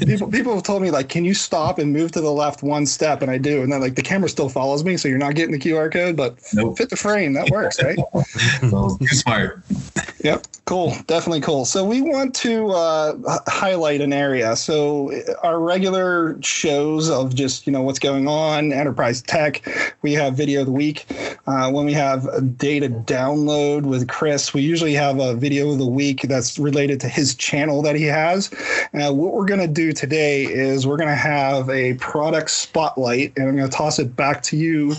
people, 0.06 0.28
people 0.30 0.54
have 0.54 0.62
told 0.62 0.82
me 0.82 0.90
like, 0.90 1.08
can 1.08 1.24
you 1.24 1.34
stop 1.34 1.78
and 1.78 1.92
move 1.92 2.12
to 2.12 2.20
the 2.20 2.32
left 2.32 2.62
one 2.62 2.86
step, 2.86 3.22
and 3.22 3.30
I 3.30 3.38
do, 3.38 3.62
and 3.62 3.72
then 3.72 3.80
like 3.80 3.94
the 3.94 4.02
camera 4.02 4.28
still 4.28 4.48
follows 4.48 4.84
me, 4.84 4.96
so 4.96 5.08
you're 5.08 5.18
not 5.18 5.34
getting 5.34 5.52
the 5.52 5.58
QR 5.58 5.92
code, 5.92 6.16
but 6.16 6.38
nope. 6.54 6.78
fit 6.78 6.90
the 6.90 6.96
frame, 6.96 7.32
that 7.34 7.50
works, 7.50 7.82
right? 7.82 7.98
too 8.98 9.06
smart. 9.08 9.62
Yep, 10.22 10.46
cool, 10.66 10.94
definitely 11.06 11.40
cool. 11.40 11.64
So 11.64 11.84
we 11.84 12.02
want 12.02 12.34
to 12.36 12.68
uh, 12.70 13.38
highlight 13.46 14.00
an 14.00 14.12
area. 14.12 14.54
So 14.56 14.79
so 14.80 15.10
our 15.42 15.60
regular 15.60 16.40
shows 16.42 17.10
of 17.10 17.34
just 17.34 17.66
you 17.66 17.72
know 17.72 17.82
what's 17.82 17.98
going 17.98 18.26
on, 18.26 18.72
enterprise 18.72 19.20
tech. 19.20 19.62
We 20.00 20.12
have 20.14 20.34
video 20.34 20.60
of 20.60 20.66
the 20.66 20.72
week. 20.72 21.06
Uh, 21.46 21.70
when 21.70 21.84
we 21.84 21.92
have 21.92 22.26
a 22.26 22.40
data 22.40 22.88
download 22.88 23.82
with 23.82 24.08
Chris, 24.08 24.54
we 24.54 24.62
usually 24.62 24.94
have 24.94 25.20
a 25.20 25.34
video 25.34 25.70
of 25.72 25.78
the 25.78 25.86
week 25.86 26.22
that's 26.22 26.58
related 26.58 26.98
to 27.00 27.08
his 27.08 27.34
channel 27.34 27.82
that 27.82 27.96
he 27.96 28.04
has. 28.04 28.50
Uh, 28.94 29.12
what 29.12 29.34
we're 29.34 29.44
going 29.44 29.60
to 29.60 29.68
do 29.68 29.92
today 29.92 30.44
is 30.44 30.86
we're 30.86 30.96
going 30.96 31.08
to 31.08 31.14
have 31.14 31.68
a 31.68 31.94
product 31.94 32.50
spotlight, 32.50 33.32
and 33.36 33.48
I'm 33.48 33.56
going 33.56 33.68
to 33.68 33.76
toss 33.76 33.98
it 33.98 34.16
back 34.16 34.42
to 34.44 34.56
you, 34.56 34.94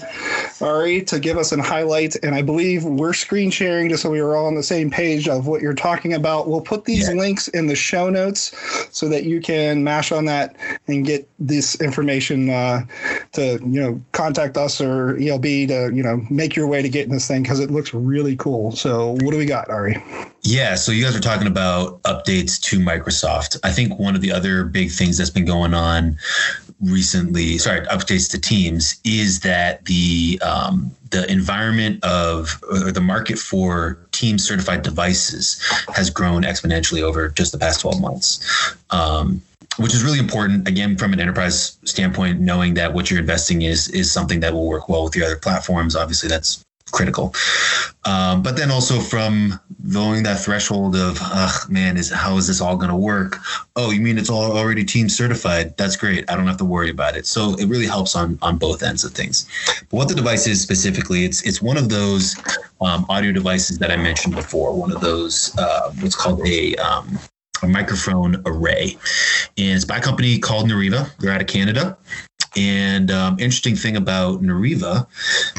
Ari, 0.61 1.01
to 1.05 1.19
give 1.19 1.38
us 1.38 1.51
a 1.51 1.61
highlight. 1.61 2.15
And 2.23 2.36
I 2.36 2.43
believe 2.43 2.84
we're 2.84 3.13
screen 3.13 3.49
sharing 3.49 3.89
just 3.89 4.03
so 4.03 4.11
we 4.11 4.19
are 4.19 4.36
all 4.36 4.45
on 4.45 4.55
the 4.55 4.63
same 4.63 4.91
page 4.91 5.27
of 5.27 5.47
what 5.47 5.61
you're 5.61 5.73
talking 5.73 6.13
about. 6.13 6.47
We'll 6.47 6.61
put 6.61 6.86
these 6.86 7.07
yeah. 7.07 7.15
links 7.15 7.47
in 7.49 7.67
the 7.67 7.75
show 7.75 8.09
notes 8.09 8.51
so 8.91 9.07
that 9.09 9.23
you 9.23 9.41
can 9.41 9.70
and 9.72 9.84
mash 9.84 10.11
on 10.11 10.26
that 10.26 10.55
and 10.88 11.05
get 11.05 11.28
this 11.39 11.80
information 11.82 12.49
uh, 12.49 12.86
to 13.34 13.59
you 13.63 13.82
know 13.82 14.01
contact 14.11 14.57
us 14.57 14.80
or 14.82 15.17
ELB 15.17 15.43
to 15.43 15.91
you 15.93 16.03
know 16.03 16.26
make 16.30 16.55
your 16.55 16.67
way 16.67 16.82
to 16.82 16.89
getting 16.89 17.11
this 17.11 17.28
thing 17.28 17.41
because 17.41 17.59
it 17.59 17.72
looks 17.72 17.93
really 17.93 18.36
cool. 18.36 18.72
So 18.72 19.11
what 19.22 19.32
do 19.32 19.38
we 19.38 19.45
got, 19.45 19.69
Ari? 19.69 20.01
Yeah, 20.43 20.76
so 20.76 20.91
you 20.91 21.03
guys 21.03 21.15
are 21.15 21.22
talking 21.22 21.47
about 21.47 22.01
updates 22.03 22.59
to 22.61 22.80
Microsoft. 22.80 23.57
I 23.63 23.72
think 23.72 23.99
one 23.99 24.15
of 24.15 24.22
the 24.22 24.32
other 24.32 24.63
big 24.63 24.91
things 24.91 25.17
that's 25.17 25.30
been 25.30 25.45
going 25.45 25.74
on 25.74 26.17
recently, 26.82 27.59
sorry, 27.59 27.82
updates 27.88 28.30
to 28.32 28.39
Teams, 28.39 28.99
is 29.03 29.41
that 29.41 29.86
the 29.86 30.41
um, 30.43 30.91
the 31.11 31.30
environment 31.32 32.03
of 32.03 32.61
or 32.72 32.91
the 32.91 33.01
market 33.01 33.38
for 33.38 33.99
team 34.11 34.39
certified 34.39 34.82
devices 34.82 35.61
has 35.93 36.09
grown 36.09 36.43
exponentially 36.43 37.01
over 37.01 37.30
just 37.30 37.51
the 37.51 37.57
past 37.57 37.82
12 37.82 38.01
months. 38.01 38.76
Um, 38.89 39.41
which 39.78 39.93
is 39.93 40.03
really 40.03 40.19
important 40.19 40.67
again 40.67 40.97
from 40.97 41.13
an 41.13 41.19
enterprise 41.19 41.78
standpoint 41.86 42.39
knowing 42.39 42.74
that 42.76 42.93
what 42.93 43.09
you're 43.09 43.19
investing 43.19 43.61
is 43.61 43.88
is 43.89 44.11
something 44.11 44.39
that 44.41 44.53
will 44.53 44.67
work 44.67 44.89
well 44.89 45.03
with 45.03 45.15
your 45.15 45.26
other 45.26 45.38
platforms. 45.38 45.95
Obviously 45.95 46.30
that's 46.30 46.65
critical. 46.91 47.34
Um, 48.03 48.41
but 48.41 48.57
then 48.57 48.69
also 48.69 48.99
from 48.99 49.59
knowing 49.82 50.24
that 50.24 50.39
threshold 50.39 50.95
of 50.95 51.17
ugh 51.22 51.69
man 51.69 51.95
is 51.95 52.11
how 52.11 52.36
is 52.36 52.47
this 52.47 52.59
all 52.59 52.76
going 52.76 52.89
to 52.89 52.95
work? 52.97 53.38
Oh 53.78 53.91
you 53.91 54.01
mean 54.01 54.17
it's 54.17 54.30
all 54.30 54.57
already 54.57 54.84
team 54.84 55.07
certified? 55.07 55.78
That's 55.78 55.95
great. 55.95 56.30
I 56.30 56.36
don't 56.36 56.47
have 56.47 56.57
to 56.57 56.65
worry 56.65 56.89
about 56.89 57.15
it. 57.15 57.26
So 57.26 57.55
it 57.55 57.67
really 57.67 57.88
helps 57.88 58.15
on 58.15 58.38
on 58.41 58.57
both 58.57 58.84
ends 58.84 59.05
of 59.05 59.13
things. 59.13 59.47
But 59.89 59.97
what 59.97 60.07
the 60.09 60.15
device 60.15 60.47
is 60.47 60.61
specifically 60.61 61.24
it's 61.24 61.41
it's 61.43 61.61
one 61.61 61.78
of 61.78 61.88
those 61.89 62.36
um, 62.82 63.05
audio 63.09 63.32
devices 63.32 63.78
that 63.78 63.91
i 63.91 63.95
mentioned 63.95 64.34
before 64.34 64.74
one 64.74 64.91
of 64.91 65.01
those 65.01 65.55
uh, 65.57 65.91
what's 65.99 66.15
called 66.15 66.45
a 66.47 66.76
um, 66.78 67.19
a 67.62 67.68
microphone 67.68 68.41
array. 68.45 68.97
And 69.57 69.76
it's 69.76 69.86
by 69.86 69.97
a 69.97 70.01
company 70.01 70.39
called 70.39 70.70
Nureva. 70.70 71.09
They're 71.20 71.32
out 71.32 71.41
of 71.41 71.47
Canada. 71.47 71.97
And 72.55 73.12
um, 73.12 73.39
interesting 73.39 73.76
thing 73.76 73.95
about 73.95 74.41
Nureva, 74.41 75.07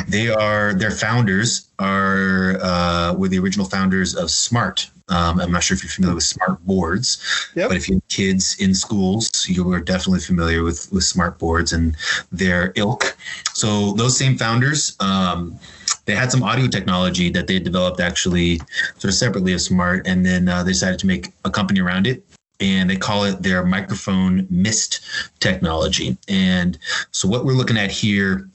they 0.09 0.29
are 0.29 0.75
their 0.75 0.91
founders 0.91 1.69
are 1.79 2.59
uh, 2.61 3.15
were 3.15 3.29
the 3.29 3.39
original 3.39 3.65
founders 3.67 4.15
of 4.15 4.31
Smart. 4.31 4.91
Um, 5.13 5.41
I'm 5.41 5.53
not 5.53 5.63
sure 5.63 5.75
if 5.75 5.83
you're 5.83 5.91
familiar 5.91 6.15
with 6.15 6.25
smart 6.25 6.65
boards, 6.65 7.51
yep. 7.55 7.69
but 7.69 7.77
if 7.77 7.89
you 7.89 7.97
have 7.97 8.09
kids 8.09 8.57
in 8.59 8.75
schools, 8.75 9.47
you 9.47 9.71
are 9.73 9.81
definitely 9.81 10.21
familiar 10.21 10.63
with 10.63 10.91
with 10.93 11.05
smart 11.05 11.39
boards 11.39 11.73
and 11.73 11.97
their 12.33 12.73
ilk. 12.77 13.17
So 13.53 13.93
those 13.93 14.17
same 14.17 14.37
founders. 14.39 14.97
Um, 15.01 15.59
they 16.05 16.15
had 16.15 16.33
some 16.33 16.43
audio 16.43 16.67
technology 16.67 17.31
that 17.31 17.47
they 17.47 17.59
developed 17.59 18.01
actually 18.01 18.59
sort 18.99 19.05
of 19.05 19.15
separately 19.15 19.53
of 19.53 19.61
smart 19.61 20.07
and 20.07 20.27
then 20.27 20.49
uh, 20.49 20.63
they 20.63 20.73
decided 20.73 20.99
to 21.01 21.07
make 21.07 21.29
a 21.45 21.51
company 21.51 21.81
around 21.81 22.07
it 22.07 22.25
and 22.59 22.91
they 22.91 22.97
call 22.97 23.25
it 23.25 23.43
their 23.43 23.65
microphone 23.65 24.47
mist 24.51 25.01
technology 25.39 26.17
and 26.29 26.79
so 27.13 27.29
what 27.29 27.45
we're 27.45 27.53
looking 27.53 27.77
at 27.77 27.91
here 27.91 28.49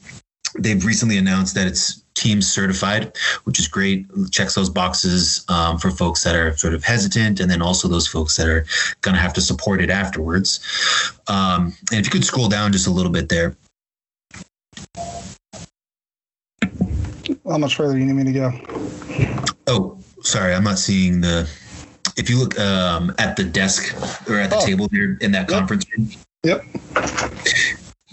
they've 0.57 0.83
recently 0.85 1.17
announced 1.17 1.55
that 1.55 1.67
it's 1.67 2.03
Teams 2.17 2.51
certified, 2.51 3.15
which 3.43 3.59
is 3.59 3.67
great. 3.67 4.07
Checks 4.31 4.55
those 4.55 4.71
boxes 4.71 5.45
um, 5.49 5.77
for 5.77 5.91
folks 5.91 6.23
that 6.23 6.35
are 6.35 6.57
sort 6.57 6.73
of 6.73 6.83
hesitant, 6.83 7.39
and 7.39 7.49
then 7.49 7.61
also 7.61 7.87
those 7.87 8.07
folks 8.07 8.35
that 8.37 8.47
are 8.47 8.65
going 9.01 9.13
to 9.13 9.21
have 9.21 9.33
to 9.33 9.41
support 9.41 9.81
it 9.81 9.91
afterwards. 9.91 10.59
Um, 11.27 11.75
and 11.91 11.99
if 11.99 12.05
you 12.05 12.11
could 12.11 12.25
scroll 12.25 12.49
down 12.49 12.71
just 12.71 12.87
a 12.87 12.91
little 12.91 13.11
bit 13.11 13.29
there, 13.29 13.55
how 17.47 17.59
much 17.59 17.75
further 17.75 17.93
do 17.93 17.99
you 17.99 18.05
need 18.05 18.13
me 18.13 18.23
to 18.23 18.31
go? 18.31 18.51
Oh, 19.67 19.99
sorry, 20.21 20.55
I'm 20.55 20.63
not 20.63 20.79
seeing 20.79 21.21
the. 21.21 21.47
If 22.17 22.31
you 22.31 22.39
look 22.39 22.59
um, 22.59 23.13
at 23.19 23.35
the 23.35 23.43
desk 23.43 23.93
or 24.27 24.39
at 24.39 24.49
the 24.49 24.57
oh. 24.57 24.65
table 24.65 24.87
there 24.91 25.19
in 25.21 25.31
that 25.33 25.49
yep. 25.49 25.59
conference 25.59 25.85
room. 25.95 26.09
Yep. 26.43 26.65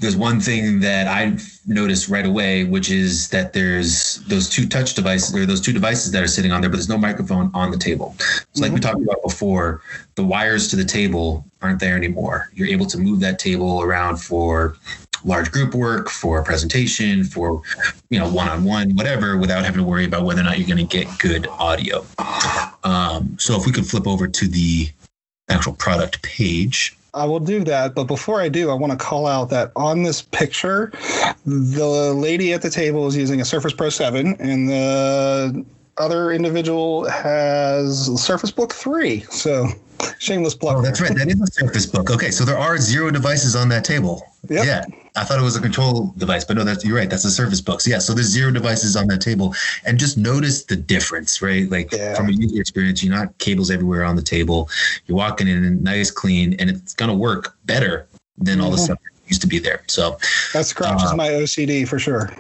There's 0.00 0.16
one 0.16 0.40
thing 0.40 0.80
that 0.80 1.06
I 1.06 1.38
noticed 1.66 2.08
right 2.08 2.26
away, 2.26 2.64
which 2.64 2.90
is 2.90 3.28
that 3.28 3.52
there's 3.52 4.16
those 4.26 4.48
two 4.50 4.66
touch 4.66 4.94
devices 4.94 5.34
or 5.34 5.46
those 5.46 5.60
two 5.60 5.72
devices 5.72 6.10
that 6.12 6.22
are 6.22 6.26
sitting 6.26 6.50
on 6.50 6.60
there, 6.60 6.68
but 6.68 6.76
there's 6.76 6.88
no 6.88 6.98
microphone 6.98 7.50
on 7.54 7.70
the 7.70 7.76
table. 7.76 8.14
So, 8.18 8.24
mm-hmm. 8.24 8.62
like 8.62 8.72
we 8.72 8.80
mm-hmm. 8.80 8.90
talked 8.90 9.02
about 9.02 9.22
before, 9.22 9.82
the 10.16 10.24
wires 10.24 10.68
to 10.68 10.76
the 10.76 10.84
table 10.84 11.44
aren't 11.62 11.78
there 11.78 11.96
anymore. 11.96 12.50
You're 12.54 12.68
able 12.68 12.86
to 12.86 12.98
move 12.98 13.20
that 13.20 13.38
table 13.38 13.82
around 13.82 14.16
for 14.16 14.76
large 15.24 15.50
group 15.50 15.74
work, 15.74 16.10
for 16.10 16.40
a 16.40 16.44
presentation, 16.44 17.24
for 17.24 17.62
you 18.10 18.18
know 18.18 18.28
one-on-one, 18.30 18.96
whatever, 18.96 19.38
without 19.38 19.64
having 19.64 19.78
to 19.78 19.84
worry 19.84 20.04
about 20.04 20.24
whether 20.24 20.40
or 20.40 20.44
not 20.44 20.58
you're 20.58 20.68
going 20.68 20.86
to 20.86 20.96
get 20.96 21.06
good 21.18 21.46
audio. 21.46 22.04
Um, 22.82 23.36
so 23.38 23.56
if 23.56 23.64
we 23.64 23.72
could 23.72 23.86
flip 23.86 24.06
over 24.06 24.28
to 24.28 24.48
the 24.48 24.90
actual 25.48 25.72
product 25.72 26.22
page. 26.22 26.96
I 27.14 27.24
will 27.24 27.40
do 27.40 27.62
that, 27.64 27.94
but 27.94 28.04
before 28.04 28.40
I 28.40 28.48
do, 28.48 28.70
I 28.70 28.74
want 28.74 28.92
to 28.92 28.98
call 28.98 29.26
out 29.26 29.48
that 29.50 29.70
on 29.76 30.02
this 30.02 30.20
picture, 30.20 30.92
the 31.46 32.12
lady 32.14 32.52
at 32.52 32.62
the 32.62 32.70
table 32.70 33.06
is 33.06 33.16
using 33.16 33.40
a 33.40 33.44
Surface 33.44 33.72
Pro 33.72 33.88
7, 33.88 34.34
and 34.40 34.68
the 34.68 35.64
other 35.96 36.32
individual 36.32 37.08
has 37.08 38.06
Surface 38.20 38.50
Book 38.50 38.74
3. 38.74 39.20
So 39.30 39.68
Shameless 40.18 40.54
plug. 40.54 40.76
Oh, 40.76 40.82
that's 40.82 41.00
right. 41.00 41.14
That 41.14 41.28
is 41.28 41.40
a 41.40 41.46
Surface 41.46 41.86
Book. 41.86 42.10
Okay, 42.10 42.30
so 42.30 42.44
there 42.44 42.58
are 42.58 42.78
zero 42.78 43.10
devices 43.10 43.54
on 43.54 43.68
that 43.70 43.84
table. 43.84 44.22
Yep. 44.50 44.64
Yeah, 44.64 44.84
I 45.16 45.24
thought 45.24 45.38
it 45.38 45.42
was 45.42 45.56
a 45.56 45.60
control 45.60 46.12
device, 46.18 46.44
but 46.44 46.56
no, 46.56 46.64
that's 46.64 46.84
you're 46.84 46.96
right. 46.96 47.08
That's 47.08 47.24
a 47.24 47.30
Surface 47.30 47.60
Book. 47.60 47.80
So 47.80 47.90
yeah, 47.90 47.98
so 47.98 48.12
there's 48.14 48.26
zero 48.28 48.50
devices 48.50 48.96
on 48.96 49.06
that 49.08 49.20
table, 49.20 49.54
and 49.84 49.98
just 49.98 50.18
notice 50.18 50.64
the 50.64 50.76
difference, 50.76 51.40
right? 51.42 51.70
Like 51.70 51.92
Yeah. 51.92 52.14
from 52.16 52.28
a 52.28 52.32
user 52.32 52.60
experience, 52.60 53.02
you're 53.02 53.14
not 53.14 53.36
cables 53.38 53.70
everywhere 53.70 54.04
on 54.04 54.16
the 54.16 54.22
table. 54.22 54.68
You're 55.06 55.16
walking 55.16 55.48
in 55.48 55.82
nice, 55.82 56.10
clean, 56.10 56.54
and 56.58 56.68
it's 56.70 56.94
gonna 56.94 57.14
work 57.14 57.56
better 57.64 58.06
than 58.38 58.60
all 58.60 58.70
the 58.70 58.76
Mhm. 58.76 58.84
stuff 58.84 58.98
that 58.98 59.28
used 59.30 59.40
to 59.40 59.46
be 59.46 59.58
there. 59.58 59.82
So 59.86 60.18
That 60.52 60.66
scratches 60.66 61.12
Uh, 61.12 61.16
my 61.16 61.28
OCD 61.30 61.84
for 61.84 61.98
sure. 61.98 62.30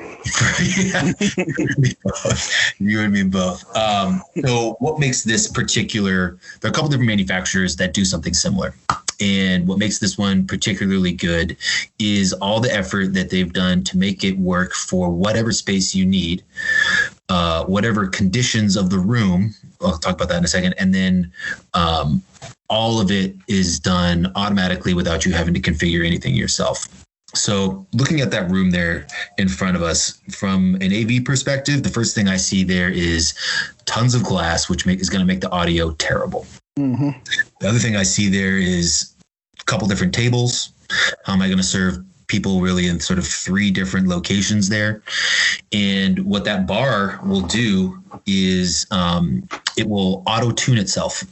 yeah, 0.60 1.12
you 1.20 1.66
and 1.68 1.78
me 1.78 1.94
both. 2.04 2.50
You 2.78 3.00
and 3.00 3.12
me 3.12 3.22
both. 3.22 3.64
Um, 3.76 4.22
so, 4.44 4.76
what 4.80 4.98
makes 4.98 5.22
this 5.22 5.46
particular? 5.48 6.36
There 6.60 6.68
are 6.68 6.72
a 6.72 6.74
couple 6.74 6.88
different 6.90 7.08
manufacturers 7.08 7.76
that 7.76 7.94
do 7.94 8.04
something 8.04 8.34
similar, 8.34 8.74
and 9.20 9.66
what 9.66 9.78
makes 9.78 9.98
this 9.98 10.18
one 10.18 10.46
particularly 10.46 11.12
good 11.12 11.56
is 11.98 12.32
all 12.34 12.60
the 12.60 12.72
effort 12.74 13.14
that 13.14 13.30
they've 13.30 13.52
done 13.52 13.84
to 13.84 13.98
make 13.98 14.24
it 14.24 14.38
work 14.38 14.72
for 14.72 15.10
whatever 15.10 15.52
space 15.52 15.94
you 15.94 16.06
need, 16.06 16.42
uh, 17.28 17.64
whatever 17.64 18.06
conditions 18.06 18.76
of 18.76 18.90
the 18.90 18.98
room. 18.98 19.54
I'll 19.80 19.98
talk 19.98 20.14
about 20.14 20.28
that 20.28 20.38
in 20.38 20.44
a 20.44 20.48
second, 20.48 20.74
and 20.78 20.94
then. 20.94 21.32
Um, 21.74 22.22
all 22.70 22.98
of 22.98 23.10
it 23.10 23.36
is 23.46 23.78
done 23.78 24.32
automatically 24.34 24.94
without 24.94 25.26
you 25.26 25.32
having 25.32 25.52
to 25.52 25.60
configure 25.60 26.04
anything 26.04 26.34
yourself. 26.34 26.88
So, 27.34 27.86
looking 27.92 28.20
at 28.20 28.30
that 28.30 28.50
room 28.50 28.70
there 28.70 29.06
in 29.38 29.48
front 29.48 29.76
of 29.76 29.82
us 29.82 30.20
from 30.30 30.76
an 30.76 30.92
AV 30.92 31.24
perspective, 31.24 31.82
the 31.82 31.88
first 31.88 32.14
thing 32.14 32.28
I 32.28 32.36
see 32.36 32.62
there 32.62 32.88
is 32.88 33.34
tons 33.86 34.14
of 34.14 34.22
glass, 34.22 34.68
which 34.68 34.86
make, 34.86 35.00
is 35.00 35.10
going 35.10 35.20
to 35.20 35.26
make 35.26 35.40
the 35.40 35.50
audio 35.50 35.92
terrible. 35.92 36.46
Hmm 36.76 37.10
The 37.60 37.68
other 37.68 37.78
thing 37.78 37.94
I 37.94 38.02
see 38.02 38.28
there 38.28 38.58
is 38.58 39.14
a 39.60 39.64
couple 39.64 39.86
different 39.86 40.12
tables. 40.12 40.72
How 41.24 41.32
am 41.32 41.42
I 41.42 41.46
going 41.46 41.58
to 41.58 41.64
serve 41.64 41.98
people 42.26 42.60
really 42.60 42.88
in 42.88 42.98
sort 42.98 43.18
of 43.18 43.26
three 43.26 43.70
different 43.70 44.08
locations 44.08 44.68
there? 44.68 45.02
And 45.72 46.18
what 46.24 46.44
that 46.46 46.66
bar 46.66 47.20
will 47.24 47.42
do 47.42 48.02
is 48.26 48.86
um, 48.90 49.48
it 49.76 49.88
will 49.88 50.24
auto 50.26 50.50
tune 50.50 50.78
itself. 50.78 51.22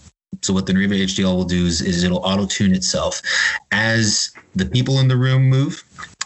So 0.43 0.53
what 0.53 0.66
the 0.66 0.72
Nureva 0.72 1.03
HDL 1.03 1.36
will 1.36 1.45
do 1.45 1.66
is, 1.66 1.80
is 1.80 2.05
it'll 2.05 2.18
auto 2.18 2.47
tune 2.47 2.74
itself 2.74 3.20
as 3.72 4.30
the 4.55 4.66
people 4.66 5.01
in 5.01 5.09
the 5.09 5.16
room 5.16 5.49
move, 5.49 5.82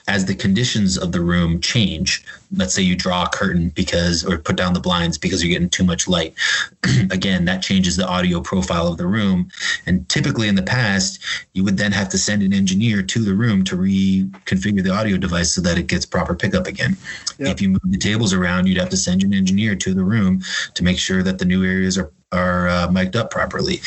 as 0.09 0.25
the 0.25 0.35
conditions 0.35 0.97
of 0.97 1.11
the 1.13 1.21
room 1.21 1.61
change. 1.61 2.25
Let's 2.57 2.73
say 2.73 2.83
you 2.83 2.95
draw 2.95 3.25
a 3.25 3.29
curtain 3.29 3.71
because, 3.71 4.25
or 4.25 4.39
put 4.39 4.55
down 4.57 4.73
the 4.73 4.81
blinds 4.81 5.19
because 5.19 5.43
you're 5.43 5.53
getting 5.53 5.69
too 5.69 5.83
much 5.83 6.07
light. 6.07 6.35
Again, 7.11 7.45
that 7.47 7.63
changes 7.63 7.97
the 7.97 8.07
audio 8.07 8.41
profile 8.41 8.87
of 8.87 8.99
the 8.99 9.07
room. 9.07 9.51
And 9.85 10.09
typically 10.09 10.47
in 10.47 10.55
the 10.55 10.63
past, 10.63 11.21
you 11.55 11.65
would 11.65 11.77
then 11.77 11.91
have 11.91 12.09
to 12.11 12.19
send 12.19 12.43
an 12.43 12.53
engineer 12.53 13.03
to 13.03 13.25
the 13.25 13.35
room 13.35 13.65
to 13.65 13.77
reconfigure 13.77 14.83
the 14.83 14.93
audio 14.93 15.17
device 15.17 15.53
so 15.53 15.61
that 15.63 15.77
it 15.77 15.89
gets 15.89 16.07
proper 16.07 16.35
pickup 16.35 16.69
again. 16.69 16.97
Yep. 17.39 17.49
If 17.49 17.61
you 17.61 17.71
move 17.71 17.81
the 17.85 17.99
tables 17.99 18.33
around, 18.33 18.69
you'd 18.69 18.79
have 18.79 18.91
to 18.91 18.97
send 18.97 19.25
an 19.25 19.35
engineer 19.35 19.75
to 19.75 19.93
the 19.93 20.05
room 20.05 20.41
to 20.75 20.85
make 20.85 20.99
sure 20.99 21.23
that 21.25 21.39
the 21.39 21.45
new 21.45 21.65
areas 21.65 21.99
are 21.99 22.13
are 22.33 22.69
uh, 22.69 22.91
mic'd 22.91 23.15
up 23.15 23.31
properly. 23.31 23.81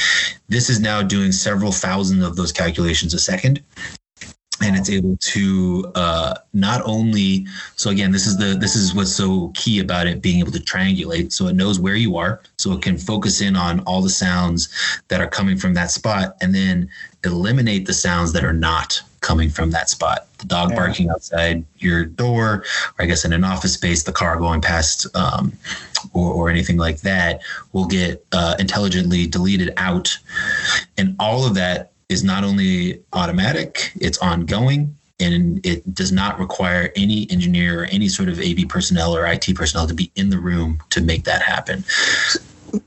This 0.48 0.70
is 0.70 0.80
now 0.80 1.04
doing 1.04 1.34
several 1.34 1.74
thousand 1.74 2.24
of 2.24 2.38
those 2.38 2.54
calculations 2.54 3.14
a 3.14 3.20
second. 3.20 3.62
And 4.62 4.76
it's 4.76 4.90
able 4.90 5.16
to 5.18 5.92
uh, 5.96 6.36
not 6.54 6.82
only 6.86 7.48
so 7.76 7.90
again 7.90 8.12
this 8.12 8.28
is 8.28 8.38
the 8.38 8.56
this 8.60 8.76
is 8.76 8.94
what's 8.94 9.12
so 9.16 9.52
key 9.56 9.80
about 9.80 10.08
it 10.08 10.22
being 10.22 10.40
able 10.40 10.52
to 10.52 10.60
triangulate. 10.60 11.32
So 11.32 11.48
it 11.48 11.56
knows 11.56 11.80
where 11.80 11.96
you 11.96 12.18
are 12.18 12.42
so 12.58 12.74
it 12.74 12.82
can 12.82 12.98
focus 12.98 13.42
in 13.42 13.56
on 13.56 13.80
all 13.82 14.02
the 14.02 14.10
sounds 14.10 14.70
that 15.08 15.22
are 15.22 15.28
coming 15.28 15.58
from 15.58 15.74
that 15.76 15.92
spot 15.92 16.36
and 16.42 16.54
then 16.54 16.90
eliminate 17.24 17.86
the 17.86 17.94
sounds 17.94 18.34
that 18.34 18.44
are 18.44 18.54
not 18.54 19.02
coming 19.22 19.50
from 19.50 19.72
that 19.72 19.90
spot. 19.90 20.28
The 20.38 20.46
dog 20.46 20.70
Yeah. 20.70 20.76
barking 20.78 21.10
outside 21.10 21.66
your 21.80 22.06
door 22.06 22.64
or 22.98 23.00
i 23.00 23.06
guess 23.06 23.26
in 23.26 23.34
an 23.34 23.44
office 23.44 23.74
space 23.74 24.04
the 24.04 24.14
car 24.14 24.38
going 24.38 24.62
past 24.62 25.06
um, 25.16 25.52
or, 26.14 26.32
or 26.34 26.50
anything 26.50 26.78
like 26.78 27.02
that 27.02 27.42
will 27.74 27.86
get 27.86 28.26
uh, 28.32 28.56
intelligently 28.60 29.28
deleted 29.28 29.74
out. 29.78 30.18
And 30.98 31.16
all 31.20 31.46
of 31.46 31.56
that 31.56 31.92
is 32.10 32.24
not 32.24 32.44
only 32.44 33.02
automatic 33.14 33.92
it's 33.96 34.18
ongoing 34.18 34.96
and 35.20 35.66
it 35.66 35.94
does 35.94 36.12
not 36.12 36.40
require 36.40 36.92
any 36.96 37.30
engineer 37.30 37.84
or 37.84 37.86
any 37.86 38.08
sort 38.08 38.30
of 38.30 38.40
AV 38.40 38.68
personnel 38.68 39.16
or 39.16 39.26
IT 39.26 39.54
personnel 39.56 39.86
to 39.86 39.94
be 39.94 40.12
in 40.16 40.30
the 40.30 40.40
room 40.40 40.80
to 40.90 41.02
make 41.02 41.26
that 41.26 41.42
happen. 41.42 41.84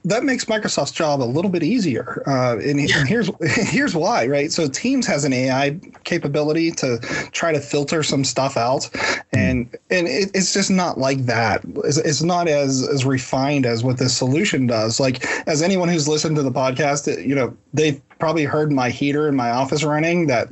That 0.05 0.25
makes 0.25 0.45
Microsoft's 0.47 0.93
job 0.93 1.23
a 1.23 1.25
little 1.25 1.51
bit 1.51 1.63
easier. 1.63 2.23
Uh, 2.27 2.59
and, 2.59 2.81
and 2.81 3.09
here's 3.09 3.31
here's 3.71 3.95
why, 3.95 4.27
right? 4.27 4.53
So 4.53 4.69
Teams 4.69 5.07
has 5.07 5.25
an 5.25 5.33
AI 5.33 5.79
capability 6.05 6.71
to 6.73 6.99
try 7.33 7.53
to 7.53 7.61
filter 7.61 8.03
some 8.03 8.25
stuff 8.25 8.57
out, 8.57 8.89
and 9.33 9.77
and 9.91 10.09
it, 10.09 10.31
it's 10.35 10.53
just 10.53 10.71
not 10.71 10.99
like 10.99 11.27
that. 11.27 11.63
It's, 11.85 11.99
it's 11.99 12.23
not 12.23 12.49
as 12.49 12.87
as 12.87 13.05
refined 13.05 13.67
as 13.67 13.85
what 13.85 13.99
this 13.99 14.17
solution 14.17 14.67
does. 14.67 15.01
Like 15.01 15.25
as 15.47 15.63
anyone 15.63 15.89
who's 15.89 16.09
listened 16.09 16.37
to 16.37 16.43
the 16.43 16.53
podcast, 16.53 17.25
you 17.27 17.35
know, 17.35 17.57
they've 17.73 18.01
probably 18.19 18.45
heard 18.45 18.71
my 18.73 18.91
heater 18.91 19.29
in 19.29 19.35
my 19.35 19.51
office 19.51 19.83
running 19.83 20.27
that 20.29 20.49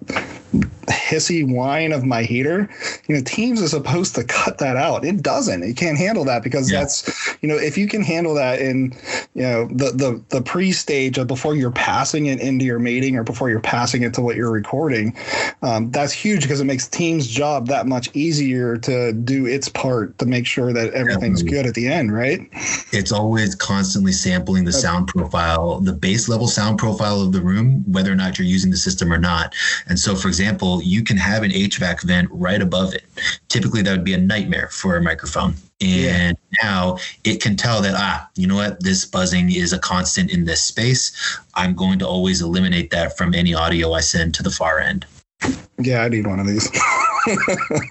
hissy 0.91 1.47
whine 1.49 1.93
of 1.93 2.05
my 2.05 2.23
heater. 2.23 2.69
You 3.09 3.17
know, 3.17 3.23
Teams 3.25 3.61
is 3.61 3.71
supposed 3.71 4.15
to 4.17 4.25
cut 4.25 4.59
that 4.59 4.77
out. 4.77 5.05
It 5.05 5.23
doesn't. 5.23 5.63
It 5.63 5.77
can't 5.77 5.99
handle 5.99 6.25
that 6.25 6.43
because 6.43 6.71
Yeah. 6.71 6.81
that's 6.81 7.37
you 7.43 7.49
know 7.49 7.57
if 7.57 7.77
you 7.79 7.87
can 7.89 8.03
handle 8.03 8.35
that 8.35 8.61
in 8.61 8.93
you 9.35 9.43
know 9.43 9.67
the 9.69 9.91
the 9.93 10.23
the 10.29 10.43
pre-stage 10.43 11.19
of 11.19 11.27
before 11.27 11.55
you're 11.55 11.71
passing 11.71 12.27
it 12.27 12.41
into 12.41 12.65
your 12.65 12.79
meeting 12.79 13.17
or 13.17 13.23
before 13.25 13.51
you're 13.51 13.61
passing 13.61 14.03
it 14.03 14.13
to 14.15 14.21
what 14.21 14.37
you're 14.37 14.51
recording 14.51 15.17
um, 15.63 15.91
that's 15.91 16.13
huge 16.13 16.43
because 16.43 16.61
it 16.61 16.65
makes 16.65 16.87
team's 16.89 17.27
job 17.27 17.67
that 17.69 17.87
much 17.87 18.09
easier 18.15 18.77
to 18.77 19.13
do 19.13 19.47
its 19.47 19.69
part 19.69 20.17
to 20.19 20.27
make 20.27 20.47
sure 20.47 20.73
that 20.73 20.93
everything's 20.93 21.43
Definitely. 21.43 21.51
good 21.59 21.67
at 21.67 21.75
the 21.75 21.87
end 21.89 22.13
right 22.13 22.41
It's 22.93 23.13
always 23.13 23.55
constantly 23.55 24.13
sampling 24.13 24.65
the 24.65 24.73
sound 24.73 25.09
profile, 25.09 25.81
the 25.81 25.93
base 25.93 26.29
level 26.29 26.49
sound 26.49 26.79
profile 26.79 27.21
of 27.21 27.33
the 27.33 27.41
room, 27.41 27.85
whether 27.87 28.11
or 28.13 28.17
not 28.17 28.39
you're 28.39 28.47
using 28.49 28.71
the 28.71 28.77
system 28.77 29.13
or 29.13 29.19
not. 29.19 29.55
And 29.87 29.99
so, 29.99 30.15
for 30.17 30.29
example, 30.29 30.80
you 30.85 31.03
can 31.03 31.17
have 31.17 31.43
an 31.43 31.51
HVAC 31.51 32.03
vent 32.03 32.29
right 32.33 32.61
above 32.63 32.95
it. 32.95 33.05
Typically, 33.49 33.83
that 33.83 33.91
would 33.93 34.05
be 34.05 34.15
a 34.15 34.19
nightmare 34.19 34.69
for 34.69 34.97
a 34.97 35.03
microphone. 35.03 35.55
And 35.81 36.37
now 36.63 36.99
it 37.25 37.41
can 37.41 37.57
tell 37.57 37.81
that, 37.83 37.95
ah, 37.97 38.29
you 38.37 38.47
know 38.47 38.57
what, 38.57 38.83
this 38.83 39.05
buzzing 39.07 39.51
is 39.53 39.73
a 39.73 39.79
constant 39.79 40.31
in 40.31 40.45
this 40.45 40.63
space. 40.63 41.39
I'm 41.55 41.75
going 41.75 41.99
to 42.01 42.07
always 42.07 42.43
eliminate 42.43 42.91
that 42.91 43.17
from 43.17 43.35
any 43.35 43.55
audio 43.55 43.93
I 43.95 44.01
send 44.01 44.35
to 44.35 44.43
the 44.43 44.51
far 44.51 44.79
end. 44.81 45.07
yeah 45.79 46.03
i 46.03 46.09
need 46.09 46.27
one 46.27 46.39
of 46.39 46.47
these 46.47 46.71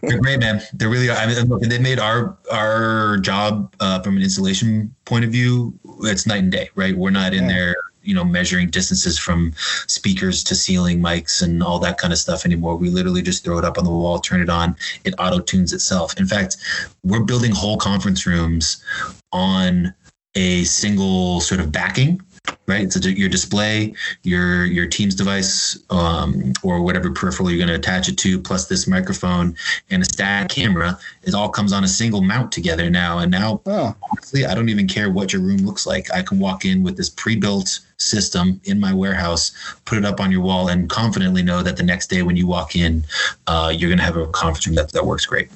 They're 0.04 0.20
great, 0.20 0.40
man. 0.40 0.62
They 0.74 0.88
really 0.88 1.10
are. 1.10 1.16
I 1.16 1.28
mean, 1.28 1.38
look, 1.48 1.62
they 1.62 1.78
made 1.80 2.00
our 2.00 2.36
our 2.52 3.18
job 3.18 3.74
uh, 3.80 4.02
from 4.02 4.18
an 4.18 4.24
installation 4.24 4.94
point 5.06 5.24
of 5.24 5.32
view. 5.32 5.74
It's 6.02 6.26
night 6.26 6.40
and 6.44 6.52
day, 6.52 6.70
right? 6.76 6.98
We're 6.98 7.12
not 7.12 7.34
in 7.34 7.44
Yeah. 7.44 7.50
there, 7.50 7.76
you 8.04 8.14
know, 8.14 8.24
measuring 8.24 8.70
distances 8.70 9.18
from 9.20 9.54
speakers 9.88 10.44
to 10.46 10.56
ceiling 10.56 11.00
mics 11.00 11.42
and 11.42 11.62
all 11.62 11.80
that 11.80 11.98
kind 11.98 12.14
of 12.14 12.20
stuff 12.20 12.46
anymore. 12.46 12.76
We 12.76 12.90
literally 12.90 13.22
just 13.22 13.44
throw 13.44 13.58
it 13.58 13.66
up 13.66 13.78
on 13.78 13.84
the 13.84 13.90
wall, 13.90 14.20
turn 14.20 14.42
it 14.42 14.50
on, 14.50 14.76
it 15.04 15.14
auto 15.20 15.40
tunes 15.40 15.74
itself. 15.74 16.18
In 16.18 16.26
fact, 16.26 16.58
we're 17.04 17.24
building 17.24 17.52
whole 17.52 17.78
conference 17.78 18.26
rooms 18.26 18.84
on 19.32 19.94
a 20.36 20.64
single 20.64 21.42
sort 21.42 21.60
of 21.60 21.72
backing 21.72 22.22
right? 22.70 22.92
So 22.92 23.00
your 23.10 23.30
display 23.30 23.94
your 24.24 24.66
your 24.66 24.88
teams 24.88 25.16
device 25.16 25.78
um, 25.90 26.54
or 26.64 26.82
whatever 26.82 27.12
peripheral 27.12 27.50
you're 27.50 27.58
going 27.58 27.70
to 27.70 27.76
attach 27.76 28.08
it 28.08 28.18
to 28.20 28.40
plus 28.40 28.68
this 28.68 28.88
microphone 28.88 29.56
and 29.90 30.02
a 30.02 30.06
static 30.06 30.50
camera 30.50 30.98
it 31.24 31.34
all 31.34 31.50
comes 31.50 31.74
on 31.74 31.84
a 31.84 31.88
single 31.88 32.22
mount 32.22 32.52
together 32.52 32.90
now. 32.90 33.20
And 33.20 33.32
now 33.32 33.62
oh. 33.66 33.96
honestly 34.12 34.46
i 34.46 34.54
don't 34.54 34.70
even 34.70 34.88
care 34.88 35.10
what 35.10 35.34
your 35.34 35.42
room 35.42 35.66
looks 35.66 35.86
like. 35.86 36.14
I 36.14 36.22
can 36.22 36.40
walk 36.40 36.66
in 36.66 36.84
with 36.84 36.96
this 36.96 37.10
pre-built 37.10 37.80
system 37.98 38.62
in 38.64 38.80
my 38.80 38.94
warehouse 38.94 39.52
put 39.84 39.98
it 39.98 40.06
up 40.06 40.22
on 40.22 40.32
your 40.32 40.42
wall 40.42 40.70
and 40.70 40.90
confidently 40.90 41.44
know 41.44 41.62
that 41.62 41.76
the 41.76 41.84
next 41.84 42.08
day 42.10 42.22
when 42.24 42.38
you 42.38 42.48
walk 42.48 42.76
in 42.76 43.04
uh, 43.48 43.74
you're 43.76 43.90
going 43.90 43.98
to 43.98 44.04
have 44.06 44.16
a 44.16 44.26
conference 44.28 44.66
room 44.66 44.76
that, 44.76 44.90
that 44.94 45.06
works 45.06 45.26
great 45.26 45.50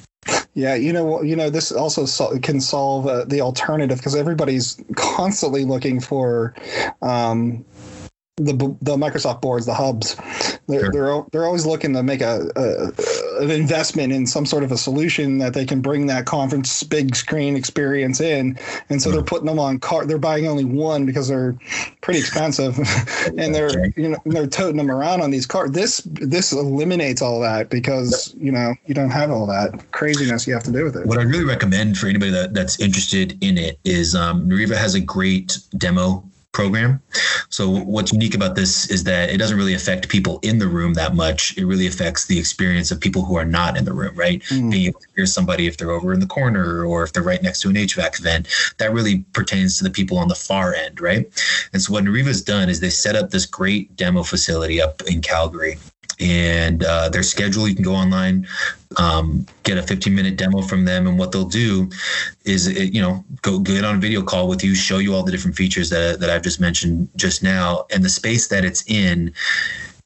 Yeah, 0.53 0.75
you 0.75 0.93
know, 0.93 1.21
you 1.23 1.35
know, 1.35 1.49
this 1.49 1.71
also 1.71 2.05
sol- 2.05 2.37
can 2.39 2.61
solve 2.61 3.07
uh, 3.07 3.25
the 3.25 3.41
alternative 3.41 3.97
because 3.97 4.15
everybody's 4.15 4.79
constantly 4.95 5.65
looking 5.65 5.99
for 5.99 6.53
um, 7.01 7.65
the 8.37 8.53
the 8.81 8.97
Microsoft 8.97 9.41
boards, 9.41 9.65
the 9.65 9.73
hubs. 9.73 10.15
They're 10.67 10.79
Sure. 10.79 10.91
they're, 10.91 11.25
they're 11.31 11.45
always 11.45 11.65
looking 11.65 11.93
to 11.93 12.03
make 12.03 12.21
a, 12.21 12.49
a 12.55 12.91
an 13.39 13.51
investment 13.51 14.13
in 14.13 14.25
some 14.25 14.45
sort 14.45 14.63
of 14.63 14.71
a 14.71 14.77
solution 14.77 15.37
that 15.39 15.53
they 15.53 15.65
can 15.65 15.81
bring 15.81 16.07
that 16.07 16.25
conference 16.25 16.83
big 16.83 17.15
screen 17.15 17.55
experience 17.55 18.21
in, 18.21 18.57
and 18.89 19.01
so 19.01 19.11
they're 19.11 19.23
putting 19.23 19.45
them 19.45 19.59
on 19.59 19.79
car. 19.79 20.05
They're 20.05 20.17
buying 20.17 20.47
only 20.47 20.65
one 20.65 21.05
because 21.05 21.27
they're 21.27 21.55
pretty 22.01 22.19
expensive, 22.19 22.77
and 23.37 23.53
they're 23.53 23.87
you 23.97 24.09
know 24.09 24.17
they're 24.25 24.47
toting 24.47 24.77
them 24.77 24.91
around 24.91 25.21
on 25.21 25.31
these 25.31 25.45
cars. 25.45 25.71
This 25.71 26.01
this 26.05 26.51
eliminates 26.51 27.21
all 27.21 27.39
that 27.41 27.69
because 27.69 28.33
you 28.37 28.51
know 28.51 28.75
you 28.85 28.93
don't 28.93 29.11
have 29.11 29.31
all 29.31 29.45
that 29.47 29.91
craziness 29.91 30.47
you 30.47 30.53
have 30.53 30.63
to 30.63 30.71
do 30.71 30.83
with 30.83 30.95
it. 30.95 31.05
What 31.05 31.19
I 31.19 31.23
really 31.23 31.45
recommend 31.45 31.97
for 31.97 32.07
anybody 32.07 32.31
that, 32.31 32.53
that's 32.53 32.79
interested 32.79 33.37
in 33.43 33.57
it 33.57 33.79
is 33.83 34.15
um, 34.15 34.49
Nureva 34.49 34.75
has 34.75 34.95
a 34.95 35.01
great 35.01 35.57
demo 35.77 36.23
program. 36.53 37.01
So 37.49 37.69
what's 37.69 38.13
unique 38.13 38.35
about 38.35 38.55
this 38.55 38.89
is 38.89 39.03
that 39.03 39.29
it 39.29 39.37
doesn't 39.37 39.57
really 39.57 39.73
affect 39.73 40.07
people 40.07 40.39
in 40.43 40.59
the 40.59 40.67
room 40.67 40.93
that 40.93 41.15
much. 41.15 41.57
It 41.57 41.65
really 41.65 41.87
affects 41.87 42.25
the 42.25 42.39
experience 42.39 42.91
of 42.91 43.01
people 43.01 43.25
who 43.25 43.35
are 43.35 43.45
not 43.45 43.75
in 43.75 43.85
the 43.85 43.93
room, 43.93 44.15
right? 44.15 44.41
Mm. 44.43 44.71
Being 44.71 44.87
able 44.87 44.99
to 45.01 45.07
hear 45.15 45.25
somebody 45.25 45.67
if 45.67 45.77
they're 45.77 45.91
over 45.91 46.13
in 46.13 46.19
the 46.19 46.27
corner 46.27 46.85
or 46.85 47.03
if 47.03 47.11
they're 47.11 47.23
right 47.23 47.41
next 47.41 47.61
to 47.61 47.69
an 47.69 47.75
HVAC 47.75 48.21
vent, 48.21 48.47
that 48.77 48.93
really 48.93 49.25
pertains 49.33 49.77
to 49.79 49.83
the 49.83 49.89
people 49.89 50.17
on 50.17 50.27
the 50.27 50.35
far 50.35 50.73
end, 50.73 51.01
right? 51.01 51.25
And 51.73 51.81
so 51.81 51.91
what 51.91 52.03
Nureva's 52.03 52.41
done 52.41 52.69
is 52.69 52.79
they 52.79 52.91
set 52.91 53.15
up 53.15 53.31
this 53.31 53.45
great 53.45 53.95
demo 53.95 54.23
facility 54.23 54.81
up 54.81 55.01
in 55.03 55.21
Calgary 55.21 55.77
and 56.19 56.83
uh, 56.83 57.09
their 57.09 57.23
schedule. 57.23 57.67
You 57.67 57.75
can 57.75 57.83
go 57.83 57.93
online, 57.93 58.47
um, 58.97 59.45
get 59.63 59.77
a 59.77 59.83
15 59.83 60.13
minute 60.13 60.37
demo 60.37 60.61
from 60.61 60.85
them, 60.85 61.07
and 61.07 61.17
what 61.17 61.31
they'll 61.31 61.45
do 61.45 61.89
is, 62.45 62.67
you 62.67 63.01
know, 63.01 63.23
go 63.41 63.59
get 63.59 63.83
on 63.83 63.95
a 63.95 63.99
video 63.99 64.21
call 64.21 64.47
with 64.47 64.63
you, 64.63 64.75
show 64.75 64.99
you 64.99 65.13
all 65.13 65.23
the 65.23 65.31
different 65.31 65.55
features 65.55 65.89
that 65.89 66.19
that 66.19 66.29
I've 66.29 66.43
just 66.43 66.59
mentioned 66.59 67.09
just 67.15 67.43
now, 67.43 67.85
and 67.91 68.03
the 68.03 68.09
space 68.09 68.47
that 68.47 68.65
it's 68.65 68.83
in. 68.87 69.33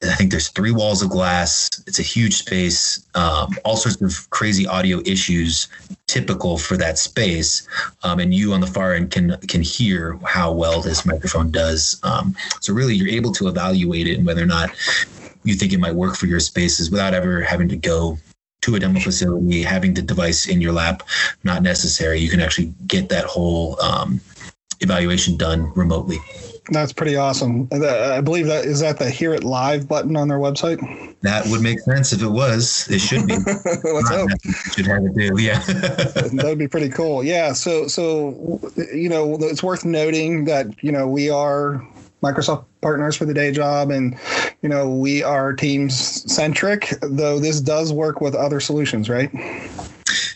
I 0.00 0.14
think 0.14 0.30
there's 0.30 0.48
three 0.50 0.70
walls 0.70 1.02
of 1.02 1.10
glass. 1.10 1.68
It's 1.88 1.98
a 1.98 2.04
huge 2.04 2.34
space. 2.36 3.04
Um, 3.16 3.56
all 3.64 3.76
sorts 3.76 4.00
of 4.00 4.30
crazy 4.30 4.64
audio 4.64 5.00
issues 5.04 5.66
typical 6.06 6.56
for 6.56 6.76
that 6.76 6.98
space. 6.98 7.66
Um, 8.04 8.20
and 8.20 8.32
you 8.32 8.52
on 8.52 8.60
the 8.60 8.68
far 8.68 8.94
end 8.94 9.10
can 9.10 9.36
can 9.48 9.62
hear 9.62 10.16
how 10.24 10.52
well 10.52 10.80
this 10.80 11.04
microphone 11.04 11.50
does. 11.50 11.98
Um, 12.04 12.36
so 12.60 12.72
really, 12.72 12.94
you're 12.94 13.08
able 13.08 13.32
to 13.32 13.48
evaluate 13.48 14.06
it 14.06 14.18
and 14.18 14.26
whether 14.26 14.42
or 14.42 14.46
not 14.46 14.70
you 15.48 15.54
think 15.54 15.72
it 15.72 15.80
might 15.80 15.94
work 15.94 16.14
for 16.14 16.26
your 16.26 16.40
spaces 16.40 16.90
without 16.90 17.14
ever 17.14 17.40
having 17.40 17.68
to 17.68 17.76
go 17.76 18.18
to 18.60 18.74
a 18.74 18.80
demo 18.80 19.00
facility, 19.00 19.62
having 19.62 19.94
the 19.94 20.02
device 20.02 20.48
in 20.48 20.60
your 20.60 20.72
lap, 20.72 21.02
not 21.44 21.62
necessary. 21.62 22.18
You 22.18 22.28
can 22.28 22.40
actually 22.40 22.72
get 22.86 23.08
that 23.08 23.24
whole 23.24 23.80
um, 23.80 24.20
evaluation 24.80 25.36
done 25.36 25.72
remotely. 25.74 26.18
That's 26.70 26.92
pretty 26.92 27.16
awesome. 27.16 27.66
I 27.72 28.20
believe 28.20 28.46
that 28.46 28.66
is 28.66 28.80
that 28.80 28.98
the 28.98 29.08
Hear 29.08 29.32
It 29.32 29.42
Live 29.42 29.88
button 29.88 30.16
on 30.16 30.28
their 30.28 30.38
website. 30.38 30.78
That 31.22 31.46
would 31.46 31.62
make 31.62 31.80
sense 31.80 32.12
if 32.12 32.22
it 32.22 32.28
was. 32.28 32.86
It 32.90 32.98
should 32.98 33.26
be. 33.26 33.36
Let's 33.84 34.10
hope. 34.10 34.28
Should 34.74 34.86
have 34.86 35.02
it 35.04 35.14
do. 35.14 35.40
Yeah. 35.40 35.60
that 35.66 36.42
would 36.44 36.58
be 36.58 36.68
pretty 36.68 36.90
cool. 36.90 37.24
Yeah. 37.24 37.54
So 37.54 37.88
so 37.88 38.60
you 38.92 39.08
know 39.08 39.38
it's 39.40 39.62
worth 39.62 39.86
noting 39.86 40.44
that 40.44 40.66
you 40.84 40.92
know 40.92 41.08
we 41.08 41.30
are 41.30 41.82
Microsoft 42.22 42.64
partners 42.80 43.16
for 43.16 43.24
the 43.24 43.34
day 43.34 43.52
job, 43.52 43.90
and 43.90 44.18
you 44.62 44.68
know 44.68 44.88
we 44.90 45.22
are 45.22 45.52
Teams 45.52 45.94
centric. 46.32 46.92
Though 47.02 47.38
this 47.38 47.60
does 47.60 47.92
work 47.92 48.20
with 48.20 48.34
other 48.34 48.60
solutions, 48.60 49.08
right? 49.08 49.30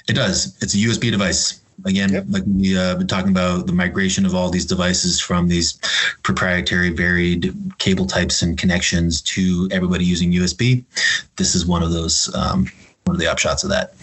It 0.09 0.15
does. 0.15 0.57
It's 0.63 0.75
a 0.75 0.79
USB 0.79 1.11
device. 1.11 1.61
Again, 1.85 2.13
yep. 2.13 2.27
like 2.29 2.45
we 2.47 2.79
uh, 2.79 2.97
been 2.97 3.09
talking 3.09 3.31
about 3.31 3.67
the 3.67 3.73
migration 3.73 4.25
of 4.25 4.35
all 4.35 4.51
these 4.51 4.67
devices 4.67 5.21
from 5.21 5.49
these 5.49 5.81
proprietary 6.23 6.91
varied 6.91 7.53
cable 7.79 8.07
types 8.07 8.43
and 8.43 8.57
connections 8.57 9.21
to 9.23 9.69
everybody 9.73 10.05
using 10.05 10.31
USB. 10.33 10.85
This 11.37 11.55
is 11.57 11.67
one 11.67 11.83
of 11.83 11.91
those 11.91 12.33
um, 12.35 12.71
one 13.05 13.17
of 13.17 13.21
the 13.21 13.27
upshots 13.27 13.65
of 13.65 13.71
that. 13.71 13.95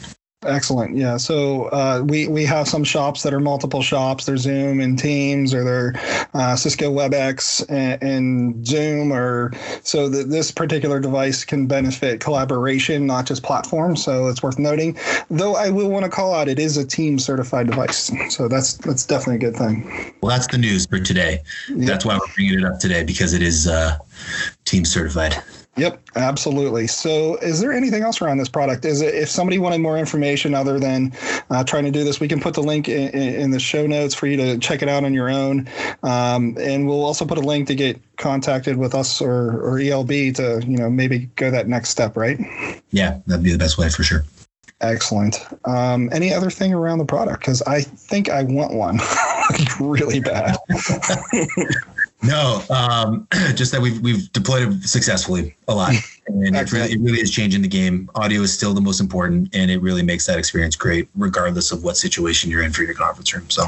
Excellent. 0.45 0.95
Yeah. 0.95 1.17
So 1.17 1.65
uh, 1.65 2.01
we 2.07 2.29
we 2.29 2.45
have 2.45 2.65
some 2.65 2.85
shops 2.85 3.23
that 3.23 3.33
are 3.33 3.41
multiple 3.41 3.81
shops. 3.81 4.25
They're 4.25 4.37
Zoom 4.37 4.79
and 4.79 4.97
Teams, 4.97 5.53
or 5.53 5.65
they're 5.65 6.27
uh, 6.33 6.55
Cisco 6.55 6.89
WebEx 6.93 7.65
and, 7.67 8.01
and 8.01 8.65
Zoom, 8.65 9.11
or 9.11 9.51
so 9.83 10.07
that 10.07 10.29
this 10.29 10.49
particular 10.49 11.01
device 11.01 11.43
can 11.43 11.67
benefit 11.67 12.21
collaboration, 12.21 13.05
not 13.05 13.25
just 13.25 13.43
platform. 13.43 13.97
So 13.97 14.27
it's 14.27 14.41
worth 14.41 14.57
noting. 14.57 14.97
Though 15.29 15.57
I 15.57 15.69
will 15.71 15.89
want 15.89 16.05
to 16.05 16.11
call 16.11 16.33
out, 16.33 16.47
it 16.47 16.57
is 16.57 16.77
a 16.77 16.85
Team 16.85 17.19
certified 17.19 17.67
device. 17.67 18.09
So 18.29 18.47
that's 18.47 18.75
that's 18.77 19.05
definitely 19.05 19.45
a 19.45 19.51
good 19.51 19.57
thing. 19.57 20.13
Well, 20.21 20.29
that's 20.29 20.47
the 20.47 20.57
news 20.57 20.85
for 20.85 20.99
today. 20.99 21.43
Yep. 21.67 21.85
That's 21.85 22.05
why 22.05 22.15
we're 22.17 22.33
bringing 22.33 22.59
it 22.59 22.65
up 22.65 22.79
today 22.79 23.03
because 23.03 23.33
it 23.33 23.41
is 23.41 23.67
uh, 23.67 23.97
Team 24.63 24.85
certified. 24.85 25.35
Yep, 25.79 26.01
absolutely. 26.17 26.87
So, 26.87 27.37
is 27.37 27.61
there 27.61 27.71
anything 27.71 28.03
else 28.03 28.21
around 28.21 28.37
this 28.37 28.49
product? 28.49 28.83
Is 28.83 29.01
it 29.01 29.15
if 29.15 29.29
somebody 29.29 29.59
wanted 29.59 29.79
more 29.79 29.97
information 29.97 30.53
other 30.53 30.77
than 30.77 31.13
uh, 31.49 31.63
trying 31.63 31.85
to 31.85 31.91
do 31.91 32.03
this, 32.03 32.19
we 32.19 32.27
can 32.27 32.41
put 32.41 32.53
the 32.53 32.61
link 32.61 32.89
in, 32.89 33.09
in, 33.09 33.51
the 33.51 33.59
show 33.59 33.87
notes 33.87 34.13
for 34.13 34.27
you 34.27 34.35
to 34.35 34.57
check 34.57 34.81
it 34.81 34.89
out 34.89 35.05
on 35.05 35.13
your 35.13 35.29
own, 35.29 35.69
um, 36.03 36.57
and 36.59 36.85
we'll 36.85 37.05
also 37.05 37.25
put 37.25 37.37
a 37.37 37.41
link 37.41 37.67
to 37.67 37.75
get 37.75 37.99
contacted 38.17 38.75
with 38.75 38.93
us 38.93 39.21
or 39.21 39.61
or 39.61 39.79
ELB 39.79 40.09
to 40.35 40.61
you 40.67 40.77
know 40.77 40.89
maybe 40.89 41.29
go 41.37 41.49
that 41.49 41.69
next 41.69 41.89
step, 41.89 42.17
right? 42.17 42.37
Yeah, 42.91 43.19
that'd 43.27 43.43
be 43.43 43.51
the 43.51 43.57
best 43.57 43.77
way 43.77 43.89
for 43.89 44.03
sure. 44.03 44.25
Excellent. 44.81 45.45
Um, 45.65 46.09
any 46.11 46.33
other 46.33 46.49
thing 46.49 46.73
around 46.73 46.99
the 46.99 47.05
product? 47.05 47.39
Because 47.39 47.61
I 47.63 47.81
think 47.81 48.29
I 48.29 48.43
want 48.43 48.73
one 48.73 48.99
really 49.79 50.19
bad. 50.19 50.57
No, 52.21 52.61
um, 52.69 53.27
just 53.55 53.71
that 53.71 53.81
we've 53.81 53.99
we've 54.01 54.31
deployed 54.33 54.73
it 54.73 54.83
successfully 54.83 55.55
a 55.69 55.75
lot, 55.75 55.93
and 56.27 56.55
it 56.55 56.71
really, 56.71 56.91
it 56.91 56.99
really 56.99 57.21
is 57.21 57.31
changing 57.31 57.61
the 57.61 57.67
game. 57.67 58.09
Audio 58.15 58.41
is 58.41 58.53
still 58.53 58.73
the 58.73 58.81
most 58.81 58.99
important, 58.99 59.55
and 59.55 59.71
it 59.71 59.81
really 59.81 60.03
makes 60.03 60.25
that 60.25 60.37
experience 60.37 60.75
great, 60.75 61.07
regardless 61.15 61.71
of 61.71 61.83
what 61.83 61.95
situation 61.95 62.51
you're 62.51 62.61
in 62.61 62.73
for 62.73 62.83
your 62.83 62.93
conference 62.93 63.33
room. 63.33 63.49
So, 63.49 63.63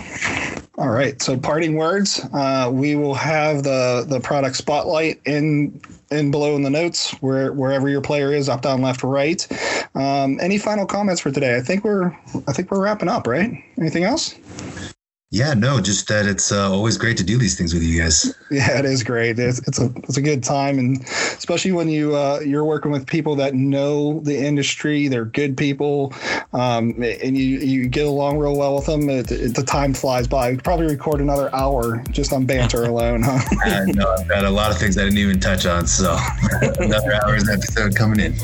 all 0.77 0.89
right. 0.89 1.21
So, 1.21 1.37
parting 1.37 1.75
words. 1.75 2.19
Uh, 2.33 2.69
we 2.73 2.95
will 2.95 3.15
have 3.15 3.63
the 3.63 4.05
the 4.07 4.19
product 4.19 4.57
spotlight 4.57 5.21
in 5.25 5.79
in 6.11 6.29
below 6.29 6.55
in 6.57 6.61
the 6.61 6.69
notes 6.69 7.11
where 7.21 7.53
wherever 7.53 7.87
your 7.87 8.01
player 8.01 8.33
is, 8.33 8.49
up, 8.49 8.63
down, 8.63 8.81
left, 8.81 9.01
right. 9.01 9.47
Um, 9.95 10.39
any 10.41 10.57
final 10.57 10.85
comments 10.85 11.21
for 11.21 11.31
today? 11.31 11.55
I 11.55 11.61
think 11.61 11.85
we're 11.85 12.07
I 12.47 12.53
think 12.53 12.69
we're 12.69 12.83
wrapping 12.83 13.07
up. 13.07 13.27
Right? 13.27 13.63
Anything 13.77 14.03
else? 14.03 14.35
Yeah, 15.33 15.53
no, 15.53 15.79
just 15.79 16.09
that 16.09 16.25
it's 16.25 16.51
uh, 16.51 16.69
always 16.69 16.97
great 16.97 17.15
to 17.15 17.23
do 17.23 17.37
these 17.37 17.57
things 17.57 17.73
with 17.73 17.83
you 17.83 18.01
guys. 18.01 18.35
Yeah, 18.51 18.79
it 18.79 18.83
is 18.83 19.01
great. 19.01 19.39
It's, 19.39 19.65
it's 19.65 19.79
a 19.79 19.89
it's 19.99 20.17
a 20.17 20.21
good 20.21 20.43
time, 20.43 20.77
and 20.77 21.01
especially 21.03 21.71
when 21.71 21.87
you 21.87 22.17
uh, 22.17 22.41
you're 22.45 22.65
working 22.65 22.91
with 22.91 23.07
people 23.07 23.33
that 23.37 23.53
know 23.53 24.19
the 24.19 24.37
industry. 24.37 25.07
They're 25.07 25.23
good 25.23 25.55
people, 25.55 26.13
um, 26.51 27.01
and 27.01 27.37
you 27.37 27.59
you 27.59 27.87
get 27.87 28.07
along 28.07 28.39
real 28.39 28.57
well 28.57 28.75
with 28.75 28.87
them. 28.87 29.09
It, 29.09 29.31
it, 29.31 29.55
the 29.55 29.63
time 29.63 29.93
flies 29.93 30.27
by. 30.27 30.51
We 30.51 30.57
probably 30.57 30.87
record 30.87 31.21
another 31.21 31.49
hour 31.55 32.03
just 32.11 32.33
on 32.33 32.45
banter 32.45 32.83
alone, 32.89 33.21
huh? 33.23 33.39
I 33.63 33.85
know 33.93 34.15
I've 34.19 34.27
got 34.27 34.43
a 34.43 34.49
lot 34.49 34.69
of 34.69 34.77
things 34.77 34.97
I 34.97 35.05
didn't 35.05 35.19
even 35.19 35.39
touch 35.39 35.65
on, 35.65 35.87
so 35.87 36.17
another 36.61 37.13
hour's 37.23 37.47
episode 37.47 37.95
coming 37.95 38.19
in. 38.19 38.35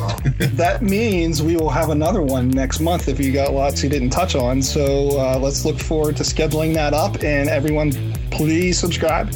that 0.56 0.80
means 0.82 1.44
we 1.44 1.58
will 1.58 1.70
have 1.70 1.90
another 1.90 2.22
one 2.22 2.50
next 2.50 2.80
month 2.80 3.10
if 3.10 3.20
you 3.20 3.34
got 3.34 3.52
lots 3.52 3.84
you 3.84 3.90
didn't 3.90 4.12
touch 4.12 4.36
on. 4.36 4.62
So 4.62 5.20
uh, 5.20 5.38
let's 5.38 5.66
look 5.66 5.80
forward 5.80 6.16
to 6.16 6.24
scheduling 6.24 6.77
that 6.78 6.94
up. 6.94 7.24
And 7.24 7.50
everyone, 7.50 7.92
please 8.32 8.78
subscribe, 8.80 9.32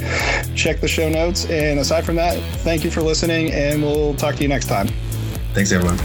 check 0.56 0.80
the 0.80 0.88
show 0.88 1.10
notes. 1.10 1.46
And 1.50 1.80
aside 1.80 2.06
from 2.06 2.16
that, 2.16 2.38
thank 2.60 2.84
you 2.84 2.92
for 2.92 3.02
listening, 3.02 3.52
and 3.52 3.82
we'll 3.82 4.14
talk 4.16 4.36
to 4.36 4.42
you 4.44 4.48
next 4.48 4.68
time. 4.68 4.88
Thanks, 5.54 5.72
everyone. 5.72 5.98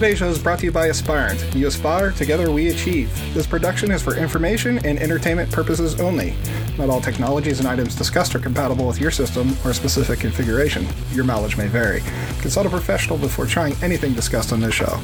Today's 0.00 0.16
show 0.16 0.28
is 0.28 0.38
brought 0.38 0.60
to 0.60 0.64
you 0.64 0.72
by 0.72 0.88
Aspirant. 0.88 1.44
You 1.54 1.66
aspire, 1.66 2.12
together 2.12 2.50
we 2.50 2.70
achieve. 2.70 3.12
This 3.34 3.46
production 3.46 3.90
is 3.90 4.00
for 4.00 4.16
information 4.16 4.78
and 4.86 4.98
entertainment 4.98 5.52
purposes 5.52 6.00
only. 6.00 6.32
Not 6.78 6.88
all 6.88 7.02
technologies 7.02 7.58
and 7.58 7.68
items 7.68 7.94
discussed 7.94 8.34
are 8.34 8.38
compatible 8.38 8.86
with 8.86 8.98
your 8.98 9.10
system 9.10 9.54
or 9.62 9.74
specific 9.74 10.18
configuration. 10.18 10.86
Your 11.12 11.24
mileage 11.24 11.58
may 11.58 11.66
vary. 11.66 12.00
Consult 12.40 12.64
a 12.64 12.70
professional 12.70 13.18
before 13.18 13.44
trying 13.44 13.74
anything 13.82 14.14
discussed 14.14 14.54
on 14.54 14.60
this 14.60 14.72
show. 14.72 14.96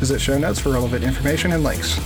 Visit 0.00 0.20
show 0.20 0.36
notes 0.36 0.58
for 0.58 0.68
relevant 0.68 1.02
information 1.02 1.52
and 1.52 1.64
links. 1.64 1.98